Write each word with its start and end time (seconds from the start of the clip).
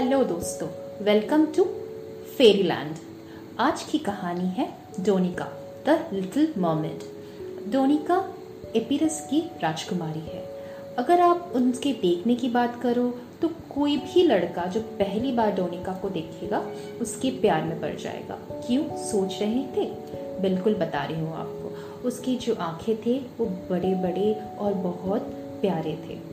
Hello 0.00 0.22
दोस्तों 0.24 0.68
welcome 1.04 1.44
to 1.46 1.64
Fairyland 2.38 2.94
आज 3.58 3.82
की 3.82 3.98
कहानी 3.98 4.46
है 4.48 4.68
Donika 5.00 5.44
the 5.86 6.08
little 6.12 6.54
mermaid 6.58 7.02
Donika 7.72 8.16
Epirus 8.76 9.20
की 9.30 9.40
राजकुमारी 9.62 10.20
है। 10.20 10.42
अगर 10.98 11.20
आप 11.20 11.52
उनके 11.54 11.92
देखने 11.92 12.34
की 12.34 12.48
बात 12.48 12.80
करो 12.82 13.18
तो 13.42 13.48
कोई 13.48 13.96
भी 13.96 14.22
लड़का 14.22 14.64
जो 14.66 14.80
पहली 14.80 15.32
बार 15.32 15.52
डोनिका 15.52 15.92
को 15.92 16.08
देखेगा, 16.08 16.64
उसके 17.00 17.30
प्यार 17.30 17.62
में 17.62 17.80
पड़ 17.80 17.94
जाएगा। 17.96 18.38
क्यों? 18.66 18.82
सोच 18.96 19.38
रहे 19.40 19.64
थे? 19.76 19.90
बिल्कुल 20.40 20.74
बता 20.74 21.04
रही 21.04 21.20
हूँ 21.20 21.36
आपको। 21.36 22.08
उसकी 22.08 22.36
जो 22.36 22.54
आँखें 22.54 22.96
थे, 22.96 23.18
वो 23.38 23.46
बड़े 23.46 23.94
बड़े 23.94 24.32
और 24.58 24.74
बहुत 24.74 25.22
प्यारे 25.60 25.96
थे। 26.08 26.29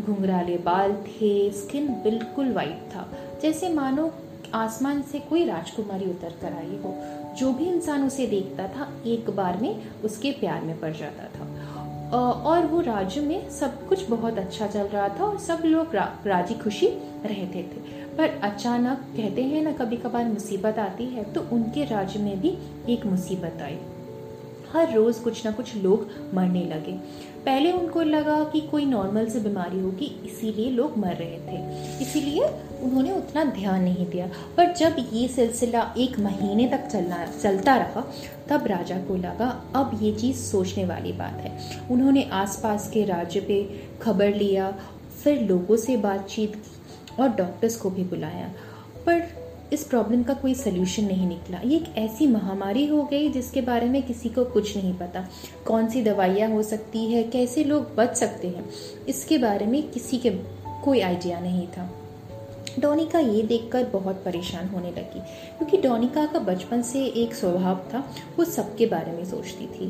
घुंघराले 0.00 0.56
बाल 0.58 0.92
थे 1.06 1.50
स्किन 1.52 1.88
बिल्कुल 2.02 2.52
वाइट 2.52 2.88
था। 2.94 3.08
जैसे 3.42 3.68
मानो 3.68 4.10
आसमान 4.54 5.02
से 5.02 5.18
कोई 5.20 5.44
राजकुमारी 5.44 6.10
उतर 6.10 6.32
कर 6.40 6.52
आई 6.52 6.78
हो 6.84 6.94
जो 7.38 7.52
भी 7.52 7.64
इंसान 7.64 8.06
उसे 8.06 8.26
देखता 8.26 8.66
था 8.68 8.88
एक 9.06 9.30
बार 9.30 9.56
में 9.56 9.82
उसके 10.04 10.32
प्यार 10.32 10.62
में 10.62 10.78
पड़ 10.80 10.92
जाता 10.92 11.28
था। 11.28 11.50
और 12.12 12.66
वो 12.66 12.80
राज्य 12.80 13.20
में 13.20 13.48
सब 13.50 13.86
कुछ 13.88 14.08
बहुत 14.08 14.38
अच्छा 14.38 14.66
चल 14.66 14.86
रहा 14.86 15.08
था 15.08 15.24
और 15.24 15.38
सब 15.38 15.62
लोग 15.64 15.94
रा, 15.94 16.04
राज़ी 16.26 16.54
खुशी 16.54 16.86
रहते 16.86 17.62
थे। 17.62 18.00
पर 18.16 18.40
अचानक 18.42 19.04
कहते 19.16 19.42
हैं 19.42 19.62
ना 19.62 19.72
कभी 19.72 19.96
कभार 19.96 20.24
मुसीबत 20.24 20.78
आती 20.78 21.06
है 21.06 21.24
तो 21.32 21.46
उनके 21.52 21.84
राज्य 21.84 22.18
में 22.18 22.40
भी 22.40 22.56
एक 22.88 23.06
मुसीबत 23.06 23.62
आई। 23.62 23.78
हर 24.72 24.94
रोज 24.94 25.16
कुछ 25.16 25.44
ना 25.44 25.52
कुछ 25.52 25.76
लोग 25.76 26.10
मरने 26.34 26.62
लगे। 26.62 26.92
पहले 27.44 27.72
उनको 27.72 28.02
लगा 28.02 28.44
कि 28.44 28.60
कोई 28.60 28.84
नॉर्मल 28.84 29.26
से 29.26 29.40
बीमारी 29.40 29.80
होगी, 29.80 30.20
इसीलिए 30.24 30.70
लोग 30.70 30.98
मर 30.98 31.14
रहे 31.14 31.38
थे। 31.38 31.82
इसीलिए 32.02 32.44
उन्होंने 32.82 33.12
उतना 33.12 33.44
ध्यान 33.44 33.82
नहीं 33.82 34.06
दिया। 34.06 34.30
पर 34.56 34.72
जब 34.72 34.96
ये 35.12 35.28
सिलसिला 35.28 35.94
एक 35.98 36.18
महीने 36.18 36.68
तक 36.68 36.86
चलना, 36.86 37.26
चलता 37.42 37.76
रहा, 37.76 38.12
तब 38.48 38.66
राजा 38.66 38.96
को 38.96 39.16
लगा, 39.16 39.64
अब 39.74 39.98
ये 40.02 40.12
चीज़ 40.12 40.36
सोचने 40.36 40.84
वाली 40.84 41.12
बात 41.12 41.32
है। 41.32 41.80
उन्होंने 41.90 42.22
आसपास 42.32 42.90
के 42.90 43.04
राज्य 43.04 43.40
पे 43.40 43.82
खबर 44.02 44.34
लिया, 44.34 44.78
फिर 45.24 45.40
लोगों 45.40 45.76
से 45.76 45.96
बातचीत 45.96 46.54
की 46.54 47.22
और 47.22 47.28
डॉक्टर्स 47.28 47.76
को 47.76 47.90
भी 47.90 48.04
बुलाया। 48.04 48.52
पर 49.06 49.41
इस 49.72 49.84
प्रॉब्लम 49.84 50.22
का 50.22 50.34
कोई 50.34 50.54
सोल्यूशन 50.54 51.04
नहीं 51.04 51.26
निकला। 51.28 51.60
ये 51.64 51.76
एक 51.76 51.96
ऐसी 51.98 52.26
महामारी 52.26 52.86
हो 52.86 53.02
गई 53.02 53.28
जिसके 53.28 53.60
बारे 53.60 53.86
में 53.86 54.02
किसी 54.02 54.28
को 54.28 54.44
कुछ 54.44 54.76
नहीं 54.76 54.92
पता। 54.94 55.26
कौन 55.66 55.88
सी 55.88 56.02
दवाइयाँ 56.02 56.50
हो 56.50 56.62
सकती 56.62 57.06
है? 57.06 57.22
कैसे 57.22 57.64
लोग 57.64 57.94
बच 57.96 58.16
सकते 58.16 58.48
हैं? 58.48 58.68
इसके 59.08 59.38
बारे 59.38 59.66
में 59.66 59.82
किसी 59.90 60.18
के 60.18 60.30
कोई 60.84 61.00
आइडिया 61.00 61.40
नहीं 61.40 61.66
था। 61.66 61.90
डोनिका 62.78 63.18
ये 63.18 63.42
देखकर 63.42 63.84
बहुत 63.84 64.22
परेशान 64.24 64.68
होने 64.68 64.90
लगी, 64.90 65.20
क्योंकि 65.58 65.76
डोनिका 65.78 66.24
का 66.26 66.38
बचपन 66.38 66.82
से 66.82 67.04
एक 67.04 67.34
स्वभाव 67.34 67.82
था, 67.92 67.98
वो 68.38 68.44
सबके 68.44 68.86
बारे 68.86 69.12
में 69.12 69.24
सोचती 69.24 69.66
थी। 69.66 69.88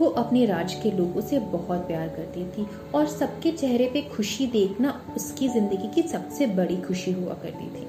वो 0.00 0.06
अपने 0.06 0.44
राज 0.46 0.74
के 0.74 0.90
लोगों 0.90 1.20
से 1.20 1.38
बहुत 1.38 1.86
प्यार 1.86 2.08
करती 2.08 2.44
थी 2.46 2.66
और 2.94 3.06
सबके 3.08 3.52
चेहरे 3.52 3.86
पे 3.86 4.02
खुशी 4.16 4.46
देखना 4.46 5.00
उसकी 5.16 5.48
ज़िंदगी 5.48 5.88
की 5.94 6.08
सबसे 6.08 6.46
बड़ी 6.46 6.76
खुशी 6.76 7.12
हुआ 7.12 7.34
करती 7.34 7.66
थी। 7.66 7.86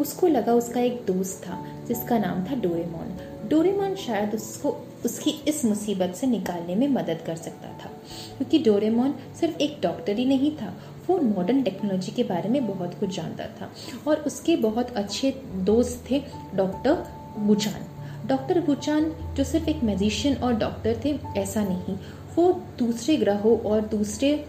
उसको 0.00 0.26
लगा 0.26 0.52
उसका 0.52 0.80
एक 0.80 1.04
दोस्त 1.06 1.42
था, 1.44 1.64
जिसका 1.88 2.18
नाम 2.18 2.44
था 2.44 2.54
डोरेमोन। 2.54 3.16
डोरेमोन 3.48 3.94
शायद 3.94 4.34
उसको, 4.34 4.76
उसकी 5.04 5.30
इस 5.48 5.64
मुसीबत 5.64 6.14
से 6.14 6.26
निकालने 6.26 6.74
में 6.74 6.88
मदद 6.88 7.22
कर 7.26 7.36
सकता 7.36 7.68
था, 7.68 7.90
क्योंकि 8.36 8.58
डोरेमोन 8.58 9.14
सिर्फ़ 9.40 9.56
एक 9.56 9.78
डॉक्टर 9.82 10.16
ही 10.16 10.24
नहीं 10.24 10.56
था, 10.56 10.74
वो 11.08 11.18
मॉडर्न 11.18 11.62
टेक्नोलॉजी 11.62 12.12
के 12.12 12.22
बारे 12.24 12.48
में 12.48 12.66
बहुत 12.66 12.94
कुछ 13.00 13.16
जानता 13.16 13.46
था। 13.46 13.72
और 14.08 14.16
उसके 14.16 14.56
बहुत 14.56 14.90
अच्छे 14.96 15.30
दोस्त 15.54 16.04
थे 16.10 16.22
डॉक्टर 16.54 17.06
बुचान 17.38 17.86
डॉक्टर 18.26 18.60
बुचान 18.60 19.12
जो 19.36 19.44
सिर्फ़ 19.44 19.68
एक 19.68 19.82
मैजिशियन 19.84 20.36
और 20.36 20.54
डॉक्टर 20.54 21.00
थे, 21.04 21.18
ऐसा 21.36 21.64
नहीं। 21.64 21.96
वो 22.36 22.62
दूसरे 22.78 23.16
ग्रहों 23.16 23.58
और 23.60 23.80
दूसरे 23.80 24.46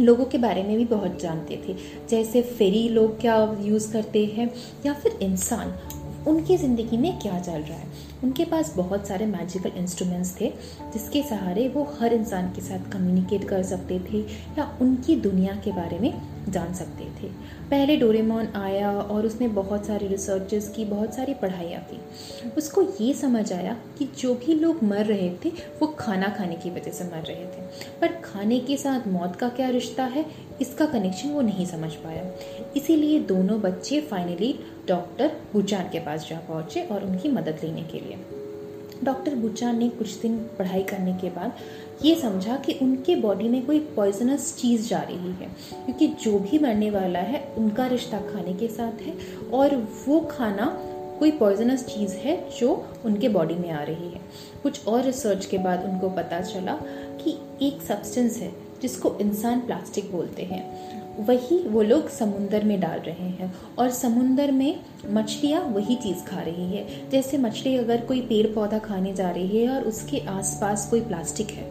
लोगों 0.00 0.24
के 0.24 0.38
बारे 0.38 0.62
में 0.62 0.76
भी 0.76 0.84
बहुत 0.84 1.20
जानते 1.20 1.62
थे। 1.68 1.76
जैसे 2.08 2.42
फेरी 2.42 2.88
लोग 2.88 3.20
क्या 3.20 3.56
यूज़ 3.60 3.92
करते 3.92 4.24
हैं 4.24 4.54
या 4.86 4.92
फिर 4.92 5.12
इंसान। 5.12 5.74
उनकी 6.26 6.56
ज़िंदगी 6.56 6.96
में 6.96 7.18
क्या 7.18 7.40
चल 7.40 7.60
रहा 7.60 7.78
है? 7.78 7.86
उनके 8.24 8.44
पास 8.44 8.76
बहुत 8.76 9.06
सारे 9.06 9.26
मैजिकल 9.26 9.70
इंस्ट्रूमेंट्स 9.76 10.40
थे, 10.40 10.52
जिसके 10.92 11.22
सहारे 11.22 11.68
वो 11.68 11.96
हर 12.00 12.12
इंसान 12.12 12.48
के 12.48 12.60
साथ 12.60 12.92
कम्युनिकेट 12.92 13.44
कर 13.44 13.62
सकते 13.62 14.00
थे 14.12 14.18
या 14.58 14.78
उनकी 14.80 15.16
दुनिया 15.16 15.54
के 15.54 15.72
बारे 15.72 15.98
में 15.98 16.22
जान 16.48 16.74
सकते 16.74 17.04
थे। 17.04 17.28
पहले 17.70 17.96
डोरेमोन 17.96 18.46
आया 18.46 18.92
और 18.92 19.26
उसने 19.26 19.48
बहुत 19.48 19.86
सारे 19.86 20.06
रिसर्चेस 20.08 20.68
की, 20.68 20.84
बहुत 20.84 21.14
सारी 21.14 21.34
पढ़ाइयाँ 21.34 21.82
की। 21.82 22.00
उसको 22.50 22.82
ये 23.00 23.14
समझ 23.14 23.52
आया 23.52 23.76
कि 23.98 24.08
जो 24.18 24.34
भी 24.34 24.54
लोग 24.54 24.84
मर 24.84 25.04
रहे 25.04 25.30
थे, 25.44 25.48
वो 25.48 25.86
खाना 25.86 26.28
खाने 26.28 26.54
की 26.54 26.70
वजह 26.70 26.90
से 26.90 27.04
मर 27.04 27.22
रहे 27.22 27.44
थे। 27.44 27.62
पर 28.00 28.06
खाने 28.06 28.60
के 28.60 28.76
साथ 28.76 29.08
मौत 29.08 29.36
का 29.36 29.48
क्या 29.48 29.68
रिश्ता 29.68 30.04
है? 30.04 30.26
इसका 30.60 30.86
कनेक्शन 30.86 31.28
वो 31.28 31.40
नहीं 31.40 31.66
समझ 31.66 31.92
पाया। 31.92 32.24
इसीलिए 32.76 33.20
दोनों 33.20 33.60
बच्चे 33.60 34.00
फाइनली 34.00 34.58
डॉक्टर 34.90 35.36
बुचान 35.52 35.88
के 35.88 35.98
पास 35.98 36.26
जा 36.28 36.38
पहुँचे 36.48 36.82
और 36.82 37.04
उनकी 37.04 37.28
मदद 37.28 37.58
लेने 37.64 37.82
के 37.82 38.00
लिए। 38.00 38.18
डॉक्टर 39.04 39.34
बुचान 39.34 39.78
ने 39.78 39.88
कुछ 39.88 40.14
दिन 40.20 40.36
पढ़ाई 40.58 40.82
करने 40.82 41.12
के 41.14 41.30
बाद 41.30 41.52
ये 42.04 42.14
समझा 42.14 42.56
कि 42.56 42.72
उनके 42.82 43.14
बॉडी 43.16 43.48
में 43.48 43.64
कोई 43.66 43.78
पॉइजनस 43.96 44.54
चीज़ 44.56 44.88
जा 44.88 45.00
रही 45.00 45.32
है, 45.32 45.48
क्योंकि 45.84 46.06
जो 46.22 46.38
भी 46.38 46.58
मरने 46.58 46.90
वाला 46.90 47.18
है, 47.18 47.42
उनका 47.58 47.86
रिश्ता 47.86 48.20
खाने 48.20 48.54
के 48.54 48.68
साथ 48.68 49.02
है 49.02 49.14
और 49.52 49.76
वो 50.08 50.20
खाना 50.30 50.66
कोई 51.18 51.30
पॉइजनस 51.30 51.84
चीज़ 51.86 52.14
है 52.16 52.36
जो 52.58 52.74
उनके 53.04 53.28
बॉडी 53.28 53.54
में 53.54 53.70
आ 53.70 53.82
रही 53.82 54.08
है। 54.08 54.20
कुछ 54.62 54.86
और 54.86 55.02
रिसर्च 55.02 55.46
के 55.46 55.58
बाद 55.58 55.84
उनको 55.84 56.10
पता 56.10 56.40
चला 56.42 56.78
कि 57.22 57.38
एक 57.62 57.82
सब्सटेंस 57.82 58.38
है 58.38 58.52
जिसको 58.82 59.16
इंसान 59.20 59.60
प्लास्टिक 59.60 60.12
बोलते 60.12 60.42
हैं। 60.42 60.99
वही 61.20 61.58
वो 61.68 61.82
लोग 61.82 62.08
समुंदर 62.08 62.64
में 62.64 62.78
डाल 62.80 62.98
रहे 62.98 63.28
हैं 63.30 63.52
और 63.78 63.90
समुंदर 63.90 64.50
में 64.52 64.80
मछलियाँ 65.10 65.60
वही 65.64 65.96
चीज़ 65.96 66.24
खा 66.24 66.40
रही 66.40 66.64
है। 66.76 67.10
जैसे 67.10 67.38
मछली 67.38 67.76
अगर 67.76 68.04
कोई 68.06 68.20
पेड़ 68.20 68.46
पौधा 68.46 68.78
खाने 68.78 69.12
जा 69.12 69.30
रही 69.30 69.58
है 69.58 69.68
और 69.70 69.84
उसके 69.84 70.20
आसपास 70.28 70.88
कोई 70.90 71.00
प्लास्टिक 71.00 71.50
है 71.50 71.68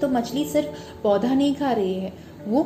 तो 0.00 0.08
मछली 0.08 0.44
सिर्फ़ 0.44 1.02
पौधा 1.02 1.34
नहीं 1.34 1.54
खा 1.54 1.72
रही 1.72 1.94
है, 1.94 2.12
वो 2.46 2.62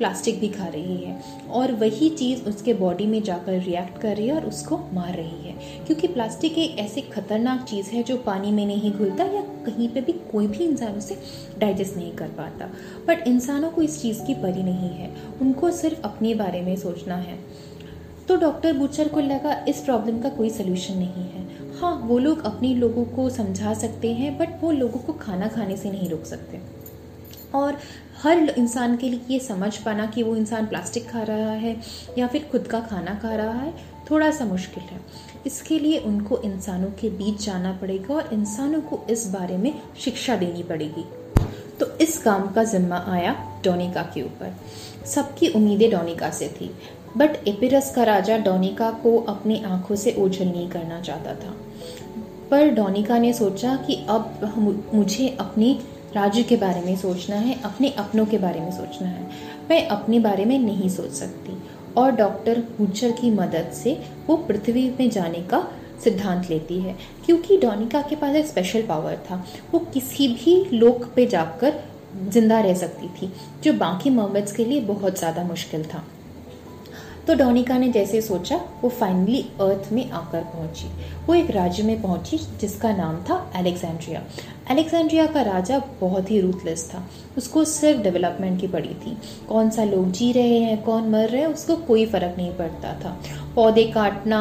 प्लास्टिक 0.00 0.40
भी 0.40 0.48
खा 0.48 0.66
रही 0.66 0.96
है 0.96 1.22
और 1.50 1.72
वही 1.72 2.08
चीज़ 2.10 2.42
उसके 2.42 2.74
बॉडी 2.74 3.06
में 3.06 3.22
जाकर 3.22 3.62
रिएक्ट 3.62 4.00
कर 4.00 4.16
रही 4.16 4.26
है 4.26 4.34
और 4.34 4.46
उसको 4.46 4.78
मार 4.92 5.14
रही 5.14 5.48
है। 5.48 5.84
क्योंकि 5.86 6.08
प्लास्टिक 6.08 6.58
एक 6.58 6.78
ऐसी 6.78 7.00
खतरनाक 7.00 7.64
चीज़ 7.64 7.90
है 7.90 8.02
जो 8.02 8.16
पानी 8.16 8.52
में 8.52 8.66
नहीं 8.66 8.92
घुलता 8.92 9.24
या 9.24 9.40
कहीं 9.40 9.88
पे 9.88 10.00
भी 10.00 10.12
कोई 10.12 10.46
भी 10.46 10.64
इंसान 10.64 10.92
उसे 10.92 11.18
डाइजेस्ट 11.58 11.96
नहीं 11.96 12.12
कर 12.12 12.28
पाता। 12.28 12.70
बट 13.08 13.28
इंसानों 13.28 13.70
को 13.70 13.82
इस 13.82 14.02
चीज़ 14.02 14.22
की 14.22 14.34
परी 14.34 14.62
नहीं 14.62 14.90
है। 14.90 15.16
उनको 15.42 15.70
सिर्फ़ 15.70 16.00
अपने 16.00 16.34
बारे 16.34 16.62
में 16.62 16.76
सोचना 16.76 17.16
है। 17.16 17.38
तो 18.28 18.36
डॉक्टर 18.36 18.72
बुचर 18.72 19.08
को 19.08 19.20
लगा, 19.20 19.64
इस 19.68 19.80
प्रॉब्लम 19.80 20.20
का 20.20 20.28
कोई 20.28 20.50
सोल्यूशन 20.50 20.94
नहीं 20.94 21.30
है। 21.30 21.48
हाँ 21.80 22.02
वो 22.04 22.18
लोग 22.18 22.44
अपने 22.44 22.74
लोगों 22.74 23.04
को 23.04 23.30
समझा 23.30 23.74
सकते 23.74 24.12
हैं 24.12 24.38
बट 24.38 24.48
वो 24.60 24.70
लोगों 24.70 25.00
को 25.00 25.12
खाना 25.12 25.48
खाने 25.48 25.76
से 25.76 25.90
नहीं 25.90 26.08
रोक 26.08 26.24
सकते। 26.24 26.79
और 27.54 27.78
हर 28.22 28.38
इंसान 28.58 28.96
के 28.96 29.08
लिए 29.08 29.20
ये 29.30 29.38
समझ 29.38 29.76
पाना 29.76 30.06
कि 30.06 30.22
वो 30.22 30.34
इंसान 30.36 30.66
प्लास्टिक 30.66 31.08
खा 31.10 31.22
रहा 31.22 31.52
है 31.52 31.76
या 32.18 32.26
फिर 32.26 32.48
खुद 32.52 32.66
का 32.66 32.80
खाना 32.80 33.14
खा 33.14 33.34
रहा 33.34 33.58
है 33.58 33.72
थोड़ा 34.10 34.30
सा 34.30 34.44
मुश्किल 34.44 34.82
है। 34.82 35.00
इसके 35.46 35.78
लिए 35.78 35.98
उनको 35.98 36.38
इंसानों 36.38 36.90
के 37.00 37.08
बीच 37.08 37.44
जाना 37.44 37.72
पड़ेगा 37.72 38.14
और 38.14 38.28
इंसानों 38.32 38.80
को 38.80 39.00
इस 39.10 39.26
बारे 39.28 39.56
में 39.56 39.72
शिक्षा 40.00 40.36
देनी 40.36 40.62
पड़ेगी। 40.62 41.04
तो 41.80 41.86
इस 41.96 42.18
काम 42.18 42.46
का 42.46 42.64
जिम्मा 42.64 43.04
आया 43.08 43.34
डोनिका 43.64 44.02
के 44.14 44.22
ऊपर। 44.22 44.56
सबकी 45.06 45.48
उम्मीदें 45.48 45.90
डोनिका 45.90 46.30
से 46.30 46.48
थी, 46.48 46.70
बट 47.16 47.48
एपिरस 47.48 47.94
का 47.94 48.02
राजा 48.02 48.36
डोनिका 48.38 48.90
को 49.02 49.16
अपनी 49.28 49.62
आँखों 49.64 49.96
से 49.96 50.14
ओझल 50.18 50.46
नहीं 50.46 50.68
करना 50.70 51.00
चाहता 51.00 51.34
था। 51.34 51.54
पर 52.50 52.70
डोनिका 52.70 53.18
ने 53.18 53.32
सोचा 53.32 53.74
कि 53.76 53.94
अब 54.08 54.90
मुझे 54.94 55.28
अपनी 55.40 55.78
राज्य 56.14 56.42
के 56.42 56.56
बारे 56.56 56.80
में 56.80 56.96
सोचना 56.96 57.36
है, 57.36 57.60
अपने 57.62 57.90
अपनों 57.90 58.24
के 58.26 58.38
बारे 58.38 58.60
में 58.60 58.70
सोचना 58.70 59.08
है। 59.08 59.28
मैं 59.70 59.86
अपने 59.88 60.18
बारे 60.20 60.44
में 60.44 60.58
नहीं 60.58 60.88
सोच 60.88 61.10
सकती। 61.10 61.56
और 61.96 62.10
डॉक्टर 62.12 62.60
गुज्जर 62.78 63.10
की 63.10 63.30
मदद 63.30 63.70
से 63.74 63.92
वो 64.26 64.36
पृथ्वी 64.36 64.88
में 64.90 65.08
जाने 65.10 65.42
का 65.42 65.66
सिद्धांत 66.04 66.50
लेती 66.50 66.80
है, 66.80 66.96
क्योंकि 67.26 67.56
डोनिका 67.56 68.02
के 68.02 68.16
पास 68.16 68.36
एक 68.36 68.46
स्पेशल 68.46 68.82
पावर 68.82 69.16
था। 69.30 69.44
वो 69.72 69.78
किसी 69.94 70.28
भी 70.28 70.64
लोक 70.72 71.04
पे 71.16 71.26
जाकर 71.26 71.82
ज़िंदा 72.28 72.60
रह 72.60 72.74
सकती 72.74 73.08
थी, 73.08 73.32
जो 73.64 73.72
बाकी 73.72 74.10
मर्मेड्स 74.10 74.52
के 74.52 74.64
लिए 74.64 74.80
बहुत 74.80 75.18
ज़्यादा 75.18 75.44
मुश्किल 75.44 75.84
था। 75.84 76.04
तो 77.26 77.34
डोनिका 77.34 77.76
ने 77.78 77.88
जैसे 77.88 78.20
सोचा, 78.20 78.56
वो 78.82 78.88
फाइनली 78.90 79.40
अर्थ 79.60 79.92
में 79.92 80.10
आकर 80.10 80.42
पहुँची। 80.44 80.88
वो 81.26 81.34
एक 81.34 81.50
राज्य 81.50 81.82
में 81.82 82.00
पहुँची 82.02 82.38
जिसका 82.60 82.92
नाम 82.96 83.16
था 83.24 83.34
अलेक्जेंड्रिया 83.54 84.22
अलेक्जेंड्रिया 84.70 85.26
का 85.26 85.42
राजा 85.42 85.78
बहुत 86.00 86.30
ही 86.30 86.40
रूथलेस 86.40 86.90
था। 86.94 87.02
उसको 87.38 87.64
सिर्फ़ 87.64 88.00
डेवलपमेंट 88.00 88.60
की 88.60 88.66
पड़ी 88.66 88.88
थी। 88.88 89.16
कौन 89.48 89.70
सा 89.70 89.84
लोग 89.84 90.10
जी 90.12 90.32
रहे 90.32 90.58
हैं, 90.58 90.82
कौन 90.82 91.08
मर 91.08 91.28
रहे 91.28 91.40
हैं, 91.40 91.48
उसको 91.48 91.76
कोई 91.76 92.06
फ़र्क 92.06 92.34
नहीं 92.38 92.52
पड़ता 92.54 92.92
था। 93.04 93.20
पौधे 93.54 93.84
काटना, 93.84 94.40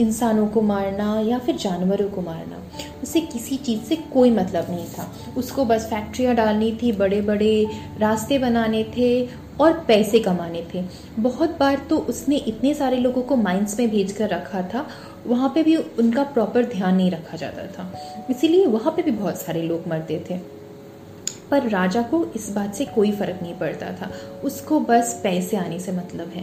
इंसानों 0.00 0.46
को 0.46 0.62
मारना 0.62 1.20
या 1.20 1.38
फिर 1.38 1.56
जानवरों 1.56 2.08
को 2.08 2.20
मारना, 2.20 2.62
उसे 3.02 3.20
किसी 3.20 3.56
चीज़ 3.56 3.80
से 3.80 3.96
कोई 3.96 4.30
मतलब 4.30 4.70
नहीं 4.70 4.86
था। 4.86 5.12
उसको 5.36 5.64
बस 5.64 5.86
फैक्ट्रियाँ 5.86 6.34
डालनी 6.34 6.78
थी 6.82 6.92
बड़े 6.92 7.20
बड़े 7.20 7.66
रास्ते 7.98 8.38
बनाने 8.38 8.84
थे 8.96 9.28
और 9.60 9.72
पैसे 9.72 10.18
कमाने 10.18 10.66
थे। 10.74 10.84
बहुत 11.18 11.56
बार 11.60 11.86
तो 11.90 11.98
उसने 11.98 12.36
इतने 12.36 12.74
सारे 12.74 12.96
लोगों 12.96 13.22
को 13.22 13.36
माइंस 13.36 13.78
में 13.80 13.90
भेज 13.90 14.12
कर 14.12 14.28
रखा 14.28 14.62
था 14.62 14.86
वहाँ 15.26 15.52
पे 15.54 15.62
भी 15.62 15.76
उनका 15.76 16.22
प्रॉपर 16.22 16.64
ध्यान 16.64 16.96
नहीं 16.96 17.10
रखा 17.10 17.36
जाता 17.36 17.66
था। 17.66 17.92
इसीलिए 18.30 18.66
वहाँ 18.66 18.92
पे 18.92 19.02
भी 19.02 19.10
बहुत 19.10 19.40
सारे 19.40 19.62
लोग 19.62 19.88
मरते 19.88 20.24
थे। 20.30 20.38
पर 21.50 21.68
राजा 21.68 22.02
को 22.02 22.26
इस 22.36 22.50
बात 22.50 22.74
से 22.74 22.84
कोई 22.84 23.12
फ़र्क 23.12 23.42
नहीं 23.42 23.54
पड़ता 23.54 23.86
था। 23.86 24.12
उसको 24.44 24.80
बस 24.80 25.20
पैसे 25.22 25.56
आने 25.56 25.80
से 25.80 25.92
मतलब 25.92 26.28
है। 26.28 26.42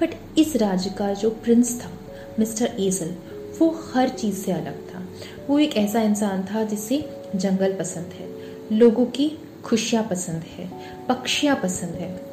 बट 0.00 0.38
इस 0.38 0.56
राज्य 0.56 0.90
का 0.90 1.12
जो 1.12 1.30
प्रिंस 1.30 1.84
था 1.84 1.90
मिस्टर 2.38 2.76
एजल 2.80 3.14
वो 3.58 3.80
हर 3.94 4.08
चीज़ 4.08 4.36
से 4.36 4.52
अलग 4.52 4.94
था। 4.94 5.02
वो 5.48 5.58
एक 5.58 5.76
ऐसा 5.76 6.02
इंसान 6.02 6.42
था 6.42 6.64
जिसे 6.64 7.10
जंगल 7.36 7.72
पसंद 7.72 8.06
है, 8.06 8.28
लोगों 8.72 9.06
की 9.06 9.38
खुशियाँ 9.64 10.04
पसंद 10.10 10.36
है, 10.36 10.70
पक्षियाँ 11.08 11.60
पसंद 11.62 11.90
है। 11.90 12.25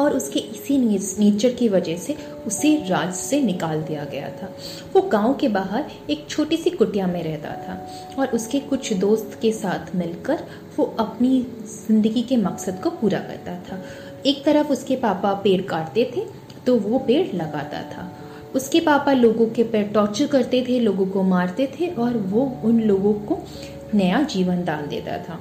और 0.00 0.16
उसके 0.16 0.40
इसी 0.40 0.76
नेचर 0.78 1.54
की 1.54 1.68
वजह 1.68 1.96
से 1.96 2.16
उसे 2.46 2.74
राज 2.88 3.12
से 3.14 3.40
निकाल 3.42 3.82
दिया 3.82 4.04
गया 4.04 4.28
था। 4.32 4.52
वो 4.94 5.02
गाँव 5.02 5.34
के 5.34 5.48
बाहर 5.48 5.90
एक 6.10 6.26
छोटी 6.28 6.56
सी 6.56 6.70
कुटिया 6.70 7.06
में 7.06 7.22
रहता 7.22 7.54
था 7.58 7.78
और 8.18 8.34
उसके 8.34 8.60
कुछ 8.60 8.92
दोस्त 8.98 9.38
के 9.42 9.52
साथ 9.52 9.94
मिलकर 9.96 10.44
वो 10.76 10.84
अपनी 11.00 11.40
ज़िंदगी 11.66 12.22
के 12.22 12.36
मकसद 12.38 12.80
को 12.82 12.90
पूरा 12.92 13.18
करता 13.20 13.54
था। 13.62 13.82
एक 14.26 14.44
तरफ़ 14.44 14.72
उसके 14.72 14.96
पापा 14.96 15.32
पेड़ 15.34 15.60
काटते 15.62 16.10
थे 16.16 16.26
तो 16.66 16.76
वो 16.78 16.98
पेड़ 16.98 17.26
लगाता 17.34 17.82
था। 17.92 18.10
उसके 18.54 18.80
पापा 18.80 19.12
लोगों 19.12 19.46
के 19.46 19.62
पेड़ 19.64 19.86
टॉर्चर 19.86 20.26
करते 20.26 20.64
थे, 20.68 20.78
लोगों 20.80 21.06
को 21.06 21.22
मारते 21.22 21.66
थे 21.78 21.86
और 21.88 22.16
वो 22.16 22.42
उन 22.64 22.80
लोगों 22.80 23.12
को 23.14 23.38
नया 23.94 24.22
जीवन 24.24 24.64
डाल 24.64 24.86
देता 24.86 25.18
था। 25.18 25.38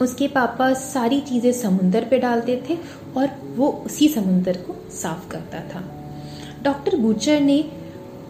उसके 0.00 0.28
पापा 0.28 0.72
सारी 0.74 1.20
चीज़ें 1.20 1.52
समुंदर 1.52 2.04
पे 2.04 2.18
डालते 2.18 2.62
थे 2.68 2.76
और 3.16 3.28
वो 3.56 3.68
उसी 3.86 4.08
समुंदर 4.08 4.56
को 4.56 4.76
साफ़ 4.90 5.28
करता 5.30 5.60
था। 5.68 5.82
डॉक्टर 6.62 6.96
बूचर 6.96 7.40
ने 7.40 7.64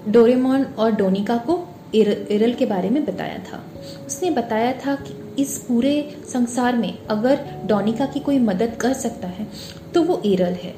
डोरेमोन 0.08 0.64
और 0.64 0.92
डोनिका 0.92 1.36
को 1.38 1.60
इरल 1.94 2.52
के 2.52 2.66
बारे 2.66 2.90
में 2.90 3.04
बताया 3.04 3.38
था। 3.38 3.64
उसने 4.06 4.30
बताया 4.30 4.72
था 4.76 4.94
कि 4.96 5.42
इस 5.42 5.58
पूरे 5.58 5.94
संसार 6.32 6.76
में 6.76 6.98
अगर 7.06 7.44
डोनिका 7.66 8.06
की 8.06 8.20
कोई 8.20 8.38
मदद 8.38 8.76
कर 8.80 8.92
सकता 8.92 9.28
है 9.28 9.46
तो 9.94 10.02
वो 10.02 10.20
एरल 10.26 10.52
है। 10.54 10.74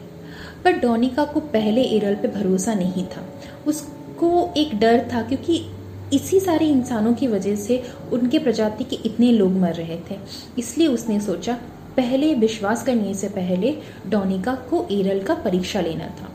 पर 0.65 0.73
डोनिका 0.73 1.25
को 1.25 1.41
पहले 1.41 1.83
एरल 1.83 2.15
पे 2.15 2.29
भरोसा 2.29 2.75
नहीं 2.75 3.05
था। 3.07 3.25
उसको 3.67 4.53
एक 4.57 4.79
डर 4.79 5.09
था 5.15 5.23
क्योंकि 5.23 5.65
इसी 6.13 6.41
सारे 6.41 6.67
इंसानों 6.67 7.13
की 7.15 7.27
वजह 7.27 7.57
से 7.57 7.83
उनके 8.13 8.39
प्रजाति 8.39 8.85
के 8.85 8.97
इतने 8.97 9.33
लोग 9.33 9.53
मर 9.53 9.73
रहे 9.75 9.99
थे। 10.11 10.19
इसलिए 10.59 10.87
उसने 10.87 11.21
सोचा 11.21 11.59
पहले 11.97 12.33
विश्वास 12.35 12.83
करने 12.83 13.15
से 13.15 13.29
पहले 13.29 13.75
डोनिका 14.07 14.55
को 14.71 14.87
एरल 14.91 15.23
का 15.23 15.35
परीक्षा 15.35 15.81
लेना 15.81 16.07
था। 16.21 16.31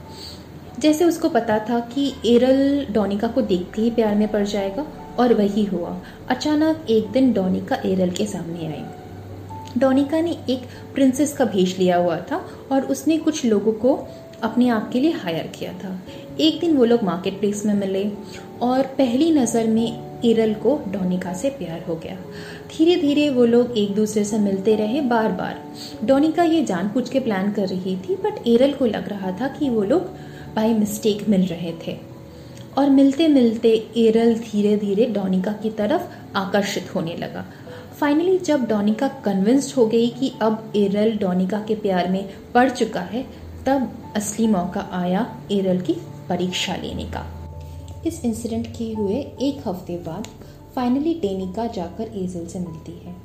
जैसे 0.79 1.05
उसको 1.05 1.29
पता 1.29 1.57
था 1.59 1.79
कि 1.93 2.11
एरल 2.25 2.85
डोनिका 2.91 3.27
को 3.27 3.41
देखते 3.41 3.81
ही 3.81 3.89
प्यार 3.91 4.15
में 4.15 4.27
पड़ 4.27 4.45
जाएगा 4.45 4.85
और 5.19 5.33
वही 5.33 5.63
हुआ। 5.63 5.97
अचानक 6.29 6.85
एक 6.89 7.11
दिन 7.11 7.31
डोनिका 7.33 7.77
एरल 7.85 8.09
के 8.09 8.25
सामने 8.25 8.67
आई। 8.67 8.83
डोनिका 9.77 10.21
ने 10.21 10.37
एक 10.49 10.61
प्रिंसेस 10.95 11.33
का 11.33 11.45
भेष 11.45 11.77
लिया 11.79 11.97
हुआ 11.97 12.19
था 12.31 12.45
और 12.71 12.85
उसने 12.85 13.17
कुछ 13.17 13.45
लोगों 13.45 13.73
को 13.73 13.97
अपने 14.43 14.69
आप 14.69 14.89
के 14.91 14.99
लिए 14.99 15.11
हायर 15.13 15.47
किया 15.59 15.73
था। 15.73 15.99
एक 16.39 16.59
दिन 16.59 16.77
वो 16.77 16.85
लोग 16.85 17.03
मार्केट 17.03 17.39
प्लेस 17.39 17.65
में 17.65 17.73
मिले 17.73 18.09
और 18.61 18.83
पहली 18.97 19.31
नज़र 19.31 19.67
में 19.67 20.21
एरल 20.25 20.53
को 20.53 20.75
डोनिका 20.87 21.33
से 21.33 21.49
प्यार 21.49 21.83
हो 21.87 21.95
गया। 21.95 22.17
धीरे 22.69 22.95
धीरे 22.95 23.29
वो 23.29 23.45
लोग 23.45 23.77
एक 23.77 23.93
दूसरे 23.95 24.23
से 24.23 24.37
मिलते 24.39 24.75
रहे 24.75 25.01
बार 25.01 25.31
बार 25.31 25.61
डोनिका 26.03 26.43
ये 26.43 26.63
जानबूझ 26.63 27.09
के 27.09 27.19
प्लान 27.19 27.51
कर 27.51 27.67
रही 27.67 27.95
थी 27.97 28.15
बट 28.15 28.47
एरल 28.47 28.73
को 28.73 28.85
लग 28.85 29.09
रहा 29.09 29.31
था 29.31 29.47
कि 29.47 29.69
वो 29.69 29.83
लोग 29.83 30.01
बाई 30.55 30.73
मिस्टेक 30.73 31.29
मिल 31.29 31.45
रहे 31.45 31.73
थे। 31.87 31.97
और 32.77 32.89
मिलते 32.89 33.27
मिलते 33.27 33.69
एरल 33.97 34.33
धीरे 34.35 34.75
धीरे 34.77 35.05
डोनिका 35.05 35.51
की 35.53 35.69
तरफ़ 35.69 36.37
आकर्षित 36.37 36.95
होने 36.95 37.15
लगा। 37.15 37.45
फाइनली 37.99 38.37
जब 38.37 38.67
डोनिका 38.67 39.07
कन्विंस्ड 39.07 39.75
हो 39.75 39.85
गई 39.87 40.07
कि 40.09 40.31
अब 40.41 40.73
एरल 40.75 41.17
डोनिका 41.17 41.59
के 41.59 41.75
प्यार 41.75 42.09
में 42.09 42.29
पड़ 42.53 42.69
चुका 42.69 43.01
है, 43.01 43.25
तब 43.65 44.13
असली 44.15 44.47
मौका 44.47 44.89
आया 44.91 45.25
एरल 45.51 45.81
की 45.81 45.93
परीक्षा 46.29 46.75
लेने 46.75 47.05
का। 47.05 47.25
इस 48.07 48.25
इंसिडेंट 48.25 48.67
के 48.67 48.93
हुए 48.93 49.15
एक 49.41 49.67
हफ़्ते 49.67 49.97
बाद 49.97 50.27
फाइनली 50.75 51.13
डेनिका 51.13 51.67
जाकर 51.67 52.03
एजल 52.03 52.45
से 52.45 52.59
मिलती 52.59 52.91
है 52.91 53.15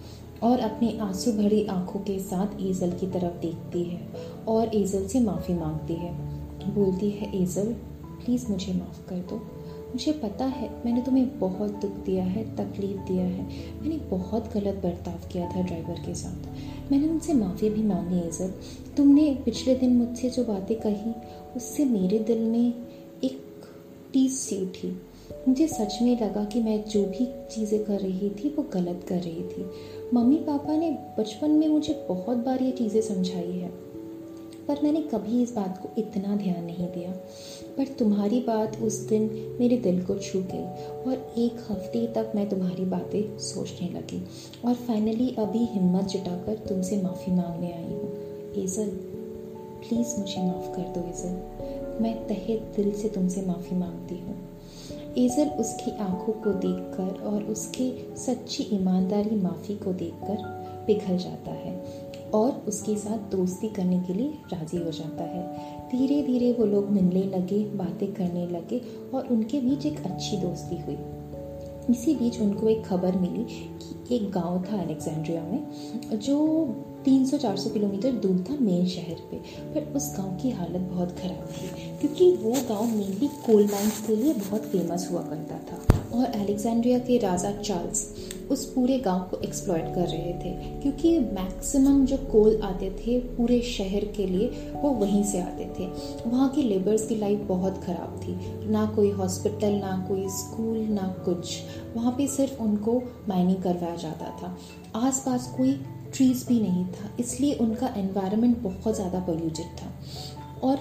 और 0.43 0.58
अपने 0.58 0.99
आँसू 0.99 1.32
भरी 1.32 1.67
आँखों 1.67 2.00
के 2.00 2.19
साथ 2.19 2.61
एजल 2.61 2.91
की 2.91 3.06
तरफ़ 3.06 3.41
देखती 3.41 3.85
है 3.85 4.08
और 4.49 4.75
एजल 4.75 5.06
से 5.06 5.20
माफ़ी 5.20 5.55
मांगती 5.55 5.94
है। 5.94 6.14
बोलती 6.75 7.11
है 7.11 7.43
एजल 7.43 7.73
प्लीज़ 8.25 8.50
मुझे 8.50 8.73
माफ़ 8.73 9.08
कर 9.08 9.17
दो। 9.17 9.37
मुझे 9.88 10.12
पता 10.12 10.44
है, 10.44 10.70
मैंने 10.85 11.02
तुम्हें 11.02 11.38
बहुत 11.38 11.70
दुख 11.70 11.91
दिया 11.91 12.25
है, 12.25 12.56
तकलीफ़ 12.56 13.00
दिया 13.00 13.25
है। 13.25 13.43
मैंने 13.81 13.96
बहुत 13.96 14.55
गलत 14.55 14.75
बर्ताव 14.75 15.29
किया 15.32 15.49
था 15.49 15.62
ड्राइवर 15.62 15.94
के 15.94 16.14
साथ। 16.14 16.49
मैंने 16.93 17.08
उनसे 17.08 17.35
माफ़ी 17.35 17.70
भी 17.70 17.82
मांगी 17.82 18.19
एजल 18.19 18.52
तुमने 18.96 19.43
पिछले 19.44 19.75
दिन 19.75 19.96
मुझसे 19.96 20.31
जो 20.31 20.44
बातें 20.44 20.81
कही, 20.81 21.12
उससे 21.56 21.85
मेरे 21.85 22.19
दिल 22.19 22.38
में 22.38 22.75
एक 23.25 23.62
टीस 24.12 24.41
सी 24.41 24.62
उठी। 24.62 25.02
मुझे 25.49 25.67
सच 25.69 25.99
में 26.03 26.21
लगा 26.21 26.44
कि 26.44 26.61
मैं 26.62 26.82
जो 26.85 27.05
भी 27.05 27.26
चीज़ें 27.50 27.85
कर 27.85 28.00
रही 28.00 28.31
थी, 28.31 28.49
वो 28.49 28.62
गलत 28.75 29.05
कर 29.09 29.19
रही 29.19 29.43
थी। 29.44 29.71
मम्मी 30.15 30.37
पापा 30.37 30.76
ने 30.76 30.91
बचपन 31.19 31.50
में 31.50 31.67
मुझे 31.69 31.94
बहुत 32.09 32.37
बार 32.37 32.62
ये 32.62 32.71
चीज़ें 32.73 33.00
समझाई 33.03 33.53
है, 33.53 33.69
पर 34.69 34.82
मैंने 34.82 35.00
कभी 35.03 35.43
इस 35.43 35.55
बात 35.55 35.79
को 35.79 35.88
इतना 36.00 36.37
ध्यान 36.37 36.65
नहीं 36.65 36.88
दिया। 36.88 37.11
पर 37.76 37.87
तुम्हारी 37.99 38.41
बात 38.41 38.76
उस 38.82 38.99
दिन 39.09 39.29
मेरे 39.61 39.76
दिल 39.76 40.05
को 40.05 40.15
छू 40.15 40.41
गई 40.43 40.65
और 41.05 41.35
एक 41.38 41.65
हफ़्ते 41.70 42.06
तक 42.06 42.32
मैं 42.35 42.49
तुम्हारी 42.49 42.85
बातें 42.85 43.38
सोचने 43.38 43.88
लगी 43.88 44.23
और 44.65 44.75
फाइनली 44.75 45.35
अभी 45.38 45.65
हिम्मत 45.65 46.05
जुटाकर 46.05 46.65
तुमसे 46.69 47.03
माफ़ी 47.03 47.32
मांगने 47.32 47.73
आई 47.73 47.82
हूँ। 47.82 48.12
एजल 48.65 48.91
प्लीज़ 49.81 50.19
मुझे 50.19 50.43
माफ़ 50.43 50.70
कर 50.77 50.89
दो, 50.93 51.08
एजल। 51.08 52.03
मैं 52.03 52.17
तहे 52.29 52.56
दिल 52.77 52.93
से 52.93 53.08
तुमसे 53.08 53.43
माफ़ी 53.43 53.77
मांगती 53.77 54.19
हूँ। 54.19 54.37
एजल 55.19 55.49
उसकी 55.49 55.91
आँखों 55.91 56.33
को 56.33 56.53
देखकर 56.53 57.23
और 57.23 57.43
उसके 57.43 58.17
सच्ची 58.17 58.63
ईमानदारी 58.73 59.37
माफ़ी 59.37 59.75
को 59.75 59.93
देखकर 59.93 60.37
पिघल 60.87 61.17
जाता 61.17 61.51
है 61.51 61.75
और 62.35 62.51
उसके 62.69 62.97
साथ 62.97 63.31
दोस्ती 63.31 63.69
करने 63.69 64.01
के 64.01 64.15
लिए 64.15 64.29
राज़ी 64.53 64.79
हो 64.79 64.91
जाता 64.91 65.25
है। 65.25 65.43
धीरे 65.91 66.23
धीरे 66.23 66.53
वो 66.53 66.67
लोग 66.67 66.91
मिलने 66.91 67.23
लगे, 67.23 67.65
बातें 67.65 68.13
करने 68.15 68.47
लगे 68.47 68.81
और 69.15 69.27
उनके 69.27 69.61
बीच 69.61 69.87
एक 69.87 70.05
अच्छी 70.06 70.37
दोस्ती 70.37 70.77
हुई। 70.77 70.99
इसी 71.91 72.15
बीच 72.15 72.41
उनको 72.41 72.69
एक 72.69 72.85
खबर 72.85 73.17
मिली 73.17 73.47
कि 74.09 74.17
एक 74.17 74.31
गाँव 74.31 74.63
था 74.63 74.81
अलेक्जेंड्रिया 74.83 75.43
में, 75.43 75.71
जो 76.15 76.65
300-400 77.05 77.70
किलोमीटर 77.70 78.13
दूर 78.23 78.44
था 78.51 78.56
मेन 78.61 78.87
शहर 78.89 79.20
पे। 79.31 79.37
पर 79.75 79.93
उस 79.96 80.13
गाँव 80.17 80.37
की 80.43 80.51
हालत 80.51 80.81
बहुत 80.91 81.17
ख़राब 81.19 81.49
थी, 81.53 81.69
क्योंकि 82.01 82.31
वो 82.37 82.53
गाँव 82.69 82.84
मेनली 82.87 83.29
कोल 83.46 83.65
माइंस 83.65 84.03
के 84.06 84.17
लिए 84.17 84.34
बहुत 84.34 84.63
फ़ेमस 84.63 85.08
हुआ 85.11 85.23
करता 85.23 85.58
था। 85.70 85.82
और 86.15 86.25
अलेक्जेंड्रिया 86.27 86.99
के 86.99 87.19
राजा 87.19 87.51
चार्ल्स 87.53 88.06
उस 88.51 88.65
पूरे 88.73 88.99
गाँव 88.99 89.20
को 89.20 89.37
एक्सप्लॉयट 89.39 89.94
कर 89.94 90.06
रहे 90.08 90.32
थे, 90.34 90.51
क्योंकि 90.81 91.19
मैक्सिमम 91.19 92.05
जो 92.06 92.17
कोल 92.32 92.61
आते 92.63 92.91
थे 92.99 93.19
पूरे 93.37 93.61
शहर 93.69 94.05
के 94.17 94.27
लिए, 94.27 94.49
वो 94.75 94.91
वहीं 94.91 95.23
से 95.25 95.41
आते 95.41 95.65
थे। 95.79 95.87
वहाँ 96.27 96.49
की 96.49 96.63
लेबर्स 96.63 97.06
की 97.08 97.17
लाइफ 97.17 97.41
बहुत 97.49 97.82
ख़राब 97.84 98.20
थी। 98.23 98.37
ना 98.73 98.84
कोई 98.87 99.11
हॉस्पिटल 99.11 99.73
ना 99.75 99.96
कोई 100.08 100.29
स्कूल 100.29 100.79
ना 100.91 101.08
कुछ। 101.25 101.58
वहाँ 101.96 102.13
पे 102.13 102.27
सिर्फ़ 102.27 102.63
उनको 102.63 103.03
माइनिंग 103.29 103.63
करवाया 103.63 103.96
जाता 103.96 104.31
था। 104.43 104.56
आसपास 104.96 105.53
कोई 105.56 105.73
ट्रीज़ 106.15 106.47
भी 106.49 106.61
नहीं 106.61 106.85
था, 106.87 107.11
इसलिए 107.21 107.55
उनका 107.55 107.94
एनवायरनमेंट 107.97 108.59
बहुत 108.59 108.94
ज़्यादा 108.94 109.21
पोल्यूटेड 109.21 109.67
था। 109.67 109.93
और 110.63 110.79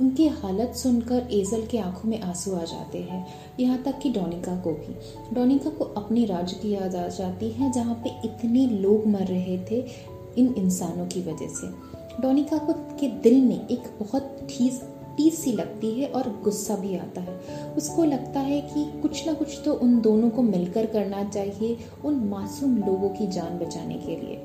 उनकी 0.00 0.26
हालत 0.28 0.74
सुनकर 0.74 1.28
एजल 1.32 1.66
के 1.66 1.78
आँखों 1.78 2.08
में 2.08 2.20
आँसू 2.20 2.54
आ 2.54 2.62
जाते 2.62 2.98
हैं, 2.98 3.26
यहाँ 3.60 3.82
तक 3.82 3.98
कि 3.98 4.10
डोनिका 4.10 4.56
को 4.56 4.72
भी। 4.72 4.94
डोनिका 5.34 5.70
को 5.70 5.84
अपने 5.84 6.24
राज्य 6.24 6.56
की 6.56 6.70
याद 6.70 6.94
आ 6.96 7.06
जाती 7.08 7.50
है, 7.50 7.70
जहाँ 7.72 7.94
पे 8.04 8.10
इतने 8.24 8.66
लोग 8.66 9.06
मर 9.06 9.26
रहे 9.26 9.58
थे 9.70 9.84
इन 10.38 10.54
इंसानों 10.58 11.06
की 11.06 11.20
वजह 11.22 11.48
से। 11.50 11.66
डोनिका 12.22 12.58
को 12.58 12.72
के 12.72 13.08
दिल 13.08 13.40
में 13.42 13.68
एक 13.68 13.88
बहुत 14.00 14.46
ठीस 14.50 14.80
टीस 15.16 15.42
सी 15.42 15.52
लगती 15.52 15.90
है 15.90 16.08
और 16.08 16.28
गुस्सा 16.44 16.74
भी 16.76 16.96
आता 16.96 17.20
है। 17.20 17.36
उसको 17.76 18.04
लगता 18.04 18.40
है 18.40 18.60
कि 18.60 18.84
कुछ 19.02 19.26
ना 19.26 19.32
कुछ 19.32 19.60
तो 19.64 19.74
उन 19.74 20.00
दोनों 20.00 20.30
को 20.30 20.42
मिलकर 20.42 20.86
करना 20.86 21.24
चाहिए, 21.24 21.76
उन 22.04 22.14
मासूम 22.28 22.76
लोगों 22.76 23.08
की 23.08 23.26
जान 23.26 23.58
बचाने 23.58 23.94
के 23.94 24.16
लिए। 24.16 24.36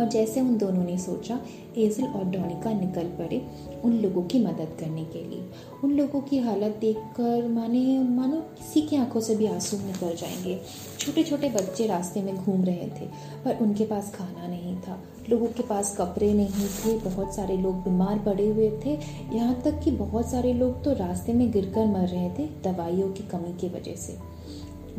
और 0.00 0.08
जैसे 0.08 0.40
उन 0.40 0.56
दोनों 0.58 0.84
ने 0.84 0.98
सोचा, 0.98 1.40
एजल 1.76 2.04
और 2.04 2.24
डोनिका 2.24 2.72
निकल 2.72 3.04
पड़े 3.04 3.46
उन 3.84 3.92
लोगों 3.92 4.22
की 4.22 4.38
मदद 4.38 4.76
करने 4.80 5.04
के 5.04 5.24
लिए। 5.24 5.44
उन 5.84 5.92
लोगों 5.92 6.20
की 6.20 6.38
हालत 6.38 6.78
देखकर 6.80 7.48
माने, 7.48 7.98
मानो 7.98 8.36
किसी 8.36 8.82
की 8.82 8.96
आँखों 8.96 9.20
से 9.20 9.36
भी 9.36 9.46
आँसू 9.46 9.76
निकल 9.76 10.16
जाएँगे। 10.16 10.60
छोटे 10.98 11.22
छोटे 11.22 11.48
बच्चे 11.48 11.86
रास्ते 11.86 12.22
में 12.22 12.36
घूम 12.36 12.64
रहे 12.64 12.86
थे, 12.86 13.06
पर 13.44 13.58
उनके 13.62 13.84
पास 13.84 14.12
खाना 14.14 14.46
नहीं 14.46 14.76
था। 14.76 15.02
लोगों 15.30 15.46
के 15.46 15.62
पास 15.62 15.96
कपड़े 15.96 16.32
नहीं 16.34 16.68
थे, 16.68 16.98
बहुत 16.98 17.34
सारे 17.34 17.56
लोग 17.56 17.74
बीमार 17.74 18.18
पड़े 18.18 18.48
हुए 18.48 18.70
थे। 18.86 18.98
यहाँ 19.32 19.62
तक 19.64 19.80
कि 19.84 19.90
बहुत 19.90 20.30
सारे 20.30 20.52
लोग 20.52 20.84
तो 20.84 20.92
रास्ते 20.92 21.32
में 21.32 21.50
गिरकर 21.50 21.86
मर 21.86 22.08
रहे 22.08 22.30
थे, 22.30 22.46
दवाइयों 22.64 23.12
की 23.12 23.22
कमी 23.22 23.56
की 23.60 23.68
वजह 23.68 23.94
से। 23.94 24.33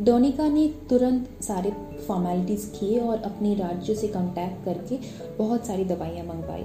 डोनिका 0.00 0.48
ने 0.48 0.66
तुरंत 0.90 1.28
सारे 1.42 1.70
फॉर्मेलिटीज़ 2.08 2.66
किए 2.70 2.98
और 3.00 3.22
अपने 3.22 3.54
राज्य 3.54 3.94
से 3.94 4.08
कांटेक्ट 4.08 4.64
करके 4.64 4.98
बहुत 5.38 5.66
सारी 5.66 5.84
दवाइयाँ 5.84 6.26
मंगवाई 6.26 6.64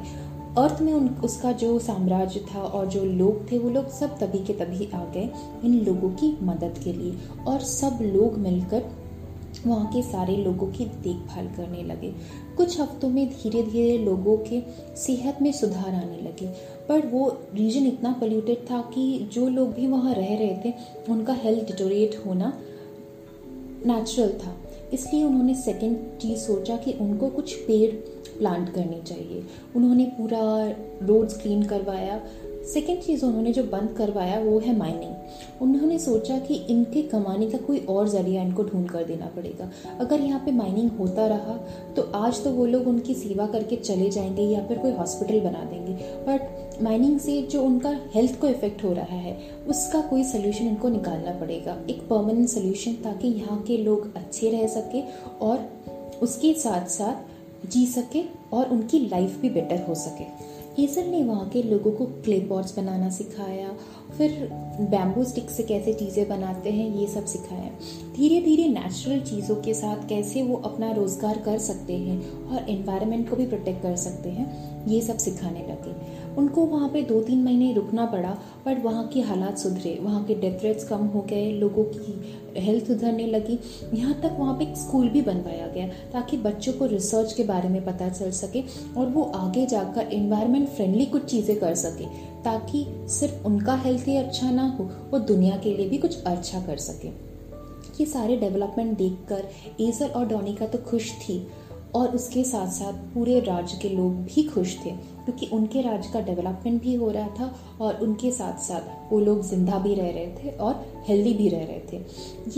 अर्थ 0.57 0.81
में 0.81 0.93
उन, 0.93 1.07
उसका 1.07 1.51
जो 1.51 1.79
साम्राज्य 1.79 2.39
था 2.55 2.61
और 2.61 2.87
जो 2.87 3.03
लोग 3.05 3.51
थे, 3.51 3.57
वो 3.57 3.69
लोग 3.69 3.89
सब 3.89 4.17
तभी 4.19 4.43
के 4.45 4.53
तभी 4.53 4.89
आ 4.93 5.03
गए 5.05 5.29
इन 5.63 5.79
लोगों 5.85 6.09
की 6.09 6.37
मदद 6.41 6.81
के 6.83 6.93
लिए 6.93 7.17
और 7.47 7.59
सब 7.59 7.99
लोग 8.01 8.37
मिलकर 8.37 8.83
वहाँ 9.67 9.85
के 9.93 10.01
सारे 10.01 10.35
लोगों 10.35 10.67
की 10.67 10.85
देखभाल 10.85 11.47
करने 11.47 11.83
लगे। 11.83 12.13
कुछ 12.57 12.79
हफ्तों 12.81 13.09
में 13.09 13.27
धीरे 13.29 13.63
धीरे 13.63 13.97
लोगों 13.97 14.37
के 14.37 14.61
सेहत 14.97 15.41
में 15.41 15.51
सुधार 15.51 15.93
आने 15.95 16.21
लगे। 16.21 16.47
पर 16.89 17.07
वो 17.07 17.27
रीजन 17.55 17.85
इतना 17.85 18.11
पोल्यूटेड 18.11 18.57
था 18.71 18.81
कि 18.81 19.29
जो 19.33 19.47
लोग 19.49 19.73
भी 19.73 19.87
वहाँ 19.87 20.13
रह 20.13 20.35
रहे 20.35 20.57
थे, 20.65 20.73
उनका 21.09 21.33
हेल्थ 21.33 21.67
डिटोरेट 21.67 22.21
होना 22.25 22.53
नेचुरल 23.85 24.31
था। 24.39 24.55
इसलिए 24.93 25.23
उन्होंने 25.23 25.55
सेकेंड 25.55 25.97
चीज़ 26.21 26.39
सोचा 26.39 26.75
कि 26.77 26.93
उनको 27.01 27.29
कुछ 27.29 27.55
पेड़ 27.57 27.91
प्लांट 28.37 28.73
करने 28.73 29.01
चाहिए। 29.07 29.43
उन्होंने 29.75 30.05
पूरा 30.17 30.41
रोड्स 31.07 31.41
क्लीन 31.41 31.63
करवाया। 31.63 32.21
सेकेंड 32.73 33.01
चीज़ 33.01 33.25
उन्होंने 33.25 33.51
जो 33.53 33.63
बंद 33.63 33.93
करवाया 33.97 34.39
वो 34.39 34.59
है 34.59 34.77
माइनिंग 34.77 35.61
उन्होंने 35.61 35.97
सोचा 35.99 36.37
कि 36.39 36.55
इनके 36.69 37.01
कमाने 37.01 37.49
का 37.49 37.57
कोई 37.57 37.79
और 37.89 38.07
ज़रिया 38.09 38.41
इनको 38.43 38.63
ढूंढ 38.63 38.89
कर 38.89 39.03
देना 39.03 39.25
पड़ेगा। 39.35 39.69
अगर 39.99 40.21
यहाँ 40.21 40.39
पे 40.45 40.51
माइनिंग 40.51 40.89
होता 40.91 41.25
रहा 41.27 41.57
तो 41.95 42.01
आज 42.15 42.43
तो 42.43 42.51
वो 42.51 42.65
लोग 42.65 42.87
उनकी 42.87 43.13
सेवा 43.13 43.47
करके 43.47 43.75
चले 43.75 44.09
जाएँगे 44.09 44.43
या 44.43 44.65
फिर 44.67 44.77
कोई 44.77 44.91
हॉस्पिटल 44.91 45.39
बना 45.39 45.63
देंगे। 45.63 45.93
बट 46.27 46.60
माइनिंग 46.81 47.19
से 47.19 47.41
जो 47.41 47.63
उनका 47.63 47.89
हेल्थ 48.13 48.39
को 48.41 48.47
इफ़ेक्ट 48.47 48.83
हो 48.83 48.91
रहा 48.93 49.15
है, 49.15 49.35
उसका 49.67 50.01
कोई 50.01 50.23
सोल्यूशन 50.23 50.67
इनको 50.67 50.89
निकालना 50.89 51.31
पड़ेगा। 51.39 51.77
एक 51.89 52.01
परमानेंट 52.07 52.47
सोल्यूशन 52.49 52.93
ताकि 53.03 53.27
यहाँ 53.27 53.61
के 53.61 53.77
लोग 53.77 54.15
अच्छे 54.15 54.51
रह 54.51 54.65
सके 54.69 55.01
और 55.41 55.69
उसके 56.21 56.53
साथ 56.53 56.87
साथ 56.89 57.67
जी 57.67 57.85
सके 57.87 58.23
और 58.53 58.69
उनकी 58.69 58.99
लाइफ 58.99 59.39
भी 59.41 59.49
बेटर 59.49 59.85
हो 59.87 59.95
सके। 59.95 60.23
हेजल 60.77 61.05
ने 61.05 61.21
वहाँ 61.23 61.47
के 61.49 61.61
लोगों 61.63 61.91
को 61.91 62.05
क्ले 62.23 62.39
पॉट्स 62.39 62.75
बनाना 62.77 63.09
सिखाया, 63.09 63.69
फिर 64.17 64.47
बैम्बू 64.81 65.23
स्टिक 65.23 65.49
से 65.49 65.63
कैसे 65.63 65.93
चीज़ें 65.93 66.27
बनाते 66.29 66.71
हैं, 66.71 66.87
ये 66.95 67.07
सब 67.07 67.25
सिखाया। 67.25 67.69
धीरे 68.15 68.39
धीरे 68.41 68.67
नेचुरल 68.69 69.19
चीज़ों 69.21 69.55
के 69.55 69.73
साथ 69.73 70.07
कैसे 70.09 70.43
वो 70.43 70.57
अपना 70.65 70.91
रोज़गार 70.91 71.37
कर 71.37 71.57
सकते 71.59 71.97
हैं 71.97 72.47
और 72.47 72.69
इन्वायरमेंट 72.69 73.29
को 73.29 73.35
भी 73.35 73.45
प्रोटेक्ट 73.45 73.81
कर 73.81 73.95
सकते 73.95 74.29
हैं, 74.29 74.47
ये 74.87 75.01
सब 75.01 75.17
सिखाने 75.17 75.59
लगे। 75.61 75.95
उनको 76.37 76.65
वहाँ 76.65 76.89
पे 76.89 77.01
दो 77.01 77.21
तीन 77.21 77.43
महीने 77.43 77.71
रुकना 77.73 78.05
पड़ा 78.05 78.29
बट 78.65 78.83
वहाँ 78.83 79.07
की 79.07 79.21
हालात 79.21 79.57
सुधरे। 79.57 79.97
वहाँ 80.01 80.23
के 80.25 80.35
डेथ 80.35 80.63
रेट्स 80.63 80.83
कम 80.83 81.05
हो 81.05 81.21
गए, 81.21 81.51
लोगों 81.51 81.83
की 81.85 82.59
हेल्थ 82.59 82.87
सुधरने 82.87 83.25
लगी। 83.27 83.57
यहाँ 83.93 84.13
तक 84.21 84.35
वहाँ 84.39 84.57
पे 84.57 84.63
एक 84.63 84.75
स्कूल 84.77 85.07
भी 85.09 85.21
बनवाया 85.21 85.67
गया, 85.67 85.87
ताकि 86.13 86.37
बच्चों 86.39 86.73
को 86.73 86.85
रिसर्च 86.85 87.33
के 87.33 87.43
बारे 87.43 87.69
में 87.69 87.83
पता 87.85 88.09
चल 88.09 88.31
सके 88.33 88.63
और 88.97 89.07
वो 89.07 89.23
आगे 89.35 89.65
जाकर 89.65 90.11
इन्वायरमेंट 90.13 90.67
फ्रेंडली 90.69 91.05
कुछ 91.05 91.25
चीज़ें 91.25 91.55
कर 91.59 91.75
सके, 91.75 92.05
ताकि 92.43 92.85
सिर्फ़ 93.09 93.45
उनका 93.45 93.75
हेल्थ 93.77 94.07
ही 94.07 94.17
अच्छा 94.17 94.51
ना 94.51 94.67
हो, 94.69 94.89
वो 95.11 95.19
दुनिया 95.19 95.57
के 95.57 95.73
लिए 95.73 95.89
भी 95.89 95.97
कुछ 95.97 96.23
अच्छा 96.23 96.61
कर 96.61 96.77
सके। 96.79 97.07
ये 97.99 98.05
सारे 98.05 98.37
डेवलपमेंट 98.37 98.97
देखकर 98.97 99.49
एजल 99.81 100.07
और 100.07 100.27
डोनिका 100.27 100.65
तो 100.65 100.77
खुश 100.81 101.11
थी, 101.19 101.45
और 101.95 102.15
उसके 102.15 102.43
साथ 102.43 102.67
साथ 102.71 102.93
पूरे 103.13 103.39
राज्य 103.39 103.77
के 103.81 103.89
लोग 103.89 104.13
भी 104.25 104.43
खुश 104.43 104.75
थे। 104.85 104.91
क्योंकि 105.25 105.49
उनके 105.53 105.81
राज्य 105.81 106.09
का 106.13 106.21
डेवलपमेंट 106.21 106.81
भी 106.81 106.95
हो 106.95 107.11
रहा 107.11 107.27
था 107.29 107.53
और 107.81 107.99
उनके 107.99 108.31
साथ 108.31 108.57
साथ 108.57 109.00
वो 109.11 109.19
लोग 109.19 109.41
ज़िंदा 109.41 109.77
भी 109.79 109.93
रह 109.95 110.09
रहे 110.09 110.27
थे 110.35 110.49
और 110.57 110.85
हेल्दी 111.07 111.33
भी 111.33 111.47
रह 111.49 111.63
रहे 111.65 111.79
थे। 111.91 112.01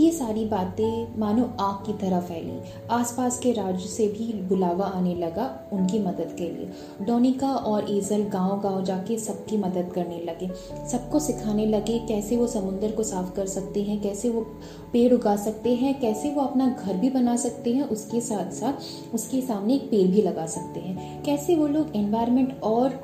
ये 0.00 0.10
सारी 0.12 0.44
बातें 0.44 1.18
मानो 1.20 1.44
आग 1.60 1.84
की 1.86 1.92
तरह 1.98 2.20
फैली। 2.20 2.58
आसपास 2.90 3.38
के 3.38 3.52
राज्य 3.52 3.88
से 3.88 4.06
भी 4.08 4.32
बुलावा 4.48 4.86
आने 4.86 5.14
लगा 5.14 5.48
उनकी 5.72 5.98
मदद 5.98 6.34
के 6.38 6.48
लिए। 6.48 7.06
डोनिका 7.06 7.48
और 7.48 7.86
ईजल 7.90 8.22
गाँव 8.30 8.60
गाँव 8.60 8.82
जाके 8.84 9.18
सबकी 9.18 9.56
मदद 9.58 9.90
करने 9.94 10.20
लगे। 10.20 10.50
सबको 10.90 11.20
सिखाने 11.20 11.66
लगे 11.66 11.98
कैसे 12.08 12.36
वो 12.36 12.46
समुद्र 12.46 12.90
को 12.90 13.02
साफ़ 13.02 13.34
कर 13.36 13.46
सकते 13.46 13.82
हैं, 13.82 14.00
कैसे 14.02 14.30
वो 14.30 14.40
पेड़ 14.92 15.12
उगा 15.14 15.36
सकते 15.36 15.74
हैं, 15.74 15.98
कैसे 16.00 16.30
वो 16.30 16.42
अपना 16.42 16.66
घर 16.68 16.96
भी 16.96 17.10
बना 17.10 17.36
सकते 17.36 17.72
हैं, 17.72 17.82
उसके 17.84 18.20
साथ 18.20 18.52
साथ 18.52 19.14
उसके 19.14 19.40
सामने 19.40 19.74
एक 19.74 19.90
पेड़ 19.90 20.06
भी 20.08 20.22
लगा 20.22 20.46
सकते 20.48 20.80
हैं। 20.80 21.22
कैसे 21.22 21.56
वो 21.56 21.66
लोग 21.66 21.96
एनवायरमेंट 21.96 22.60
और 22.62 23.00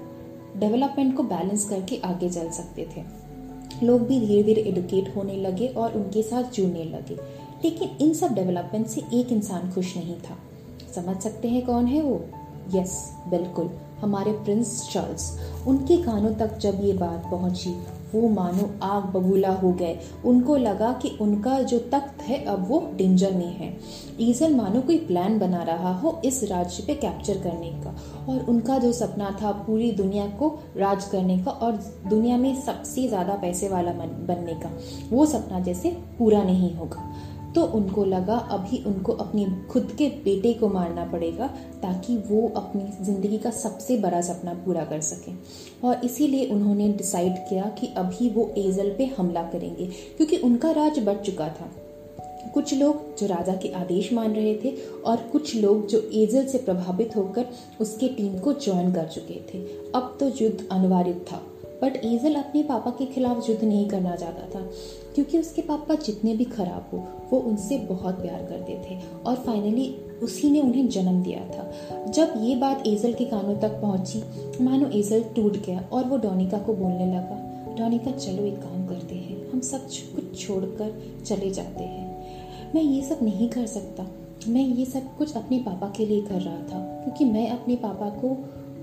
डेवलपमेंट 0.57 1.17
को 1.17 1.23
बैलेंस 1.25 1.69
करके 1.69 2.01
आगे 2.05 2.29
चल 2.29 2.49
सकते 2.51 2.87
थे। 2.97 3.03
लोग 3.83 4.07
भी 4.07 4.21
धीरे 4.21 4.43
धीरे 4.43 4.63
एडुकेट 4.63 5.17
होने 5.17 5.37
लगे 5.37 5.67
और 5.67 5.93
उनके 5.93 6.23
साथ 6.23 6.43
जुड़ने 6.43 6.85
लगे। 6.85 7.15
लेकिन 7.65 7.89
इन 8.01 8.15
सब 8.15 8.35
डेवलपमेंट 8.35 8.87
से 8.87 9.03
एक 9.15 9.33
इंसान 9.33 9.73
खुश 9.73 9.97
नहीं 9.97 10.17
था। 10.17 10.39
समझ 10.95 11.23
सकते 11.23 11.49
हैं 11.49 11.67
कौन 11.67 11.87
है 11.87 12.03
वो? 12.03 12.25
यस 12.75 13.17
बिल्कुल। 13.29 13.71
हमारे 14.01 14.33
प्रिंस 14.33 14.91
चार्ल्स 14.93 15.39
उनके 15.67 15.97
कानों 15.97 16.35
तक 16.35 16.59
जब 16.59 16.85
ये 16.85 16.93
बात 16.93 17.23
पहुँची 17.31 17.71
वो 18.15 18.29
मानो 18.31 18.71
आग 18.83 19.05
बबूला 19.13 19.51
हो 19.53 19.73
गए। 19.73 19.99
उनको 20.25 20.57
लगा 20.57 20.93
कि 20.93 21.17
उनका 21.21 21.59
जो 21.63 21.79
तख्त 21.93 22.23
है, 22.23 22.45
अब 22.45 22.67
वो 22.69 22.81
डेंजर 22.97 23.33
में 23.33 23.53
है। 23.57 23.77
ईजल 24.21 24.55
मानो 24.55 24.81
कोई 24.81 24.99
प्लान 24.99 25.39
बना 25.39 25.63
रहा 25.63 25.93
हो 25.95 26.21
इस 26.25 26.43
राज्य 26.45 26.85
पे 26.87 26.95
कैप्चर 26.97 27.39
करने 27.39 27.71
का। 27.83 27.97
और 28.29 28.45
उनका 28.49 28.79
जो 28.79 28.93
सपना 28.93 29.31
था 29.43 29.53
पूरी 29.67 29.91
दुनिया 29.93 30.27
को 30.39 30.49
राज 30.77 31.05
करने 31.05 31.39
का 31.39 31.51
और 31.51 31.73
दुनिया 32.09 32.37
में 32.37 32.55
सबसे 32.63 33.07
ज़्यादा 33.09 33.35
पैसे 33.35 33.69
वाला 33.69 33.93
बनने 33.93 34.55
का, 34.55 34.71
वो 35.11 35.27
सपना 35.27 35.61
जैसे 35.61 35.91
पूरा 36.19 36.43
नहीं 36.43 36.75
होगा। 36.75 37.11
तो 37.55 37.65
उनको 37.75 38.05
लगा 38.05 38.37
अभी 38.53 38.83
उनको 38.87 39.13
अपनी 39.15 39.45
खुद 39.71 39.93
के 39.99 40.09
बेटे 40.25 40.53
को 40.55 40.69
मारना 40.69 41.05
पड़ेगा 41.05 41.47
ताकि 41.83 42.17
वो 42.29 42.47
अपनी 42.57 43.05
ज़िंदगी 43.05 43.39
का 43.39 43.51
सबसे 43.53 43.97
बड़ा 43.99 44.21
सपना 44.21 44.55
पूरा 44.65 44.85
कर 44.85 45.01
सके। 45.01 45.33
और 45.87 46.05
इसीलिए 46.05 46.47
उन्होंने 46.47 46.89
डिसाइड 46.93 47.37
किया 47.49 47.65
कि 47.81 47.87
अभी 47.97 48.29
वो 48.29 48.51
एजल 48.59 48.95
पे 48.99 49.07
हमला 49.19 49.43
करेंगे, 49.43 49.87
क्योंकि 50.17 50.37
उनका 50.39 50.71
राज 50.73 51.05
बढ़ 51.05 51.19
चुका 51.19 51.49
था। 51.51 51.71
कुछ 52.55 52.73
लोग 52.75 53.03
जो 53.19 53.27
राजा 53.27 53.55
के 53.55 53.69
आदेश 53.75 54.13
मान 54.13 54.33
रहे 54.35 54.55
थे 54.55 54.71
और 55.07 55.17
कुछ 55.33 55.55
लोग 55.57 55.87
जो 55.87 55.99
एजल 56.15 56.47
से 56.47 56.59
प्रभावित 56.59 57.17
होकर 57.17 57.47
उसके 57.81 58.09
टीम 58.09 58.39
को 58.39 58.53
ज्वाइन 58.55 58.93
कर 58.93 59.07
चुके 59.07 59.41
थे। 59.53 59.59
अब 59.95 60.17
तो 60.21 60.29
युद्ध 60.41 60.69
अनिवार्य 60.73 61.13
था 61.33 61.43
बट 61.83 61.97
एजल 61.97 62.35
अपने 62.35 62.63
पापा 62.63 62.91
के 62.91 63.07
खिलाफ 63.07 63.49
युद्ध 63.51 63.63
नहीं 63.65 63.89
करना 63.89 64.17
चाहता 64.17 64.49
था। 64.55 64.65
क्योंकि 65.15 65.39
उसके 65.39 65.63
पापा 65.63 65.95
जितने 65.95 66.35
भी 66.37 66.45
खराब 66.45 66.89
हो, 66.93 66.99
वो 67.31 67.39
उनसे 67.41 67.79
बहुत 67.79 68.21
प्यार 68.23 68.43
करते 68.43 68.81
थे 68.85 68.99
और 69.27 69.37
फाइनली 69.37 69.89
उसी 70.23 70.51
ने 70.51 70.61
उन्हें 70.61 70.89
जन्म 70.89 71.23
दिया 71.23 71.41
था। 71.49 72.05
जब 72.07 72.33
ये 72.37 72.55
बात 72.57 72.87
एजल 72.87 73.13
के 73.13 73.25
कानों 73.25 73.57
तक 73.57 73.81
पहुँची, 73.81 74.23
मानो 74.61 74.89
एजल 74.91 75.23
टूट 75.37 75.57
गया 75.57 75.85
और 75.93 76.05
वो 76.05 76.17
डोनिका 76.17 76.59
को 76.59 76.75
बोलने 76.75 77.07
लगा, 77.07 77.37
डोनिका, 77.79 78.11
चलो 78.11 78.45
एक 78.45 78.57
काम 78.57 78.87
करते 78.87 79.15
हैं। 79.15 79.51
हम 79.51 79.61
सब 79.61 79.87
कुछ 80.15 80.47
छोड़कर 80.47 81.23
चले 81.27 81.51
जाते 81.51 81.85
हैं। 81.85 82.73
मैं 82.75 82.83
ये 82.83 83.03
सब 83.03 83.19
नहीं 83.23 83.49
कर 83.49 83.67
सकता। 83.67 84.07
मैं 84.49 84.63
ये 84.63 84.85
सब 84.85 85.17
कुछ 85.17 85.37
अपने 85.37 85.59
पापा 85.59 85.93
के 85.97 86.07
लिए 86.07 86.21
कर 86.21 86.41
रहा 86.41 86.57
था, 86.57 86.81
क्योंकि 87.03 87.25
मैं 87.25 87.49
अपने 87.51 87.77
पापा 87.77 88.09
को 88.11 88.29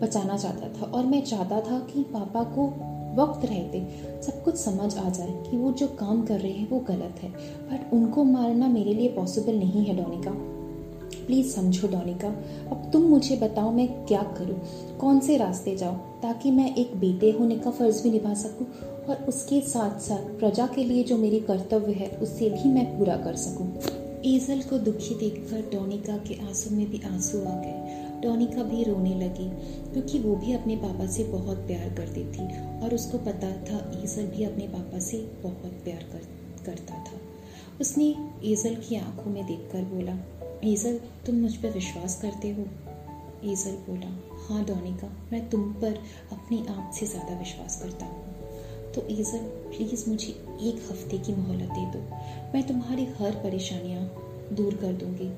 बचाना 0.02 0.38
चाहता 0.38 0.68
था 0.72 0.92
और 0.92 1.06
मैं 1.06 1.22
चाहता 1.22 1.62
था 1.62 1.80
कि 1.94 2.04
पापा 2.04 2.44
को 2.44 2.68
वक्त 3.16 3.46
रहते 3.46 3.88
सब 4.22 4.44
कुछ 4.44 4.56
समझ 4.56 4.98
आ 4.98 5.10
जाए 5.10 5.44
कि 5.52 5.58
वो 5.58 5.72
जो 5.72 5.88
काम 5.88 6.26
कर 6.26 6.40
रहे 6.40 6.52
हैं 6.52 6.70
वो 6.70 6.80
गलत 6.80 7.16
है। 7.24 7.30
बट 7.72 7.94
उनको 7.94 8.24
मारना 8.24 8.68
मेरे 8.68 8.94
लिए 8.94 9.10
पॉसिबल 9.10 9.56
नहीं 9.56 9.86
है, 9.86 10.04
डोनिका। 10.04 10.32
प्लीज़ 11.28 11.48
समझो, 11.48 11.88
डोनिका। 11.88 12.28
अब 12.72 12.90
तुम 12.94 13.02
मुझे 13.02 13.36
बताओ 13.36 13.72
मैं 13.72 14.06
क्या 14.06 14.24
करूँ? 14.24 14.62
कौन 14.98 15.20
से 15.20 15.38
रास्ते 15.38 15.76
जाऊँ 15.76 16.22
ताकि 16.22 16.52
मैं 16.52 16.76
एक 16.76 16.96
बेटे 16.96 17.32
होने 17.32 17.56
का 17.56 17.72
फ़र्ज़ 17.72 18.04
भी 18.04 18.12
निभा 18.12 18.34
सकूँ? 18.34 18.68
और 19.10 19.26
उसके 19.28 19.62
साथ 19.62 20.00
साथ 20.00 20.40
प्रजा 20.40 20.68
के 20.68 20.84
लिए 20.84 21.04
जो 21.04 21.18
मेरी 21.18 21.40
कर्तव्य 21.40 21.94
है 21.94 22.10
उसे 22.10 22.50
भी 22.50 22.70
मैं 22.70 22.98
पूरा 22.98 23.18
कर 23.18 23.36
सकूँ? 23.36 23.78
ईजल 24.26 24.62
को 24.62 24.78
दुखी 24.78 25.16
देखकर 25.16 25.78
डोनिका 25.78 26.18
के 26.18 26.34
आँसू 26.34 26.76
में 26.76 26.90
भी 26.90 27.02
आँसू 27.14 27.38
आ 27.38 27.44
गए। 27.44 28.07
डोनिका 28.22 28.64
भी 28.64 28.84
रोने 28.84 29.14
लगी 29.16 29.50
क्योंकि 29.94 30.20
वो 30.20 30.36
भी 30.36 30.54
अपने 30.54 30.76
पापा 30.76 31.06
से 31.06 31.24
बहुत 31.24 31.58
प्यार 31.58 31.94
करती 31.94 32.24
थी 32.24 32.48
और 32.80 32.96
उसको 32.96 33.18
पता 33.18 33.52
था 33.64 33.80
ईजल 34.04 34.28
भी 34.28 34.44
अपने 34.44 34.68
पापा 34.68 35.00
से 35.00 35.18
बहुत 35.44 35.72
प्यार 35.84 36.04
कर, 36.04 36.28
करता 36.66 37.04
था। 37.04 37.20
उसने 37.82 38.16
ईजल 38.44 38.76
की 38.76 38.96
आँखों 38.96 39.32
में 39.32 39.46
देखकर 39.46 39.84
बोला 39.84 40.18
ईजल 40.64 41.00
तुम 41.26 41.36
मुझ 41.36 41.56
पर 41.56 41.70
विश्वास 41.70 42.22
करते 42.22 42.52
हो? 42.52 42.66
ईजल 43.44 43.76
बोला 43.90 44.08
हाँ 44.48 44.64
डोनिका 44.66 45.08
मैं 45.32 45.50
तुम 45.50 45.74
पर 45.74 46.00
अपने 46.32 46.60
आप 46.70 46.92
से 46.94 47.06
ज़्यादा 47.06 47.40
विश्वास 47.40 47.82
करता 47.82 48.06
हूँ। 48.06 48.26
तो 48.94 49.08
ईजल 49.10 49.40
प्लीज़ 49.70 50.10
मुझे 50.10 50.28
एक 50.62 50.88
हफ़्ते 50.92 51.18
की 51.18 51.34
मोहलत 51.36 51.70
दे 51.70 51.86
दो। 51.86 52.00
मैं 52.54 52.68
तुम्हारी 52.68 53.06
हर 53.20 53.32
परेशानियाँ 53.32 54.02
दूर 54.54 54.74
कर 54.74 54.94
दूँगी। 54.94 55.30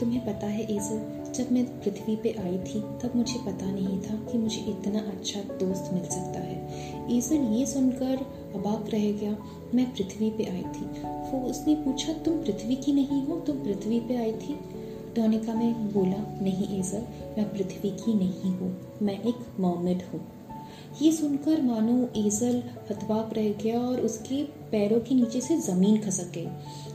तुम्हें 0.00 0.20
पता 0.26 0.46
है 0.46 0.62
ईजल 0.72 1.32
जब 1.34 1.50
मैं 1.52 1.64
पृथ्वी 1.80 2.16
पे 2.16 2.30
आई 2.40 2.58
थी, 2.58 2.80
तब 2.80 3.12
मुझे 3.16 3.38
पता 3.38 3.66
नहीं 3.66 4.00
था 4.00 4.14
कि 4.30 4.38
मुझे 4.38 4.60
इतना 4.60 4.98
अच्छा 4.98 5.40
दोस्त 5.40 5.90
मिल 5.92 6.04
सकता 6.04 6.40
है। 6.40 7.16
ईजल 7.16 7.52
ये 7.52 7.66
सुनकर 7.66 8.26
अबाक 8.54 8.90
रह 8.90 9.10
गया, 9.12 9.36
मैं 9.74 9.86
पृथ्वी 9.92 10.30
पे 10.30 10.44
आई 10.44 10.62
थी। 10.62 10.86
वो 11.04 11.40
उसने 11.50 11.74
पूछा, 11.74 12.12
तुम 12.12 12.42
पृथ्वी 12.42 12.76
की 12.76 12.92
नहीं 12.92 13.22
हो? 13.26 13.36
तुम 13.40 13.56
पृथ्वी 13.56 14.00
पे 14.00 14.16
आई 14.16 14.32
थी? 14.32 14.58
डोनिका 15.16 15.54
में 15.54 15.92
बोला, 15.92 16.24
नहीं 16.42 16.78
ईजल 16.78 17.06
मैं 17.38 17.48
पृथ्वी 17.50 17.90
की 17.90 18.14
नहीं 18.14 18.52
हूँ, 18.52 18.76
मैं 19.02 19.22
एक 19.22 19.46
मोमेड 19.60 20.02
हूँ। 20.12 20.20
ये 21.02 21.12
सुनकर 21.12 21.62
मानो 21.62 22.08
ईजल 22.16 22.62
हतबाक 22.90 23.34
रह 23.34 23.52
गया 23.52 23.80
और 23.80 24.00
उसके 24.00 24.42
पैरों 24.70 25.00
के 25.00 25.14
नीचे 25.14 25.40
से 25.40 25.56
ज़मीन 25.56 25.96
खसक 25.98 26.32
गई। 26.34 26.46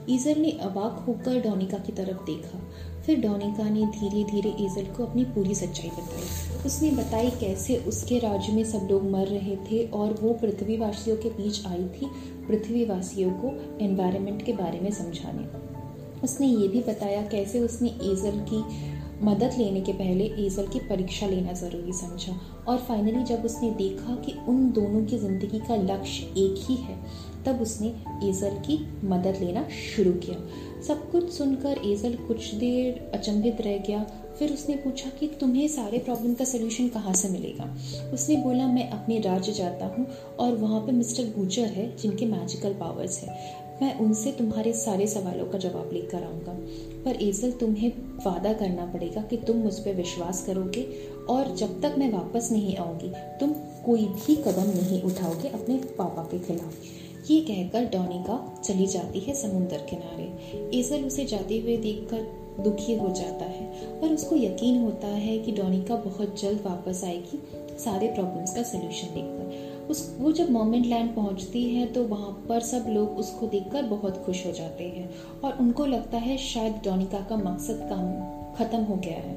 ईजल 0.10 0.40
ने 0.40 0.52
अबाक 0.52 1.04
होकर 1.08 1.40
डोनिका 1.42 1.78
की 1.78 1.92
तरफ़ 1.92 2.26
देखा। 2.26 2.60
फिर 3.06 3.20
डोनिका 3.20 3.70
ने 3.70 3.86
धीरे 3.86 4.24
धीरे 4.24 4.56
ईजल 4.60 4.86
को 4.86 5.06
अपनी 5.06 5.24
पूरी 5.26 5.56
सच्चाई 5.56 5.90
बताई। 5.90 6.64
उसने 6.66 6.92
बताई 6.92 7.30
कैसे 7.30 7.78
उसके 7.78 8.20
राज्य 8.20 8.54
में 8.54 8.64
सब 8.64 8.88
लोग 8.92 9.10
मर 9.12 9.28
रहे 9.28 9.56
थे 9.56 9.86
और 9.88 10.14
वो 10.22 10.34
पृथ्वीवासियों 10.34 11.18
के 11.18 11.30
बीच 11.30 11.66
आई 11.66 11.84
थी, 11.84 12.10
पृथ्वीवासियों 12.48 13.32
को 13.32 13.78
एनवायरनमेंट 13.86 14.46
के 14.46 14.54
बारे 14.54 14.80
में 14.80 14.92
समझाने। 14.92 15.48
उसने 16.24 16.48
ये 16.48 16.68
भी 16.68 16.82
बताया 16.82 17.22
कैसे 17.22 17.60
उसने 17.60 17.90
ईजल 17.90 18.46
की 18.52 18.64
मदद 19.24 19.56
लेने 19.58 19.82
के 19.82 19.94
पहले 19.94 20.26
ईजल 20.38 20.68
की 20.68 20.80
परीक्षा 20.80 21.28
लेना 21.28 21.54
ज़रूरी 21.54 21.94
समझा 21.94 22.34
और 22.68 22.78
फाइनली 22.78 23.24
जब 23.24 23.46
उसने 23.46 23.70
देखा 23.72 24.16
कि 24.16 24.34
उन 24.48 24.72
दोनों 24.72 25.06
की 25.06 25.18
ज़िंदगी 25.18 25.60
का 25.60 25.76
लक्ष्य 25.76 26.24
एक 26.24 26.66
ही 26.68 26.76
है 26.76 26.98
तब 27.46 27.62
उसने 27.62 27.94
ईजल 28.24 28.50
की 28.50 28.88
मदद 29.04 29.38
लेना 29.42 29.68
शुरू 29.96 30.12
किया। 30.12 30.48
सब 30.84 31.12
कुछ 31.12 31.32
सुनकर 31.32 31.82
ईजल 31.86 32.16
कुछ 32.16 32.54
देर 32.54 33.12
अचंभित 33.14 33.62
रह 33.62 33.78
गया। 33.78 34.08
फिर 34.40 34.54
उसने 34.54 34.76
पूछा 34.76 35.10
कि 35.10 35.28
तुम्हें 35.28 35.68
सारे 35.68 35.98
प्रॉब्लम 35.98 36.34
का 36.34 36.46
सोल्यूशन 36.46 36.88
कहाँ 36.88 37.14
से 37.14 37.30
मिलेगा? 37.30 37.78
उसने 38.14 38.36
बोला, 38.36 38.68
मैं 38.68 38.90
अपने 38.90 39.20
राज्य 39.20 39.52
जाता 39.52 39.86
हूँ 39.86 40.08
और 40.40 40.56
वहाँ 40.56 40.82
पे 40.82 40.92
मिस्टर 40.92 41.24
गुजर 41.24 41.66
है, 41.66 41.98
जिनके 41.98 42.26
मैजिकल 42.26 42.74
पावर्स 42.74 43.20
है। 43.20 43.66
मैं 43.82 44.00
उनसे 44.00 44.32
तुम्हारे 44.32 44.74
सारे 44.74 45.08
सवालों 45.08 45.46
का 45.46 45.58
जवाब 45.58 45.90
लेकर 45.94 46.24
आऊँगा। 46.24 46.54
पर 47.06 47.22
एजल, 47.22 47.52
तुम्हें 47.52 47.90
वादा 48.26 48.54
करना 48.54 48.86
पड़ेगा 48.86 49.22
कि 49.22 49.38
तुम 49.38 49.58
मुझ 49.58 49.74
पर 49.74 49.94
विश्वास 49.94 50.46
करोगे 50.46 50.88
और 51.30 51.56
जब 51.56 51.82
तक 51.82 51.96
मैं 51.98 52.12
वापस 52.14 52.50
नहीं 52.52 52.76
आऊँगी, 52.76 53.12
तुम 53.40 53.54
कोई 53.86 54.06
भी 54.06 54.36
कदम 54.36 54.70
नहीं 54.70 55.02
उठाओगे 55.02 55.48
अपने 55.48 55.78
पापा 55.78 56.24
के 56.24 56.40
खिलाफ। 56.40 56.74
ये 57.32 57.40
कहकर 57.42 57.86
डोनिका 57.86 58.62
चली 58.64 58.86
जाती 58.88 59.20
है 59.20 59.34
समुन्द्र 59.34 59.78
किनारे। 59.90 60.80
एजल 60.80 61.06
उसे 61.06 61.26
जाते 61.26 61.60
हुए 61.60 61.78
देखकर 61.78 62.64
दुखी 62.64 62.96
हो 62.96 63.08
जाता 63.10 63.46
है 63.46 63.90
और 64.00 64.14
उसको 64.14 64.36
यकीन 64.36 64.82
होता 64.84 65.08
है 65.08 65.38
कि 65.40 65.52
डोनिका 65.52 65.96
बहुत 65.96 66.42
जल्द 66.42 66.62
वापस 66.62 67.04
आएगी 67.04 67.42
सारे 67.80 68.08
प्रॉब्लम्स 68.08 68.56
का 68.56 68.64
सोल्यूशन 68.64 69.08
देखकर। 69.08 69.88
उस, 69.90 70.16
वो 70.20 70.32
जब 70.32 70.50
मोमेंट 70.50 70.86
लैंड 70.86 71.16
पहुँचती 71.16 71.64
है 71.64 71.86
तो 71.86 72.04
वहाँ 72.04 72.32
पर 72.50 72.60
सब 72.60 72.86
लोग 72.90 73.18
उसको 73.18 73.48
देखकर 73.48 73.84
बहुत 73.84 74.24
खुश 74.26 74.46
हो 74.46 74.52
जाते 74.52 74.84
हैं 74.84 75.10
और 75.44 75.58
उनको 75.60 75.86
लगता 75.86 76.18
है 76.18 76.38
शायद 76.38 76.74
डोनिका 76.86 77.20
का 77.30 77.36
मकसद 77.36 77.88
काम 77.90 78.56
ख़त्म 78.56 78.84
हो 78.84 78.96
गया 78.96 79.18
है। 79.18 79.34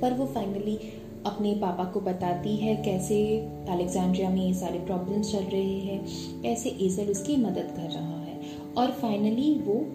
पर 0.00 0.12
वो 0.12 0.26
फाइनली 0.26 0.78
अपने 1.26 1.54
पापा 1.54 1.84
को 1.84 2.00
बताती 2.00 2.56
है 2.56 2.76
कैसे 2.76 3.38
अलेक्जेंड्रिया 3.68 4.30
में 4.30 4.46
ये 4.46 4.54
सारे 4.54 4.78
प्रॉब्लम्स 4.78 5.32
चल 5.32 5.44
रहे 5.44 5.78
हैं, 5.78 6.06
कैसे 6.42 6.70
एजल 6.70 7.06
उसकी 7.06 7.36
मदद 7.36 7.74
कर 7.76 7.90
रहा 7.90 8.20
है। 8.20 8.40
और 8.76 8.90
फाइनली 8.90 9.54
वो 9.54 9.86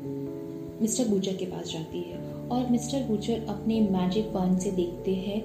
मिस्टर 0.82 1.08
बूचर 1.08 1.34
के 1.34 1.46
पास 1.46 1.72
जाती 1.74 2.02
है। 2.02 2.18
और 2.34 2.70
मिस्टर 2.70 3.04
बूचर 3.04 3.46
अपने 3.50 3.82
मैजिक 3.82 4.28
वन 4.28 4.58
से 4.58 4.72
देखते 4.72 5.16
हैं 5.16 5.42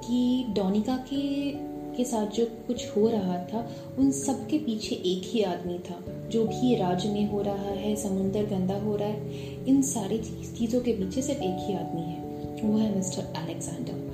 कि 0.00 0.44
डोनिका 0.48 0.96
के 0.96 1.52
के 1.96 2.04
साथ 2.04 2.26
जो 2.26 2.46
कुछ 2.46 2.96
हो 2.96 3.08
रहा 3.08 3.38
था, 3.38 3.70
उन 3.98 4.10
सब 4.10 4.46
के 4.46 4.58
पीछे 4.58 4.94
एक 4.94 5.22
ही 5.24 5.42
आदमी 5.42 5.78
था, 5.78 6.28
जो 6.28 6.44
भी 6.44 6.74
राज्य 6.74 7.08
में 7.08 7.30
हो 7.30 7.42
रहा 7.42 7.70
है, 7.70 7.96
समुंदर 7.96 8.46
गंदा 8.46 8.78
हो 8.78 8.96
रहा 8.96 9.08
है, 9.08 9.30
इन 9.66 9.82
सारी 9.82 10.18
चीज़ों 10.58 10.80
के 10.80 10.92
पीछे 10.92 11.22
सिर्फ़ 11.22 11.40
एक 11.40 11.56
ही 11.60 11.74
आदमी 11.74 12.00
है। 12.00 12.28
वो 12.64 12.78
है 12.78 12.96
मिस्टर 12.96 13.22
अलेक्जेंडर 13.22 14.08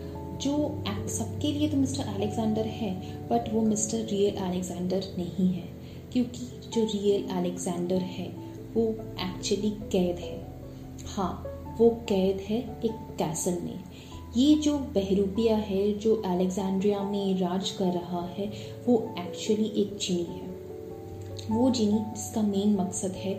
जो 0.45 0.85
सबके 1.09 1.53
लिए 1.53 1.69
तो 1.69 1.77
मिस्टर 1.77 2.05
अलेक्जेंडर 2.05 2.67
है 2.73 2.91
बट 3.29 3.53
वो 3.53 3.61
मिस्टर 3.63 3.99
रियल 4.07 4.37
अलेक्जेंडर 4.37 5.05
नहीं 5.19 5.53
है, 5.53 5.69
क्योंकि 6.13 6.71
जो 6.71 6.85
रियल 6.85 7.29
अलेक्जेंडर 7.31 8.03
है, 8.09 8.27
वो 8.75 8.89
एक्चुअली 9.21 9.71
कैद 9.93 10.19
है। 10.19 10.37
हाँ 11.07 11.45
वो 11.79 11.89
कैद 12.09 12.41
है 12.41 12.59
एक 12.85 13.17
कैसल 13.19 13.59
में। 13.63 13.81
ये 14.37 14.55
जो 14.55 14.79
बहरूपिया 14.79 15.57
है, 15.57 15.93
जो 15.93 16.15
अलेक्जेंड्रिया 16.27 17.01
में 17.01 17.39
राज 17.39 17.71
कर 17.71 17.93
रहा 17.93 18.25
है, 18.29 18.51
वो 18.89 18.99
एक्चुअली 19.19 19.73
एक 19.77 19.97
जिनी 19.97 20.25
है। 20.25 20.53
वो 21.51 21.71
जिनी 21.71 21.99
जिसका 21.99 22.43
मेन 22.43 22.75
मकसद 22.77 23.13
है 23.17 23.35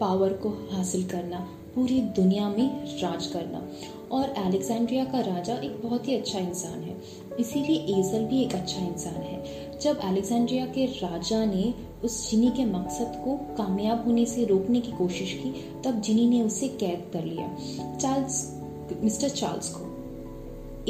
पावर 0.00 0.32
को 0.32 0.48
हासिल 0.72 1.06
करना। 1.08 1.48
पूरी 1.78 2.00
दुनिया 2.00 2.48
में 2.48 2.98
राज 3.00 3.26
करना। 3.26 3.68
और 4.10 4.30
अलेक्जेंड्रिया 4.30 5.04
का 5.04 5.20
राजा 5.20 5.54
एक 5.54 5.82
बहुत 5.84 6.08
ही 6.08 6.14
अच्छा 6.14 6.38
इंसान 6.38 6.82
है। 6.82 7.02
इसीलिए 7.40 7.76
एजल 7.76 8.24
भी 8.24 8.42
एक 8.42 8.54
अच्छा 8.54 8.80
इंसान 8.80 9.14
है। 9.14 9.44
जब 9.78 9.98
अलेक्जेंड्रिया 9.98 10.66
के 10.66 10.86
राजा 10.86 11.44
ने 11.44 11.74
उस 12.04 12.30
जिनी 12.30 12.50
के 12.50 12.64
मकसद 12.64 13.22
को 13.24 13.54
कामयाब 13.54 14.04
होने 14.04 14.26
से 14.26 14.44
रोकने 14.44 14.80
की 14.80 14.92
कोशिश 14.92 15.32
की, 15.32 15.50
तब 15.84 16.00
जिनी 16.00 16.28
ने 16.28 16.42
उसे 16.42 16.68
कैद 16.68 17.10
कर 17.12 17.24
लिया। 17.24 17.56
चार्ल्स, 17.96 18.60
मिस्टर 19.02 19.28
चार्ल्स 19.28 19.74
को। 19.74 19.82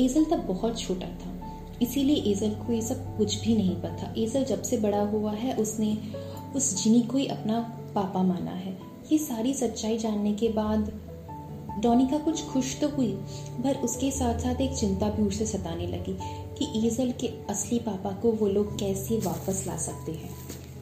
एजल 0.03 0.25
तब 0.25 0.39
बहुत 0.39 0.81
छोटा 0.81 1.07
था। 1.07 1.59
इसीलिए 1.83 2.17
एजल 2.17 2.51
को 2.51 2.73
ये 2.73 2.83
सब 2.83 3.17
कुछ 3.17 3.41
भी 3.41 3.57
नहीं 3.57 3.77
पता। 3.77 4.15
एजल 4.19 4.45
जब 4.45 4.63
से 4.63 4.77
बड़ा 4.77 5.03
हुआ 5.03 5.33
है, 5.33 5.57
उसने 5.57 5.99
उस 6.57 6.85
जिनी 6.85 7.03
को 7.03 7.19
ही 7.19 7.27
अपना 7.27 7.81
पापा 7.95 8.23
माना 8.23 8.51
है। 8.51 8.88
ये 9.13 9.19
सारी 9.19 9.55
सच्चाई 9.55 9.99
जानने 9.99 10.33
के 10.33 10.49
बाद, 10.49 10.93
डोनिका 11.83 12.19
कुछ 12.19 12.45
खुश 12.45 12.81
तो 12.81 12.89
हुई, 12.89 13.13
पर 13.65 13.75
उसके 13.75 14.11
साथ 14.11 14.39
साथ 14.39 14.61
एक 14.61 14.77
चिंता 14.77 15.09
भी 15.09 15.23
उसे 15.23 15.47
सताने 15.47 15.87
लगी 15.87 16.19
कि 16.59 16.87
ईजल 16.87 17.13
के 17.13 17.27
असली 17.27 17.79
पापा 17.79 18.11
को 18.11 18.33
वो 18.33 18.47
लोग 18.47 18.79
कैसे 18.79 19.19
वापस 19.19 19.65
ला 19.67 19.77
सकते 19.77 20.13
हैं। 20.13 20.31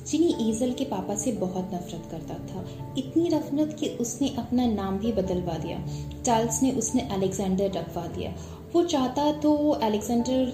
जिनी 0.07 0.51
ईजल 0.51 0.73
के 0.73 0.85
पापा 0.85 1.15
से 1.15 1.33
बहुत 1.33 1.71
नफरत 1.75 2.03
करता 2.11 2.35
था, 2.35 2.95
इतनी 2.99 3.29
नफरत 3.29 3.77
कि 3.81 3.89
उसने 3.89 4.29
अपना 4.29 4.67
नाम 4.67 4.99
भी 4.99 5.13
बदलवा 5.13 5.55
दिया। 5.55 5.87
चार्ल्स 6.23 6.63
ने 6.63 6.73
उसने 6.73 7.01
अलेक्जेंडर 7.01 7.73
रखवा 7.73 8.07
दिया। 8.07 8.35
वो 8.73 8.83
चाहता 8.83 9.33
तो 9.33 9.71
अलेक्जेंडर 9.71 10.53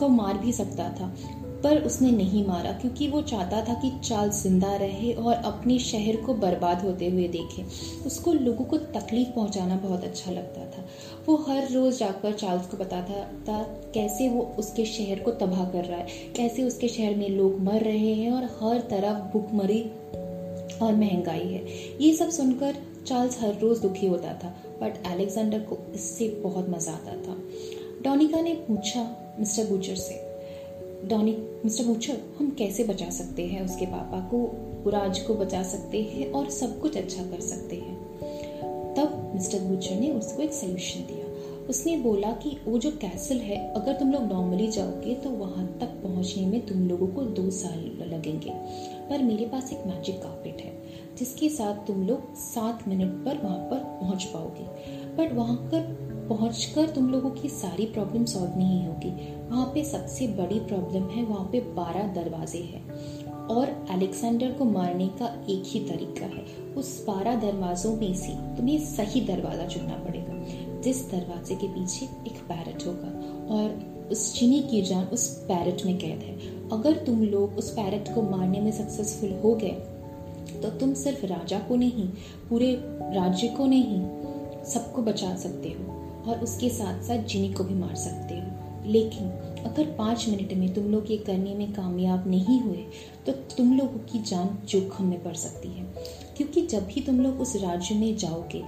को 0.00 0.08
मार 0.08 0.38
भी 0.38 0.52
सकता 0.52 0.88
था 0.88 1.14
पर 1.64 1.78
उसने 1.78 2.10
नहीं 2.10 2.44
मारा, 2.46 2.72
क्योंकि 2.72 3.06
वो 3.08 3.20
चाहता 3.22 3.60
था 3.60 3.74
कि 3.74 3.90
चार्ल्स 4.04 4.42
ज़िंदा 4.42 4.74
रहे 4.76 5.12
और 5.12 5.34
अपने 5.34 5.78
शहर 5.78 6.16
को 6.16 6.34
बर्बाद 6.34 6.82
होते 6.82 7.08
हुए 7.08 7.28
देखे। 7.28 7.64
उसको 8.06 8.32
लोगों 8.32 8.64
को 8.64 8.76
तकलीफ़ 8.76 9.28
पहुंचाना 9.28 9.76
बहुत 9.76 10.04
अच्छा 10.04 10.30
लगता 10.30 10.64
था। 10.66 10.84
वो 11.26 11.36
हर 11.48 11.70
रोज 11.70 11.98
जाकर 11.98 12.32
चार्ल्स 12.32 12.66
को 12.66 12.76
बताता 12.76 13.24
था, 13.48 13.62
कैसे 13.94 14.28
वो 14.28 14.42
उसके 14.58 14.84
शहर 14.84 15.20
को 15.20 15.30
तबाह 15.30 15.64
कर 15.64 15.84
रहा 15.84 15.98
है, 15.98 16.06
कैसे 16.36 16.62
उसके 16.62 16.88
शहर 16.88 17.14
में 17.14 17.28
लोग 17.28 17.60
मर 17.60 17.80
रहे 17.80 18.14
हैं 18.14 18.32
और 18.32 18.44
हर 18.60 18.80
तरफ़ 18.90 19.32
भुखमरी 19.32 19.80
और 20.82 20.94
महँगाई 20.94 21.48
है। 21.48 21.64
ये 22.00 22.12
सब 22.12 22.28
सुनकर 22.28 22.76
चार्ल्स 23.06 23.40
हर 23.40 23.58
रोज 23.58 23.78
दुखी 23.78 24.06
होता 24.06 24.32
था, 24.34 24.54
बट 24.82 25.06
अलेक्जेंडर 25.06 25.58
को 25.60 25.78
इससे 25.94 26.28
बहुत 26.42 26.68
मज़ा 26.68 26.92
आता 26.92 27.16
था। 27.16 27.36
डोनिका 28.04 28.40
ने 28.40 28.54
पूछा, 28.68 29.08
मिस्टर 29.38 29.66
बूचर 29.66 29.94
से 29.94 30.14
डॉनी, 31.08 31.32
मिस्टर 31.64 31.84
बूचर 31.84 32.16
हम 32.38 32.50
कैसे 32.50 32.84
बचा 32.84 33.10
सकते 33.10 33.46
हैं 33.46 33.64
उसके 33.64 33.86
पापा 33.86 34.20
को 34.34 34.90
राज 34.90 35.18
को 35.18 35.34
बचा 35.34 35.62
सकते 35.62 36.02
हैं 36.02 36.30
और 36.32 36.50
सब 36.50 36.80
कुछ 36.80 36.96
अच्छा 36.96 37.22
कर 37.22 37.40
सकते 37.40 37.76
हैं? 37.76 37.96
तब 38.94 39.32
मिस्टर 39.34 39.60
बूचर 39.60 39.94
ने 39.94 40.10
उसको 40.10 40.42
एक 40.42 40.52
सोल्यूशन 40.52 41.00
दिया। 41.00 41.24
उसने 41.66 41.96
बोला 41.96 42.30
कि 42.32 42.56
वो 42.66 42.78
जो 42.78 42.90
कैसल 42.90 43.36
है, 43.36 43.72
अगर 43.74 43.92
तुम 43.92 44.12
लोग 44.12 44.22
नॉर्मली 44.22 44.68
जाओगे 44.68 45.14
तो 45.14 45.30
वहाँ 45.30 45.66
तक 45.80 45.86
पहुँचने 45.86 46.46
में 46.46 46.66
तुम 46.66 46.88
लोगों 46.88 47.06
को 47.06 47.22
दो 47.22 47.50
साल 47.50 47.78
लगेंगे। 48.08 48.50
पर 49.10 49.22
मेरे 49.22 49.46
पास 49.46 49.72
एक 49.72 49.86
मैजिक 49.86 50.22
कार्पेट 50.22 50.60
है, 50.60 50.72
जिसके 51.18 51.48
साथ 51.48 51.86
तुम 51.86 52.06
लोग 52.06 52.34
सात 52.34 52.88
मिनट 52.88 53.12
पर 53.24 53.38
वहाँ 53.44 53.58
पर 53.58 53.78
पहुँच 53.78 54.24
पाओगे। 54.24 54.64
बट 55.16 55.34
वहाँ 55.34 55.56
पर 55.56 56.04
पहुंचकर 56.28 56.90
तुम 56.90 57.10
लोगों 57.10 57.30
की 57.30 57.48
सारी 57.48 57.86
प्रॉब्लम 57.86 58.24
सॉल्व 58.24 58.58
नहीं 58.58 58.86
होगी। 58.86 59.10
वहाँ 59.50 59.70
पे 59.74 59.84
सबसे 59.84 60.26
बड़ी 60.26 60.60
प्रॉब्लम 60.60 61.02
है, 61.02 61.24
वहाँ 61.24 61.48
पे 61.52 61.60
बारह 61.60 62.14
दरवाजे 62.14 62.58
हैं। 62.58 62.90
और 63.46 63.86
अलेक्जेंडर 63.90 64.52
को 64.52 64.64
मारने 64.64 65.06
का 65.08 65.46
एक 65.50 65.62
ही 65.66 65.80
तरीका 65.80 66.26
है। 66.26 66.74
उस 66.74 67.06
बारह 67.06 67.34
दरवाजों 67.34 67.96
में 67.96 68.14
से 68.14 68.28
तुम्हें 68.28 68.78
सही 68.78 69.20
दरवाज़ा 69.20 69.66
चुनना 69.66 69.94
पड़ेगा। 69.94 70.34
जिस 70.80 71.10
दरवाजे 71.10 71.54
के 71.54 71.66
पीछे 71.66 72.06
एक 72.06 72.38
पैरट 72.48 72.86
होगा। 72.86 73.08
और 73.54 73.94
उस 74.12 74.34
चीनी 74.34 74.62
की 74.62 74.82
जान 74.82 75.04
उस 75.04 75.28
पैरट 75.28 75.86
में 75.86 75.98
कैद 75.98 76.18
है। 76.18 76.38
अगर 76.70 76.92
तुम 76.92 77.24
लोग 77.24 77.54
उस 77.54 77.70
पैरट 77.70 78.14
को 78.14 78.22
मारने 78.22 78.60
में 78.60 78.72
सक्सेसफुल 78.72 79.40
हो 79.42 79.54
गए 79.54 79.76
तो 80.62 80.70
तुम 80.70 80.94
सिर्फ़ 80.94 81.26
राजा 81.26 81.58
को 81.58 81.76
नहीं, 81.76 82.08
पूरे 82.50 82.74
राज्य 83.14 83.48
को 83.48 83.66
नहीं, 83.66 84.00
सबको 84.64 85.02
बचा 85.02 85.36
सकते 85.36 85.68
हो। 85.68 85.84
और 86.30 86.40
उसके 86.42 86.68
साथ 86.68 87.02
साथ 87.02 87.18
जिनी 87.18 87.52
को 87.52 87.64
भी 87.64 87.74
मार 87.74 87.94
सकते 87.94 88.34
हो। 88.34 88.43
लेकिन 88.86 89.28
अगर 89.64 89.84
पाँच 89.98 90.28
मिनट 90.28 90.52
में 90.52 90.72
तुम 90.74 90.84
लोग 90.84 91.10
ये 91.10 91.16
करने 91.16 91.54
में 91.54 91.72
कामयाब 91.72 92.26
नहीं 92.28 92.60
हुए 92.60 92.84
तो 93.26 93.32
तुम 93.56 93.72
लोगों 93.72 93.98
की 94.12 94.18
जान 94.22 94.58
जोखम 94.68 95.04
में 95.04 95.22
पड़ 95.22 95.34
सकती 95.34 95.68
है। 95.68 95.84
क्योंकि 96.36 96.66
जब 96.66 96.86
भी 96.86 97.00
तुम 97.00 97.20
लोग 97.20 97.40
उस 97.40 97.54
राज्य 97.56 97.94
में 97.94 98.16
जाओगे, 98.16 98.62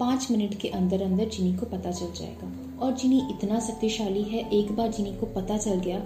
पाँच 0.00 0.26
मिनट 0.30 0.54
के 0.54 0.68
अंदर 0.70 1.02
अंदर 1.02 1.28
जिनी 1.28 1.52
को 1.54 1.66
पता 1.66 1.90
चल 1.90 2.12
जाएगा। 2.14 2.52
और 2.78 2.92
जिनी 2.92 3.18
इतना 3.30 3.60
शक्तिशाली 3.60 4.22
है, 4.22 4.48
एक 4.50 4.72
बार 4.72 4.90
जिनी 4.92 5.14
को 5.16 5.26
पता 5.26 5.56
चल 5.58 5.80
गया 5.80 5.98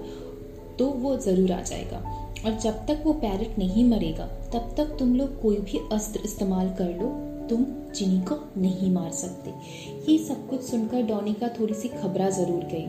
तो 0.79 0.87
वो 0.87 1.17
ज़रूर 1.17 1.53
आ 1.53 1.61
जाएगा। 1.61 1.99
और 2.45 2.59
जब 2.61 2.85
तक 2.87 3.03
वो 3.05 3.13
पैरट 3.13 3.59
नहीं 3.59 3.85
मरेगा, 3.85 4.27
तब 4.53 4.75
तक 4.77 4.97
तुम 4.99 5.15
लोग 5.17 5.41
कोई 5.43 5.57
भी 5.61 5.79
अस्त्र 5.93 6.21
इस्तेमाल 6.25 6.69
कर 6.71 6.91
लो, 6.93 7.09
तुम 7.49 7.65
जिनी 7.95 8.21
को 8.23 8.37
नहीं 8.57 8.91
मार 8.91 9.11
सकते। 9.13 9.51
ये 10.13 10.19
सब 10.19 10.49
कुछ 10.49 10.63
सुनकर 10.63 11.03
डोनिका 11.03 11.49
थोड़ी 11.61 11.75
सी 11.75 11.89
खबरा 11.91 12.29
ज़रूर 12.31 12.65
गई। 12.65 12.87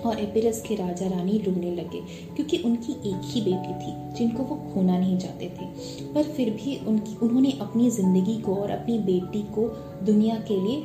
और 0.00 0.18
एपिरस 0.18 0.60
के 0.62 0.74
राजा 0.74 1.06
रानी 1.08 1.38
रोने 1.38 1.74
लगे, 1.74 2.00
क्योंकि 2.36 2.58
उनकी 2.58 2.92
एक 3.10 3.20
ही 3.24 3.40
बेटी 3.40 3.74
थी, 3.74 3.92
जिनको 4.14 4.42
वो 4.42 4.56
खोना 4.72 4.98
नहीं 4.98 5.18
चाहते 5.18 5.48
थे। 5.50 5.66
पर 6.12 6.32
फिर 6.32 6.50
भी 6.52 6.76
उनकी, 6.86 7.16
उन्होंने 7.16 7.52
अपनी 7.60 7.90
ज़िंदगी 7.90 8.36
को 8.40 8.54
और 8.56 8.70
अपनी 8.70 8.98
बेटी 9.00 9.42
को 9.54 9.68
दुनिया 10.04 10.36
के 10.48 10.60
लिए 10.60 10.84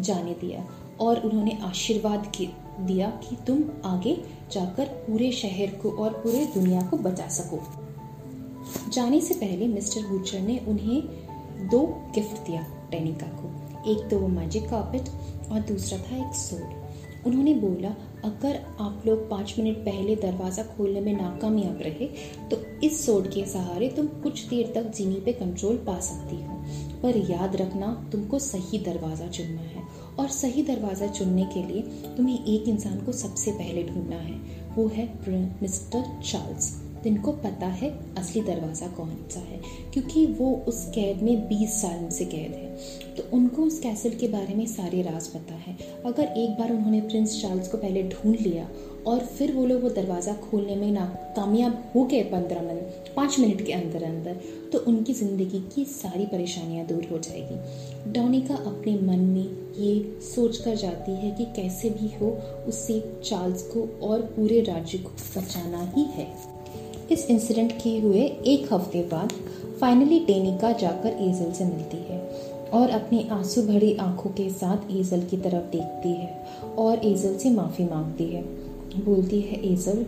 जाने 0.00 0.34
दिया 0.40 0.66
और 1.00 1.20
उन्होंने 1.20 1.58
आशीर्वाद 1.62 2.32
दिया 2.78 3.08
कि 3.22 3.36
तुम 3.46 3.62
आगे 3.84 4.16
जाकर 4.52 4.86
पूरे 5.00 5.30
शहर 5.32 5.74
को 5.82 5.90
और 5.94 6.10
पूरे 6.14 6.44
दुनिया 6.54 6.80
को 6.82 6.96
बचा 6.98 7.28
सको। 7.28 7.60
जाने 8.90 9.20
से 9.20 9.34
पहले 9.34 9.66
मिस्टर 9.68 10.06
बूचर 10.06 10.40
ने 10.40 10.58
उन्हें 10.68 11.68
दो 11.70 11.80
गिफ्ट 12.14 12.46
दिया 12.46 12.62
टेनिका 12.90 13.26
को। 13.32 13.50
एक 13.90 14.08
तो 14.10 14.18
वो 14.18 14.28
मैजिक 14.28 14.68
कार्पेट 14.70 15.08
और 15.52 15.60
दूसरा 15.62 15.98
था 16.00 16.16
एक 16.18 16.34
सोड 16.34 17.26
उन्होंने 17.26 17.54
बोला 17.54 17.94
अगर 18.24 18.60
आप 18.80 19.02
लोग 19.06 19.28
पाँच 19.30 19.54
मिनट 19.58 19.78
पहले 19.78 20.14
दरवाज़ा 20.16 20.62
खोलने 20.66 21.00
में 21.00 21.12
नाकामयाब 21.12 21.80
रहे 21.82 22.06
तो 22.50 22.56
इस 22.86 23.04
सोड 23.06 23.28
के 23.28 23.44
सहारे 23.46 23.88
तुम 23.88 24.06
कुछ 24.22 24.44
देर 24.44 24.72
तक 24.74 24.90
जीनी 24.90 25.20
पे 25.20 25.32
कंट्रोल 25.32 25.76
पा 25.76 25.98
सकती 26.00 26.36
हो। 26.36 26.54
पर 27.02 27.16
याद 27.30 27.56
रखना, 27.56 28.08
तुमको 28.12 28.38
सही 28.38 28.78
दरवाज़ा 28.78 29.26
चुनना 29.28 29.62
है। 29.62 29.82
और 30.18 30.28
सही 30.28 30.62
दरवाज़ा 30.62 31.06
चुनने 31.08 31.44
के 31.44 31.62
लिए 31.62 31.82
तुम्हें 32.16 32.44
एक 32.44 32.68
इंसान 32.68 33.00
को 33.00 33.12
सबसे 33.12 33.52
पहले 33.52 33.82
ढूंढना 33.82 34.16
है। 34.16 34.40
वो 34.76 34.86
है 34.88 35.08
मिस्टर 35.62 36.04
चार्ल्स। 36.22 36.72
जिनको 37.04 37.32
पता 37.32 37.66
है 37.68 37.90
असली 38.18 38.42
दरवाज़ा 38.42 38.86
कौन 38.88 39.16
सा 39.30 39.40
है, 39.40 39.60
क्योंकि 39.92 40.26
वो 40.28 40.54
उस 40.68 40.84
कैद 40.94 41.22
में 41.22 41.48
20 41.48 41.80
साल 41.82 42.08
से 42.10 42.24
कैद 42.24 42.54
है। 42.54 43.03
तो 43.16 43.22
उनको 43.32 43.62
उस 43.62 43.78
कैसल 43.80 44.10
के 44.20 44.28
बारे 44.28 44.54
में 44.54 44.64
सारे 44.66 45.02
राज 45.02 45.26
पता 45.28 45.54
है। 45.56 45.76
अगर 46.06 46.22
एक 46.38 46.50
बार 46.58 46.72
उन्होंने 46.72 47.00
प्रिंस 47.02 47.40
चार्ल्स 47.42 47.68
को 47.68 47.78
पहले 47.78 48.02
ढूंढ 48.04 48.40
लिया 48.40 48.68
और 49.06 49.18
फिर 49.28 49.52
वो 49.52 49.64
लोग 49.66 49.82
वो 49.82 49.88
दरवाज़ा 49.90 50.32
खोलने 50.42 50.76
में 50.76 50.90
ना 50.92 51.04
कामयाब 51.36 51.82
हो 51.94 52.04
गए 52.04 52.22
पंद्रह 52.30 52.62
मिनट 52.62 53.14
पाँच 53.16 53.38
मिनट 53.38 53.64
के 53.66 53.72
अंदर 53.72 54.02
अंदर 54.02 54.40
तो 54.72 54.78
उनकी 54.88 55.12
ज़िंदगी 55.14 55.60
की 55.74 55.84
सारी 55.84 56.26
परेशानियाँ 56.26 56.86
दूर 56.86 57.06
हो 57.10 57.18
जाएगी। 57.18 58.12
डोनिका 58.12 58.54
अपने 58.56 58.94
मन 59.02 59.24
में 59.26 59.74
ये 59.78 60.20
सोच 60.24 60.56
कर 60.56 60.74
जाती 60.76 61.12
है 61.14 61.30
कि 61.30 61.44
कैसे 61.56 61.90
भी 61.90 62.10
हो 62.16 62.30
उससे 62.68 63.00
चार्ल्स 63.24 63.62
को 63.68 63.88
और 64.08 64.22
पूरे 64.36 64.60
राज्य 64.62 64.98
को 64.98 65.10
बचाना 65.36 65.82
ही 65.96 66.04
है। 66.14 66.28
इस 67.12 67.26
इंसिडेंट 67.30 67.72
के 67.82 67.98
हुए 68.00 68.20
एक 68.46 68.72
हफ़्ते 68.72 69.02
बाद 69.10 69.32
फाइनली 69.80 70.18
डेनिका 70.26 70.72
जाकर 70.74 71.16
एजल 71.22 71.52
से 71.52 71.64
मिलती 71.64 71.96
है। 72.04 72.22
और 72.74 72.90
अपनी 72.90 73.28
आँसू 73.28 73.62
भरी 73.62 73.96
आँखों 73.96 74.30
के 74.30 74.50
साथ 74.50 74.92
एजल 74.92 75.20
की 75.20 75.36
तरफ़ 75.36 75.72
देखती 75.72 76.08
है 76.08 76.46
और 76.78 77.06
एजल 77.06 77.36
से 77.36 77.50
माफ़ी 77.50 77.84
मांगती 77.84 78.24
है। 78.24 78.42
बोलती 79.04 79.40
है, 79.40 79.72
एजल 79.72 80.02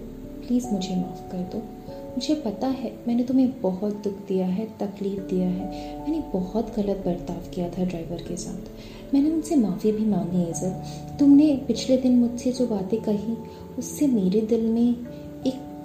प्लीज़ 0.47 0.67
मुझे 0.71 0.97
माफ़ 0.97 1.33
कर 1.33 1.39
दो। 1.39 1.59
मुझे 1.89 2.35
पता 2.35 2.67
है, 2.67 2.99
मैंने 3.09 3.25
तुम्हें 3.25 3.61
बहुत 3.61 3.95
दुख 3.95 4.13
दिया 4.13 4.47
है, 4.47 4.67
तकलीफ़ 4.81 5.21
दिया 5.21 5.49
है। 5.49 5.99
मैंने 6.01 6.25
बहुत 6.33 6.77
गलत 6.77 6.97
बर्ताव 7.07 7.51
किया 7.55 7.69
था 7.69 7.85
ड्राइवर 7.85 8.17
के 8.17 8.37
साथ। 8.37 8.71
मैंने 9.15 9.31
उनसे 9.31 9.57
माफ़ी 9.57 9.93
भी 9.93 10.05
मांगी, 10.05 10.43
एजल। 10.43 10.83
तुमने 11.19 11.65
पिछले 11.69 11.97
दिन 11.97 12.19
मुझसे 12.19 12.53
जो 12.53 12.67
बातें 12.67 13.01
कही, 13.01 13.37
उससे 13.79 14.07
मेरे 14.07 14.41
दिल 14.41 14.67
में 14.67 14.91
एक 15.47 15.85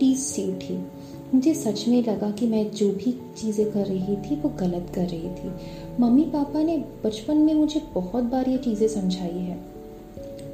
टीस 0.00 0.26
सी 0.26 0.44
उठी। 0.44 0.86
मुझे 1.34 1.54
सच 1.54 1.88
में 1.88 2.04
लगा 2.04 2.30
कि 2.30 2.46
मैं 2.46 2.70
जो 2.70 2.92
भी 2.92 3.20
चीज़ें 3.38 3.70
कर 3.72 3.86
रही 3.86 4.16
थी, 4.16 4.36
वो 4.36 4.48
गलत 4.48 4.92
कर 4.94 5.06
रही 5.06 5.28
थी। 5.28 5.52
मम्मी 6.00 6.22
पापा 6.24 6.62
ने 6.62 6.76
बचपन 7.04 7.36
में 7.36 7.52
मुझे 7.54 7.80
बहुत 7.94 8.24
बार 8.24 8.48
ये 8.48 8.58
चीज़ें 8.58 8.86
समझाई 8.88 9.38
है, 9.38 9.56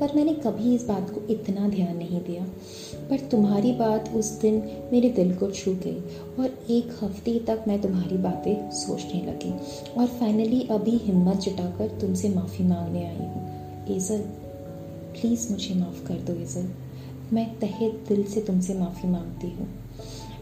पर 0.00 0.14
मैंने 0.16 0.32
कभी 0.36 0.74
इस 0.74 0.86
बात 0.86 1.10
को 1.10 1.20
इतना 1.32 1.68
ध्यान 1.68 1.96
नहीं 1.96 2.20
दिया। 2.20 2.44
पर 3.10 3.20
तुम्हारी 3.30 3.72
बात 3.72 4.08
उस 4.16 4.30
दिन 4.40 4.54
मेरे 4.92 5.08
दिल 5.10 5.34
को 5.34 5.50
छू 5.50 5.74
गई 5.84 6.00
और 6.38 6.58
एक 6.70 6.90
हफ़्ते 7.02 7.38
तक 7.46 7.64
मैं 7.68 7.80
तुम्हारी 7.82 8.16
बातें 8.18 8.70
सोचने 8.72 9.22
लगी 9.22 9.52
और 9.92 10.06
फाइनली 10.18 10.60
अभी 10.70 10.96
हिम्मत 11.04 11.36
जुटाकर 11.36 11.98
तुमसे 12.00 12.28
माफ़ी 12.28 12.64
मांगने 12.64 13.06
आई 13.06 13.26
हूँ। 13.26 13.96
एजल 13.96 14.28
प्लीज़ 15.12 15.50
मुझे 15.52 15.74
माफ़ 15.74 16.06
कर 16.06 16.20
दो 16.22 16.40
एजल। 16.42 16.68
मैं 17.32 17.48
तहे 17.58 17.90
दिल 18.08 18.24
से 18.24 18.40
तुमसे 18.40 18.74
माफ़ी 18.74 19.08
मांगती 19.08 19.50
हूँ। 19.50 19.68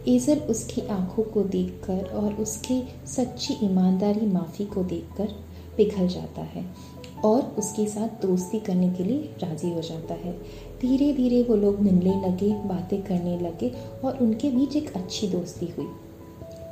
एजल 0.08 0.38
उसकी 0.38 0.82
आँखों 0.86 1.22
को 1.22 1.42
देखकर 1.42 2.04
और 2.14 2.32
उसके 2.34 2.80
सच्ची 3.06 3.54
ईमानदारी 3.62 4.26
माफ़ी 4.26 4.64
को 4.64 4.82
देखकर 4.84 5.28
पिघल 5.76 6.08
जाता 6.08 6.42
है 6.42 6.64
और 7.24 7.42
उसके 7.58 7.86
साथ 7.86 8.26
दोस्ती 8.26 8.60
करने 8.60 8.90
के 8.90 9.04
लिए 9.04 9.30
राज़ी 9.42 9.70
हो 9.74 9.80
जाता 9.80 10.14
है। 10.14 10.32
धीरे 10.80 11.12
धीरे 11.12 11.42
वो 11.42 11.56
लोग 11.56 11.80
मिलने 11.80 12.14
लगे, 12.28 12.52
बातें 12.68 13.02
करने 13.02 13.38
लगे 13.40 13.72
और 14.04 14.18
उनके 14.18 14.50
बीच 14.50 14.76
एक 14.76 14.92
अच्छी 14.96 15.28
दोस्ती 15.28 15.66
हुई। 15.78 15.86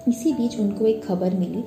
इसी 0.08 0.32
बीच 0.32 0.58
उनको 0.58 0.86
एक 0.86 1.04
खबर 1.04 1.34
मिली 1.34 1.62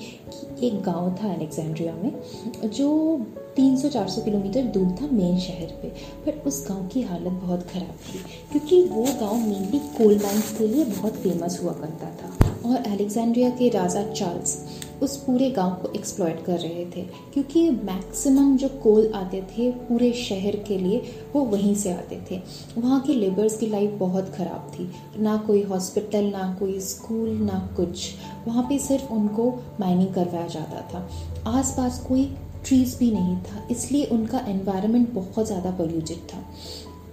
कि 0.59 0.67
एक 0.67 0.81
गाँव 0.81 1.15
था 1.23 1.33
अलेक्जेंड्रिया 1.33 1.93
में, 1.95 2.21
जो 2.65 3.17
300-400 3.55 4.23
किलोमीटर 4.23 4.63
दूर 4.73 4.95
था 5.01 5.07
मेन 5.07 5.37
शहर 5.39 5.71
पे, 5.81 5.89
पर 6.25 6.41
उस 6.47 6.65
गाँव 6.67 6.87
की 6.87 7.01
हालत 7.01 7.41
बहुत 7.43 7.67
ख़राब 7.69 7.97
थी, 8.05 8.19
क्योंकि 8.51 8.81
वो 8.85 9.03
गाँव 9.19 9.35
मेनली 9.37 9.79
कोल 9.97 10.17
माइंस 10.23 10.57
के 10.57 10.67
लिए 10.67 10.85
बहुत 10.85 11.13
फ़ेमस 11.17 11.59
हुआ 11.63 11.73
करता 11.73 12.15
था। 12.17 12.33
और 12.65 12.75
अलेक्जेंड्रिया 12.77 13.49
के 13.49 13.69
राजा 13.69 14.01
चार्ल्स 14.03 14.57
उस 15.03 15.15
पूरे 15.17 15.49
गाँव 15.51 15.73
को 15.75 15.91
एक्सप्लॉयट 15.95 16.43
कर 16.45 16.59
रहे 16.59 16.85
थे, 16.85 17.01
क्योंकि 17.33 17.69
मैक्सिमम 17.69 18.55
जो 18.57 18.67
कोल 18.83 19.11
आते 19.15 19.41
थे 19.49 19.69
पूरे 19.87 20.11
शहर 20.13 20.55
के 20.67 20.77
लिए, 20.77 21.01
वो 21.33 21.43
वहीं 21.45 21.73
से 21.75 21.91
आते 21.91 22.19
थे। 22.31 22.41
वहाँ 22.77 22.99
के 23.01 23.13
लेबर्स 23.13 23.57
की 23.57 23.67
लाइफ 23.67 23.91
बहुत 23.99 24.33
ख़राब 24.35 24.71
थी। 24.73 24.89
ना 25.23 25.35
कोई 25.37 25.61
हॉस्पिटल 25.63 26.25
ना 26.25 26.55
कोई 26.59 26.79
स्कूल 26.81 27.29
ना 27.41 27.59
कुछ। 27.77 28.09
वहाँ 28.47 28.63
पे 28.69 28.79
सिर्फ़ 28.79 29.11
उनको 29.13 29.51
माइनिंग 29.79 30.13
करवाया 30.13 30.47
जाता 30.47 30.81
था। 30.93 31.07
आसपास 31.49 32.03
कोई 32.07 32.25
ट्रीज़ 32.65 32.97
भी 32.99 33.11
नहीं 33.11 33.35
था, 33.37 33.67
इसलिए 33.71 34.05
उनका 34.05 34.39
एनवायरनमेंट 34.47 35.13
बहुत 35.13 35.45
ज़्यादा 35.47 35.71
पोल्यूटेड 35.71 36.17
था। 36.17 36.43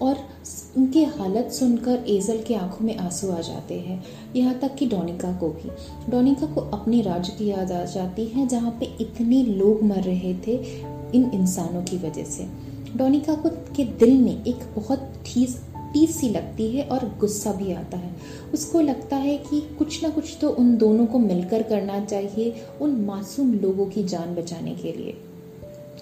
और 0.01 0.17
उनकी 0.77 1.03
हालत 1.05 1.51
सुनकर 1.53 2.05
एजल 2.09 2.43
के 2.43 2.55
आँखों 2.55 2.85
में 2.85 2.97
आँसू 2.97 3.31
आ 3.31 3.41
जाते 3.41 3.79
हैं, 3.81 4.03
यहाँ 4.37 4.55
तक 4.59 4.75
कि 4.75 4.87
डोनिका 4.87 5.33
को 5.33 5.49
भी। 5.49 5.71
डोनिका 6.11 6.47
को 6.47 6.61
अपने 6.73 7.01
राज्य 7.03 7.33
की 7.39 7.47
याद 7.47 7.73
आ 7.73 7.85
जाती 7.85 8.25
है, 8.27 8.47
जहाँ 8.49 8.71
पे 8.81 8.87
इतने 9.01 9.43
लोग 9.43 9.83
मर 9.83 10.03
रहे 10.03 10.35
थे 10.47 10.57
इन 11.15 11.31
इंसानों 11.35 11.83
की 11.83 11.99
वजह 11.99 12.25
से। 12.25 12.49
डोनिका 12.97 13.35
को 13.35 13.49
के 13.77 13.85
दिल 13.85 14.19
में 14.21 14.45
एक 14.45 14.65
बहुत 14.77 15.13
ठीस 15.27 15.61
टीस 15.93 16.17
सी 16.17 16.29
लगती 16.29 16.69
है 16.69 16.85
और 16.85 17.05
गुस्सा 17.21 17.53
भी 17.53 17.73
आता 17.73 17.97
है। 17.97 18.15
उसको 18.55 18.81
लगता 18.81 19.17
है 19.17 19.37
कि 19.41 19.61
कुछ 19.79 20.03
ना 20.03 20.09
कुछ 20.09 20.37
तो 20.41 20.51
उन 20.51 20.77
दोनों 20.77 21.07
को 21.07 21.19
मिलकर 21.19 21.63
करना 21.63 22.01
चाहिए, 22.01 22.55
उन 22.81 22.95
मासूम 23.05 23.53
लोगों 23.55 23.87
की 23.87 24.05
जान 24.05 24.35
बचाने 24.35 24.75
के 24.75 24.93
लिए। 24.93 25.17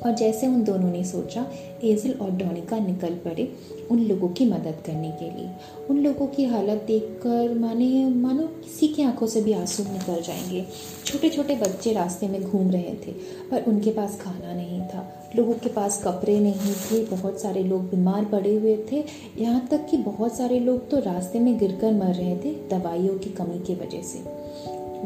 और 0.07 0.15
जैसे 0.15 0.47
उन 0.47 0.65
दोनों 0.65 0.91
ने 0.91 1.05
सोचा, 1.05 1.47
एजल 1.85 2.13
और 2.13 2.31
डोनिका 2.31 2.79
निकल 2.79 3.15
पड़े 3.15 3.53
उन 3.91 3.99
लोगों 3.99 4.29
की 4.29 4.47
मदद 4.47 4.75
करने 4.87 5.11
के 5.11 5.31
लिए। 5.31 5.51
उन 5.91 5.99
लोगों 5.99 6.27
की 6.27 6.45
हालत 6.45 6.85
देखकर 6.87 7.59
माने, 7.59 8.09
मानो 8.09 8.43
किसी 8.43 8.89
की 8.89 9.03
आँखों 9.03 9.27
से 9.27 9.41
भी 9.41 9.53
आँसू 9.53 9.83
निकल 9.83 10.23
जाएँगे। 10.23 10.67
छोटे 11.07 11.29
छोटे 11.29 11.55
बच्चे 11.55 11.93
रास्ते 11.93 12.29
में 12.29 12.43
घूम 12.43 12.71
रहे 12.71 12.95
थे, 13.07 13.13
पर 13.51 13.65
उनके 13.69 13.91
पास 13.91 14.21
खाना 14.21 14.55
नहीं 14.55 14.81
था। 14.81 15.31
लोगों 15.37 15.55
के 15.55 15.69
पास 15.69 16.03
कपड़े 16.05 16.41
नहीं 16.41 16.73
थे, 16.73 17.05
बहुत 17.05 17.41
सारे 17.41 17.63
लोग 17.63 17.83
बीमार 17.83 18.25
पड़े 18.25 18.55
हुए 18.57 18.79
थे। 18.93 19.05
यहाँ 19.39 19.69
तक 19.71 19.87
कि 19.91 19.97
बहुत 19.97 20.37
सारे 20.37 20.59
लोग 20.59 20.91
तो 20.91 20.99
रास्ते 20.99 21.41
में 21.41 21.59
गिरकर 21.59 21.93
मर 21.93 22.15
रहे 22.15 22.37
थे 22.37 22.53
दवाइयों 22.71 23.19
की 23.19 23.31
कमी 23.31 23.59
की 23.59 23.75
वजह 23.75 24.03
से। 24.03 24.41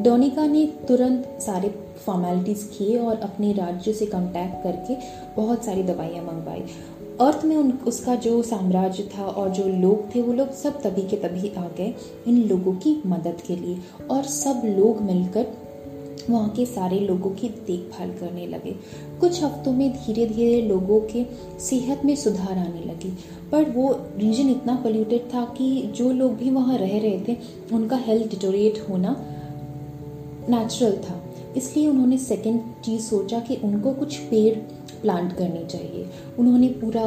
डोनिका 0.02 0.46
ने 0.46 0.66
तुरंत 0.66 1.38
सारे 1.40 1.68
फॉर्मेलिटीज़ 2.06 2.66
किए 2.68 2.98
और 2.98 3.16
अपने 3.16 3.52
राज्य 3.52 3.92
से 3.92 4.06
कांटेक्ट 4.06 4.62
करके 4.62 4.96
बहुत 5.36 5.64
सारी 5.64 5.82
दवाइयाँ 5.82 6.24
मंगवाई। 6.24 6.64
अर्थ 7.20 7.44
में 7.44 7.56
उन, 7.56 7.70
उसका 7.70 8.14
जो 8.14 8.42
साम्राज्य 8.42 9.08
था 9.18 9.24
और 9.24 9.48
जो 9.50 9.68
लोग 9.68 10.14
थे, 10.14 10.22
वो 10.22 10.32
लोग 10.32 10.52
सब 10.52 10.82
तभी 10.82 11.02
के 11.02 11.16
तभी 11.16 11.48
आ 11.48 11.68
गए 11.78 11.94
इन 12.26 12.42
लोगों 12.48 12.72
की 12.72 13.02
मदद 13.06 13.40
के 13.46 13.56
लिए 13.56 13.78
और 14.10 14.22
सब 14.22 14.62
लोग 14.64 15.02
मिलकर 15.02 15.46
वहाँ 16.30 16.48
के 16.48 16.66
सारे 16.66 16.98
लोगों 16.98 17.30
की 17.30 17.48
देखभाल 17.48 18.10
करने 18.10 18.46
लगे। 18.46 18.74
कुछ 19.20 19.42
हफ्तों 19.42 19.72
में 19.72 19.92
धीरे 19.92 20.26
धीरे 20.26 20.62
लोगों 20.62 21.00
के 21.00 21.24
सेहत 21.60 22.04
में 22.04 22.16
सुधार 22.16 22.58
आने 22.58 22.80
लगी। 22.80 23.18
पर 23.52 23.70
वो 23.70 23.92
रीजन 24.16 24.50
इतना 24.50 24.74
पोल्यूटेड 24.74 25.34
था 25.34 25.44
कि 25.44 25.82
जो 25.82 26.12
लोग 26.12 26.36
भी 26.36 26.50
वहाँ 26.50 26.78
रह 26.78 26.98
रहे 26.98 27.20
थे, 27.28 27.36
उनका 27.72 27.96
हेल्थ 27.96 28.30
डिटोरिएट 28.30 28.86
होना 28.90 29.16
नेचुरल 30.48 30.96
था। 30.96 31.23
इसलिए 31.56 31.88
उन्होंने 31.88 32.18
सेकंड 32.18 32.62
चीज़ 32.84 33.02
सोचा 33.02 33.40
कि 33.40 33.56
उनको 33.64 33.92
कुछ 33.92 34.18
पेड़ 34.22 34.54
प्लांट 35.04 35.32
करनी 35.36 35.64
चाहिए। 35.66 36.06
उन्होंने 36.38 36.68
पूरा 36.80 37.04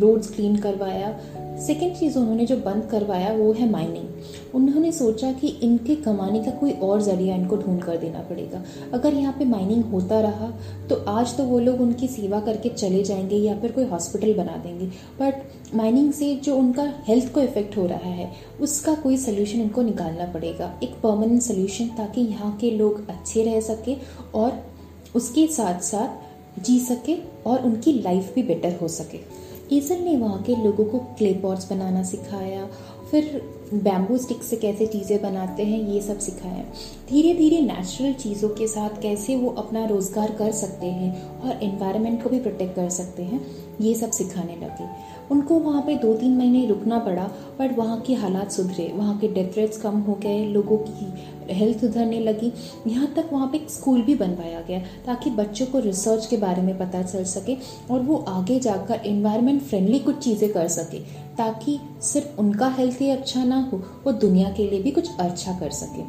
रोड्स 0.00 0.34
क्लीन 0.34 0.56
करवाया। 0.56 1.18
सेकेंड 1.66 1.94
चीज़ 1.96 2.18
उन्होंने 2.18 2.46
जो 2.46 2.56
बंद 2.56 2.88
करवाया, 2.90 3.32
वो 3.32 3.52
है 3.52 3.70
माइनिंग 3.70 4.54
उन्होंने 4.54 4.90
सोचा 4.92 5.30
कि 5.32 5.48
इनके 5.62 5.94
कमाने 5.96 6.42
का 6.42 6.50
कोई 6.50 6.72
और 6.72 7.00
ज़रिया 7.02 7.34
इनको 7.36 7.56
ढूंढ 7.56 7.82
कर 7.82 7.96
देना 7.96 8.20
पड़ेगा। 8.20 8.62
अगर 8.94 9.14
यहाँ 9.14 9.32
पे 9.38 9.44
माइनिंग 9.44 9.84
होता 9.84 10.20
रहा 10.20 10.50
तो 10.88 10.96
आज 11.08 11.36
तो 11.36 11.44
वो 11.44 11.58
लोग 11.58 11.80
उनकी 11.80 12.08
सेवा 12.08 12.40
करके 12.40 12.68
चले 12.68 13.02
जाएँगे 13.02 13.36
या 13.36 13.58
फिर 13.58 13.72
कोई 13.72 13.84
हॉस्पिटल 13.84 14.34
बना 14.34 14.56
देंगे। 14.56 14.86
बट 15.20 15.42
माइनिंग 15.74 16.12
से 16.12 16.34
जो 16.36 16.56
उनका 16.56 16.92
हेल्थ 17.08 17.32
को 17.34 17.40
इफ़ेक्ट 17.40 17.76
हो 17.76 17.86
रहा 17.86 18.10
है, 18.10 18.30
उसका 18.60 18.94
कोई 18.94 19.16
सोल्यूशन 19.16 19.60
इनको 19.60 19.82
निकालना 19.82 20.26
पड़ेगा। 20.26 20.72
एक 20.82 20.94
परमानेंट 21.02 21.42
सोल्यूशन 21.42 21.88
ताकि 21.98 22.20
यहाँ 22.20 22.56
के 22.56 22.70
लोग 22.70 23.08
अच्छे 23.08 23.44
रह 23.44 23.60
सके 23.60 23.96
और 24.34 24.62
उसके 25.16 25.46
साथ 25.46 25.80
साथ 25.82 26.22
जी 26.58 26.78
सके 26.80 27.16
और 27.46 27.64
उनकी 27.64 27.92
लाइफ 27.94 28.32
भी 28.34 28.42
बेटर 28.42 28.78
हो 28.82 28.88
सके। 28.90 29.20
ईजल 29.72 29.98
ने 29.98 30.16
वहाँ 30.16 30.42
के 30.42 30.56
लोगों 30.56 30.84
को 30.84 30.98
क्ले 31.18 31.32
पॉट्स 31.34 31.70
बनाना 31.70 32.02
सिखाया, 32.02 32.66
फिर 33.10 33.40
बैम्बू 33.74 34.16
स्टिक 34.18 34.42
से 34.42 34.56
कैसे 34.56 34.86
चीज़ें 34.86 35.20
बनाते 35.22 35.62
हैं, 35.62 35.80
ये 35.88 36.00
सब 36.00 36.18
सिखाया। 36.18 36.64
धीरे 37.10 37.32
धीरे 37.34 37.60
नेचुरल 37.62 38.12
चीज़ों 38.14 38.48
के 38.48 38.66
साथ 38.68 39.00
कैसे 39.02 39.36
वो 39.36 39.50
अपना 39.58 39.84
रोज़गार 39.86 40.32
कर 40.32 40.52
सकते 40.52 40.86
हैं 40.86 41.40
और 41.40 41.62
इन्वायरमेंट 41.62 42.22
को 42.22 42.30
भी 42.30 42.40
प्रोटेक्ट 42.40 42.74
कर 42.76 42.88
सकते 42.90 43.22
हैं, 43.22 43.40
ये 43.80 43.94
सब 43.94 44.10
सिखाने 44.10 44.56
लगे। 44.56 44.88
उनको 45.30 45.58
वहाँ 45.60 45.82
पे 45.82 45.94
दो 45.96 46.14
तीन 46.14 46.36
महीने 46.36 46.66
रुकना 46.66 46.98
पड़ा 46.98 47.24
बट 47.58 47.76
वहाँ 47.78 48.00
के 48.00 48.14
हालात 48.14 48.50
सुधरे, 48.52 48.90
वहाँ 48.94 49.18
के 49.18 49.28
डेथ 49.28 49.56
रेट्स 49.56 49.78
कम 49.78 50.00
हो 50.00 50.14
गए, 50.14 50.44
लोगों 50.46 50.78
की 50.78 51.12
हेल्थ 51.50 51.80
सुधरने 51.80 52.20
लगी। 52.20 52.52
यहाँ 52.86 53.12
तक 53.16 53.28
वहाँ 53.32 53.48
पे 53.48 53.58
एक 53.58 53.70
स्कूल 53.70 54.02
भी 54.02 54.14
बनवाया 54.14 54.60
गया, 54.60 54.78
ताकि 55.06 55.30
बच्चों 55.32 55.66
को 55.66 55.78
रिसर्च 55.78 56.26
के 56.26 56.36
बारे 56.36 56.62
में 56.62 56.76
पता 56.78 57.02
चल 57.02 57.24
सके 57.24 57.56
और 57.90 58.00
वो 58.00 58.16
आगे 58.28 58.58
जाकर 58.60 59.06
इन्वायरमेंट 59.06 59.62
फ्रेंडली 59.62 59.98
कुछ 59.98 60.18
चीज़ें 60.18 60.52
कर 60.52 60.68
सके, 60.68 60.98
ताकि 61.36 61.78
सिर्फ़ 62.02 62.40
उनका 62.40 62.68
हेल्थ 62.68 63.00
ही 63.00 63.10
अच्छा 63.10 63.44
ना 63.44 63.60
हो, 63.62 63.82
वो 64.06 64.12
दुनिया 64.12 64.50
के 64.50 64.70
लिए 64.70 64.82
भी 64.82 64.90
कुछ 64.90 65.10
अच्छा 65.20 65.58
कर 65.60 65.70
सके। 65.72 66.02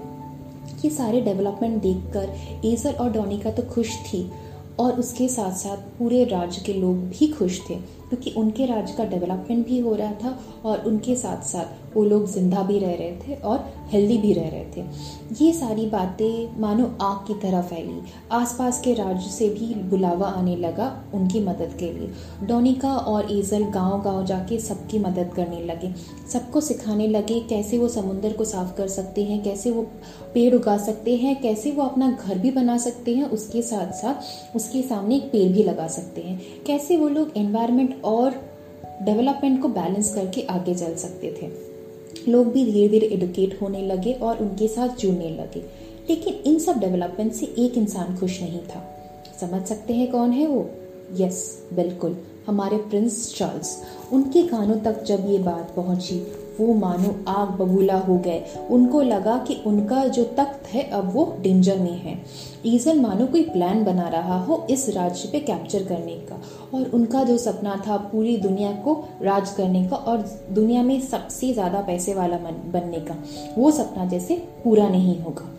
ये 0.84 0.89
सारे 0.89 1.21
डेवलपमेंट 1.21 1.82
देखकर 1.82 2.67
एजर 2.67 2.93
और 2.93 3.12
डोनिका 3.12 3.52
तो 3.52 3.63
खुश 3.65 3.95
थी, 4.04 4.30
और 4.80 5.00
उसके 5.00 5.28
साथ 5.28 5.52
साथ 5.56 5.78
पूरे 5.98 6.24
राज्य 6.26 6.62
के 6.65 6.74
लोग 6.74 6.95
भी 7.10 7.28
खुश 7.28 7.60
थे। 7.69 7.76
क्योंकि 8.09 8.31
उनके 8.37 8.65
राज्य 8.65 8.93
का 8.97 9.05
डेवलपमेंट 9.05 9.65
भी 9.67 9.79
हो 9.79 9.95
रहा 9.95 10.11
था 10.23 10.37
और 10.65 10.85
उनके 10.87 11.15
साथ 11.15 11.43
साथ 11.43 11.83
वो 11.95 12.03
लोग 12.03 12.25
ज़िंदा 12.27 12.61
भी 12.63 12.79
रह 12.79 12.93
रहे 12.93 13.11
थे 13.17 13.35
और 13.41 13.63
हेल्दी 13.91 14.17
भी 14.17 14.31
रह 14.33 14.47
रहे 14.49 14.65
थे। 14.75 14.83
ये 15.41 15.51
सारी 15.53 15.85
बातें 15.87 16.59
मानो 16.61 16.85
आग 17.01 17.25
की 17.27 17.33
तरह 17.41 17.61
फैली। 17.61 18.01
आसपास 18.31 18.81
के 18.81 18.93
राज्य 18.93 19.29
से 19.29 19.49
भी 19.49 19.73
बुलावा 19.89 20.27
आने 20.29 20.55
लगा 20.55 20.91
उनकी 21.13 21.39
मदद 21.39 21.75
के 21.79 21.91
लिए। 21.93 22.47
डोनिका 22.47 22.95
और 22.95 23.31
एजल 23.31 23.63
गाँव 23.71 24.01
गाँव 24.03 24.25
जाके 24.25 24.59
सबकी 24.59 24.99
मदद 24.99 25.31
करने 25.35 25.63
लगे। 25.65 25.93
सबको 26.33 26.61
सिखाने 26.61 27.07
लगे 27.07 27.39
कैसे 27.49 27.77
वो 27.77 27.87
समुंदर 27.89 28.33
को 28.33 28.45
साफ़ 28.45 28.75
कर 28.77 28.87
सकते 28.87 29.23
हैं, 29.23 29.43
कैसे 29.43 29.71
वो 29.71 29.87
पेड़ 30.36 30.56
उगा 30.56 30.78
सकते 30.78 31.15
हैं, 31.15 31.41
कैसे 31.41 31.71
वो 31.71 31.84
अपना 31.84 32.19
घर 32.26 32.38
भी 32.38 32.52
बना 32.52 32.78
सकते 32.78 33.15
हैं, 33.15 33.24
उसके 33.24 33.62
साथ 33.62 33.91
साथ 33.91 34.15
उसके 34.56 34.82
सामने 34.82 35.15
एक 35.15 35.24
पेड़ 35.24 35.52
भी 35.52 35.63
लगा 35.63 35.88
सकते 35.88 36.21
हैं। 36.21 36.41
कैसे 36.67 36.98
वो 36.98 37.10
लोग 37.10 37.32
एनवायरमेंट 37.38 38.04
और 38.04 38.32
डेवलपमेंट 39.02 39.62
को 39.62 39.67
बैलेंस 39.67 40.15
करके 40.15 40.41
आगे 40.41 40.76
चल 40.76 40.95
सकते 40.95 41.36
थे। 41.41 41.76
लोग 42.32 42.52
भी 42.52 42.65
धीरे 42.65 42.89
धीरे 42.89 43.08
एडुकेट 43.08 43.62
होने 43.62 43.82
लगे 43.82 44.13
और 44.13 44.38
उनके 44.38 44.67
साथ 44.67 44.89
जुड़ने 44.98 45.30
लगे। 45.30 45.60
लेकिन 46.10 46.34
इन 46.34 46.60
सब 46.60 46.80
डेवलपमेंट 46.80 47.34
से 47.34 47.45
एक 47.45 47.78
इंसान 47.78 48.17
खुश 48.17 48.41
नहीं 48.41 48.60
था। 48.60 49.00
समझ 49.41 49.65
सकते 49.65 49.93
हैं 49.93 50.12
कौन 50.12 50.32
है 50.32 50.48
वो? 50.48 50.69
यस 51.13 51.67
बिल्कुल। 51.74 52.17
हमारे 52.47 52.77
प्रिंस 52.79 53.34
चार्ल्स। 53.38 53.77
उनके 54.13 54.41
कानों 54.47 54.79
तक 54.81 55.03
जब 55.03 55.29
ये 55.29 55.38
बात 55.39 55.71
पहुँची, 55.75 56.19
वो 56.60 56.73
मानो 56.73 57.15
आग 57.27 57.49
बबूला 57.51 57.97
हो 57.97 58.17
गए। 58.17 58.43
उनको 58.71 59.01
लगा 59.01 59.38
कि 59.38 59.55
उनका 59.65 60.05
जो 60.08 60.23
तख्त 60.38 60.67
है, 60.67 60.84
अब 60.84 61.12
वो 61.13 61.25
डेंजर 61.41 61.79
में 61.79 61.97
है। 61.97 62.17
ईजन 62.65 62.99
मानो 62.99 63.25
कोई 63.27 63.41
प्लान 63.43 63.84
बना 63.84 64.08
रहा 64.10 64.39
हो 64.39 64.65
इस 64.69 64.88
राज्य 64.89 65.29
पे 65.31 65.39
कैप्चर 65.39 65.84
करने 65.84 66.15
का। 66.21 66.41
और 66.73 66.89
उनका 66.89 67.23
जो 67.23 67.38
सपना 67.38 67.75
था 67.88 67.97
पूरी 68.05 68.38
दुनिया 68.38 68.71
को 68.84 68.93
राज 69.21 69.49
करने 69.49 69.86
का 69.88 69.95
और 69.95 70.25
दुनिया 70.51 70.84
में 70.84 70.99
सबसे 71.01 71.51
ज़्यादा 71.53 71.81
पैसे 71.81 72.13
वाला 72.13 72.38
बनने 72.38 72.99
का, 72.99 73.15
वो 73.58 73.71
सपना 73.71 74.05
जैसे 74.05 74.36
पूरा 74.63 74.88
नहीं 74.89 75.19
होगा। 75.19 75.49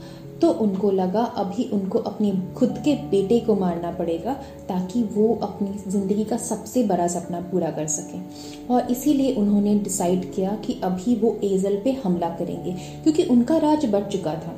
तो 0.43 0.51
उनको 0.53 0.91
लगा 0.91 1.23
अभी 1.37 1.65
उनको 1.73 1.99
अपने 2.01 2.31
खुद 2.57 2.79
के 2.85 2.95
बेटे 3.11 3.39
को 3.41 3.55
मारना 3.55 3.91
पड़ेगा 3.93 4.33
ताकि 4.69 5.03
वो 5.13 5.35
अपनी 5.43 5.91
ज़िंदगी 5.91 6.25
का 6.25 6.37
सबसे 6.39 6.83
बड़ा 6.85 7.07
सपना 7.09 7.41
पूरा 7.43 7.71
कर 7.71 7.87
सकें। 7.87 8.69
और 8.71 8.91
इसीलिए 8.91 9.35
उन्होंने 9.35 9.75
डिसाइड 9.79 10.33
किया 10.35 10.55
कि 10.67 10.81
अभी 10.85 11.15
वो 11.15 11.37
एजल 11.45 11.81
पे 11.85 11.93
हमला 12.05 12.29
करेंगे, 12.29 12.73
क्योंकि 13.03 13.25
उनका 13.25 13.57
राज 13.59 13.87
बढ़ 13.87 14.05
चुका 14.05 14.35
था। 14.37 14.55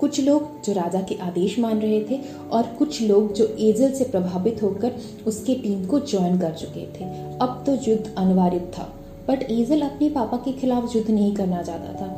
कुछ 0.00 0.20
लोग 0.20 0.48
जो 0.64 0.72
राजा 0.72 1.00
के 1.00 1.14
आदेश 1.22 1.58
मान 1.58 1.78
रहे 1.80 2.00
थे 2.04 2.20
और 2.52 2.62
कुछ 2.78 3.00
लोग 3.02 3.32
जो 3.32 3.44
एजल 3.60 3.92
से 3.92 4.04
प्रभावित 4.04 4.62
होकर 4.62 4.98
उसके 5.26 5.54
टीम 5.54 5.86
को 5.86 6.00
ज्वाइन 6.00 6.38
कर 6.40 6.52
चुके 6.54 6.86
थे। 6.94 7.04
अब 7.38 7.62
तो 7.66 7.74
युद्ध 7.82 8.14
अनिवार्य 8.18 8.58
था 8.74 8.92
बट 9.28 9.42
एजल 9.42 9.80
अपने 9.80 10.08
पापा 10.10 10.36
के 10.36 10.52
खिलाफ 10.52 10.94
युद्ध 10.96 11.10
नहीं 11.10 11.34
करना 11.34 11.62
चाहता 11.62 11.92
था। 11.92 12.08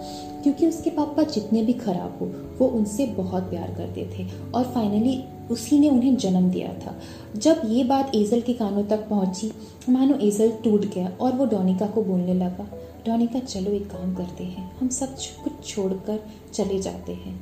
क्योंकि 0.43 0.67
उसके 0.67 0.91
पापा 0.91 1.23
जितने 1.25 1.63
भी 1.63 1.73
खराब 1.73 2.19
हो, 2.21 2.27
वो 2.59 2.67
उनसे 2.69 3.07
बहुत 3.07 3.43
प्यार 3.43 3.75
करते 3.75 4.09
थे 4.15 4.27
और 4.55 4.65
फाइनली 4.65 5.23
उसी 5.51 5.79
ने 5.79 5.89
उन्हें 5.91 6.17
जन्म 6.17 6.51
दिया 6.51 6.73
था। 6.77 6.95
जब 7.37 7.61
ये 7.67 7.85
बात 7.85 8.15
एजल 8.15 8.41
के 8.41 8.53
कानों 8.53 8.85
तक 8.85 9.09
पहुँची, 9.09 9.51
मानो 9.89 10.19
एजल 10.19 10.51
टूट 10.65 10.85
गया 10.85 11.13
और 11.21 11.33
वो 11.33 11.47
डोनिका 11.47 11.87
को 11.87 12.03
बोलने 12.03 12.35
लगा, 12.35 12.69
डोनिका, 13.07 13.39
चलो 13.39 13.71
एक 13.71 13.91
काम 13.91 14.15
करते 14.15 14.45
हैं। 14.45 14.71
हम 14.79 14.89
सब 14.89 15.15
कुछ 15.45 15.53
छोड़कर 15.67 16.21
चले 16.55 16.79
जाते 16.79 17.13
हैं। 17.13 17.41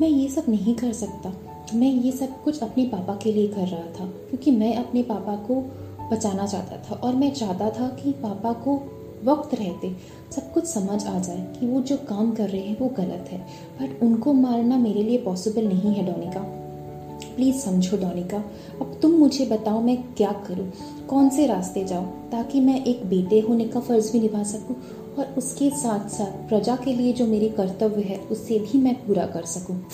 मैं 0.00 0.08
ये 0.08 0.28
सब 0.28 0.44
नहीं 0.48 0.74
कर 0.74 0.92
सकता। 0.92 1.32
मैं 1.74 1.92
ये 1.92 2.10
सब 2.12 2.42
कुछ 2.42 2.62
अपने 2.62 2.84
पापा 2.84 3.14
के 3.14 3.32
लिए 3.32 3.48
कर 3.48 3.60
रहा 3.60 3.86
था, 3.90 4.06
क्योंकि 4.06 4.50
मैं 4.50 4.74
अपने 4.76 5.02
पापा 5.02 5.36
को 5.48 5.60
बचाना 6.10 6.46
चाहता 6.46 6.76
था 6.80 6.94
और 6.96 7.14
मैं 7.14 7.32
चाहता 7.34 7.70
था 7.70 7.88
कि 7.94 8.12
पापा 8.12 8.52
को 8.66 8.74
वक्त 9.24 9.54
रहते। 9.54 9.88
सब 10.32 10.52
कुछ 10.52 10.64
समझ 10.64 11.06
आ 11.06 11.18
जाए 11.18 11.54
कि 11.60 11.66
वो 11.66 11.80
जो 11.80 11.96
काम 11.96 12.32
कर 12.32 12.48
रहे 12.48 12.60
हैं 12.60 12.78
वो 12.78 12.88
गलत 12.88 13.28
है। 13.32 13.38
बट 13.82 14.02
उनको 14.02 14.32
मारना 14.32 14.78
मेरे 14.78 15.02
लिए 15.02 15.18
पॉसिबल 15.18 15.64
नहीं 15.64 15.94
है, 15.94 16.12
डोनिका। 16.12 16.40
प्लीज़ 17.36 17.56
समझो, 17.56 17.96
डोनिका। 17.96 18.36
अब 18.80 18.98
तुम 19.02 19.10
मुझे 19.10 19.46
बताओ, 19.46 19.80
मैं 19.80 20.02
क्या 20.02 20.32
करूँ? 20.32 20.72
कौन 21.08 21.28
से 21.28 21.46
रास्ते 21.46 21.84
जाऊँ 21.84 22.30
ताकि 22.30 22.60
मैं 22.60 22.84
एक 22.84 23.06
बेटे 23.06 23.40
होने 23.40 23.64
का 23.64 23.80
फ़र्ज़ 23.80 24.12
भी 24.12 24.20
निभा 24.20 24.42
सकूँ? 24.42 24.76
और 25.18 25.34
उसके 25.38 25.70
साथ 25.70 26.08
साथ 26.08 26.48
प्रजा 26.48 26.76
के 26.76 26.92
लिए 26.92 27.12
जो 27.12 27.26
मेरे 27.26 27.48
कर्तव्य 27.48 28.02
है 28.02 28.18
उसे 28.18 28.58
भी 28.58 28.78
मैं 28.78 28.94
पूरा 28.94 29.26
कर 29.26 29.44
सकूँ? 29.44 29.84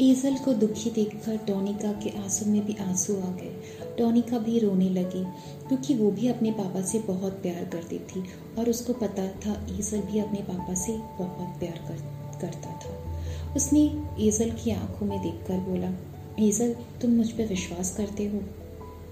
ईजल 0.00 0.36
को 0.36 0.52
दुखी 0.52 0.90
देखकर 0.90 1.36
टोनिका 1.46 1.92
के 1.92 2.10
आँसू 2.18 2.46
में 2.46 2.64
भी 2.66 2.76
आँसू 2.80 3.16
आ 3.16 3.30
गए। 3.32 3.94
टोनिका 3.98 4.38
भी 4.38 4.58
रोने 4.58 4.88
लगी 4.90 5.24
क्योंकि 5.68 5.94
वो 5.94 6.10
भी 6.10 6.28
अपने 6.28 6.50
पापा 6.52 6.82
से 6.82 6.98
बहुत 6.98 7.32
प्यार 7.32 7.64
करती 7.64 7.98
थी 7.98 8.22
और 8.58 8.70
उसको 8.70 8.92
पता 8.92 9.26
था 9.36 9.54
ईजल 9.70 10.00
भी 10.02 10.18
अपने 10.18 10.40
पापा 10.42 10.74
से 10.74 10.96
बहुत 11.18 11.58
प्यार 11.58 11.78
कर, 11.88 12.00
करता 12.40 12.72
था। 12.78 13.54
उसने 13.56 13.80
ईजल 14.20 14.50
की 14.54 14.70
आँखों 14.70 15.06
में 15.06 15.20
देखकर 15.22 15.60
बोला 15.60 15.92
ईजल 16.40 16.74
तुम 17.02 17.10
मुझ 17.10 17.30
पर 17.30 17.46
विश्वास 17.46 17.94
करते 17.96 18.26
हो? 18.26 18.40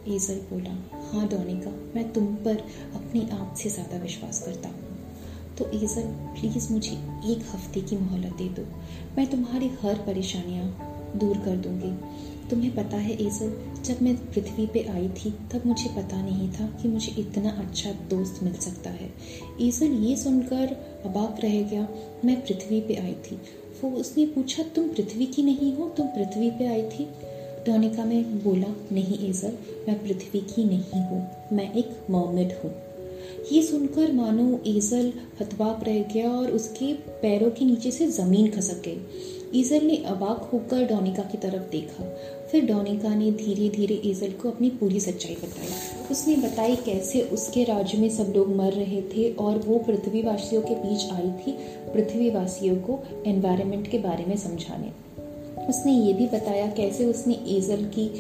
ईजल 0.09 0.41
बोला 0.51 0.71
हाँ 1.13 1.27
डोनिका 1.29 1.71
मैं 1.95 2.13
तुम 2.13 2.35
पर 2.45 2.65
अपनी 2.95 3.29
आप 3.33 3.55
से 3.57 3.71
ज़्यादा 3.71 3.99
विश्वास 3.99 4.43
करता 4.43 4.69
हूँ। 4.69 4.90
तो 5.61 5.71
ईजल 5.75 6.03
प्लीज़ 6.03 6.73
मुझे 6.73 6.93
एक 7.33 7.39
हफ़्ते 7.55 7.81
की 7.81 7.97
मोहलत 7.97 8.33
दे 8.33 8.45
दो। 8.45 8.63
मैं 9.19 9.27
तुम्हारी 9.27 9.67
हर 9.69 9.95
परेशानियाँ 9.95 10.67
दूर 11.17 11.37
कर 11.37 11.57
दूँगी। 11.57 11.93
तुम्हें 12.49 12.75
पता 12.75 12.97
है 12.97 13.27
ईजल 13.27 13.53
जब 13.85 14.03
मैं 14.03 14.17
पृथ्वी 14.17 14.67
पे 14.67 14.83
आई 14.83 15.09
थी, 15.09 15.31
तब 15.31 15.63
मुझे 15.67 15.89
पता 15.89 16.23
नहीं 16.23 16.53
था 16.53 16.67
कि 16.67 16.89
मुझे 16.89 17.13
इतना 17.19 17.51
अच्छा 17.51 17.93
दोस्त 17.93 18.43
मिल 18.43 18.53
सकता 18.53 18.91
है। 18.91 19.11
ईजल 19.61 19.87
ये 19.87 20.17
सुनकर 20.17 20.67
अबाक 21.05 21.37
रह 21.45 21.63
गया, 21.63 21.89
मैं 22.25 22.41
पृथ्वी 22.41 22.81
पे 22.81 22.95
आई 22.95 23.15
थी। 23.15 23.41
वो 23.85 23.91
उसने 23.91 24.27
पूछा, 24.27 24.63
तुम 24.63 24.89
पृथ्वी 24.89 25.27
की 25.27 25.43
नहीं 25.43 25.77
हो? 25.77 25.89
तुम 25.89 26.07
पृथ्वी 26.07 26.51
पे 26.51 26.67
आई 26.67 26.83
थी? 26.83 27.05
डोनिका 27.67 28.05
में 28.05 28.45
बोला, 28.45 28.75
नहीं 28.93 29.29
ईजल 29.29 29.59
मैं 29.89 29.99
पृथ्वी 30.05 30.41
की 30.41 30.65
नहीं 30.65 31.03
हूँ। 31.03 31.31
मैं 31.53 31.73
एक 31.73 32.07
मोमेड 32.11 32.53
हूँ। 32.53 32.90
ये 33.53 33.63
सुनकर 33.63 34.13
मानो 34.13 34.61
ईजल 34.67 35.13
हतबाक 35.41 35.85
रह 35.85 36.03
गया 36.03 36.31
और 36.31 36.51
उसके 36.51 36.93
पैरों 36.95 37.51
के 37.51 37.65
नीचे 37.65 37.91
से 37.91 38.07
ज़मीन 38.07 38.51
खसक 38.51 38.83
गई। 38.85 38.99
ईजल 39.61 39.85
ने 39.87 39.97
अबाक 39.97 40.51
होकर 40.53 40.85
डोनिका 40.85 41.23
की 41.23 41.39
तरफ़ 41.39 41.71
देखा। 41.71 42.05
फिर 42.53 42.67
डोनिका 42.67 43.15
ने 43.15 43.31
धीरे 43.31 43.69
धीरे 43.69 44.01
ईजल 44.05 44.31
को 44.31 44.51
अपनी 44.51 44.71
पूरी 44.71 45.01
सच्चाई 45.01 45.35
बताई। 45.35 45.69
उसने 46.11 46.37
बताई 46.37 46.77
कैसे 46.77 47.21
उसके 47.23 47.65
राज्य 47.65 47.99
में 47.99 48.11
सब 48.11 48.33
लोग 48.37 48.57
मर 48.57 48.73
रहे 48.73 49.03
थे 49.03 49.33
और 49.33 49.59
वो 49.59 49.79
पृथ्वीवासियों 49.79 50.63
के 50.63 50.75
बीच 50.75 51.11
आई 51.13 51.31
थी, 51.31 51.53
पृथ्वीवासियों 51.95 52.77
को 52.77 52.99
एनवायरनमेंट 53.27 53.91
के 53.91 53.99
बारे 53.99 54.25
में 54.25 54.37
समझाने। 54.37 55.11
उसने 55.69 55.93
ये 55.93 56.13
भी 56.13 56.27
बताया 56.27 56.67
कैसे 56.67 57.05
उसने 57.05 57.39
ईजल 57.47 57.85
की 57.85 58.13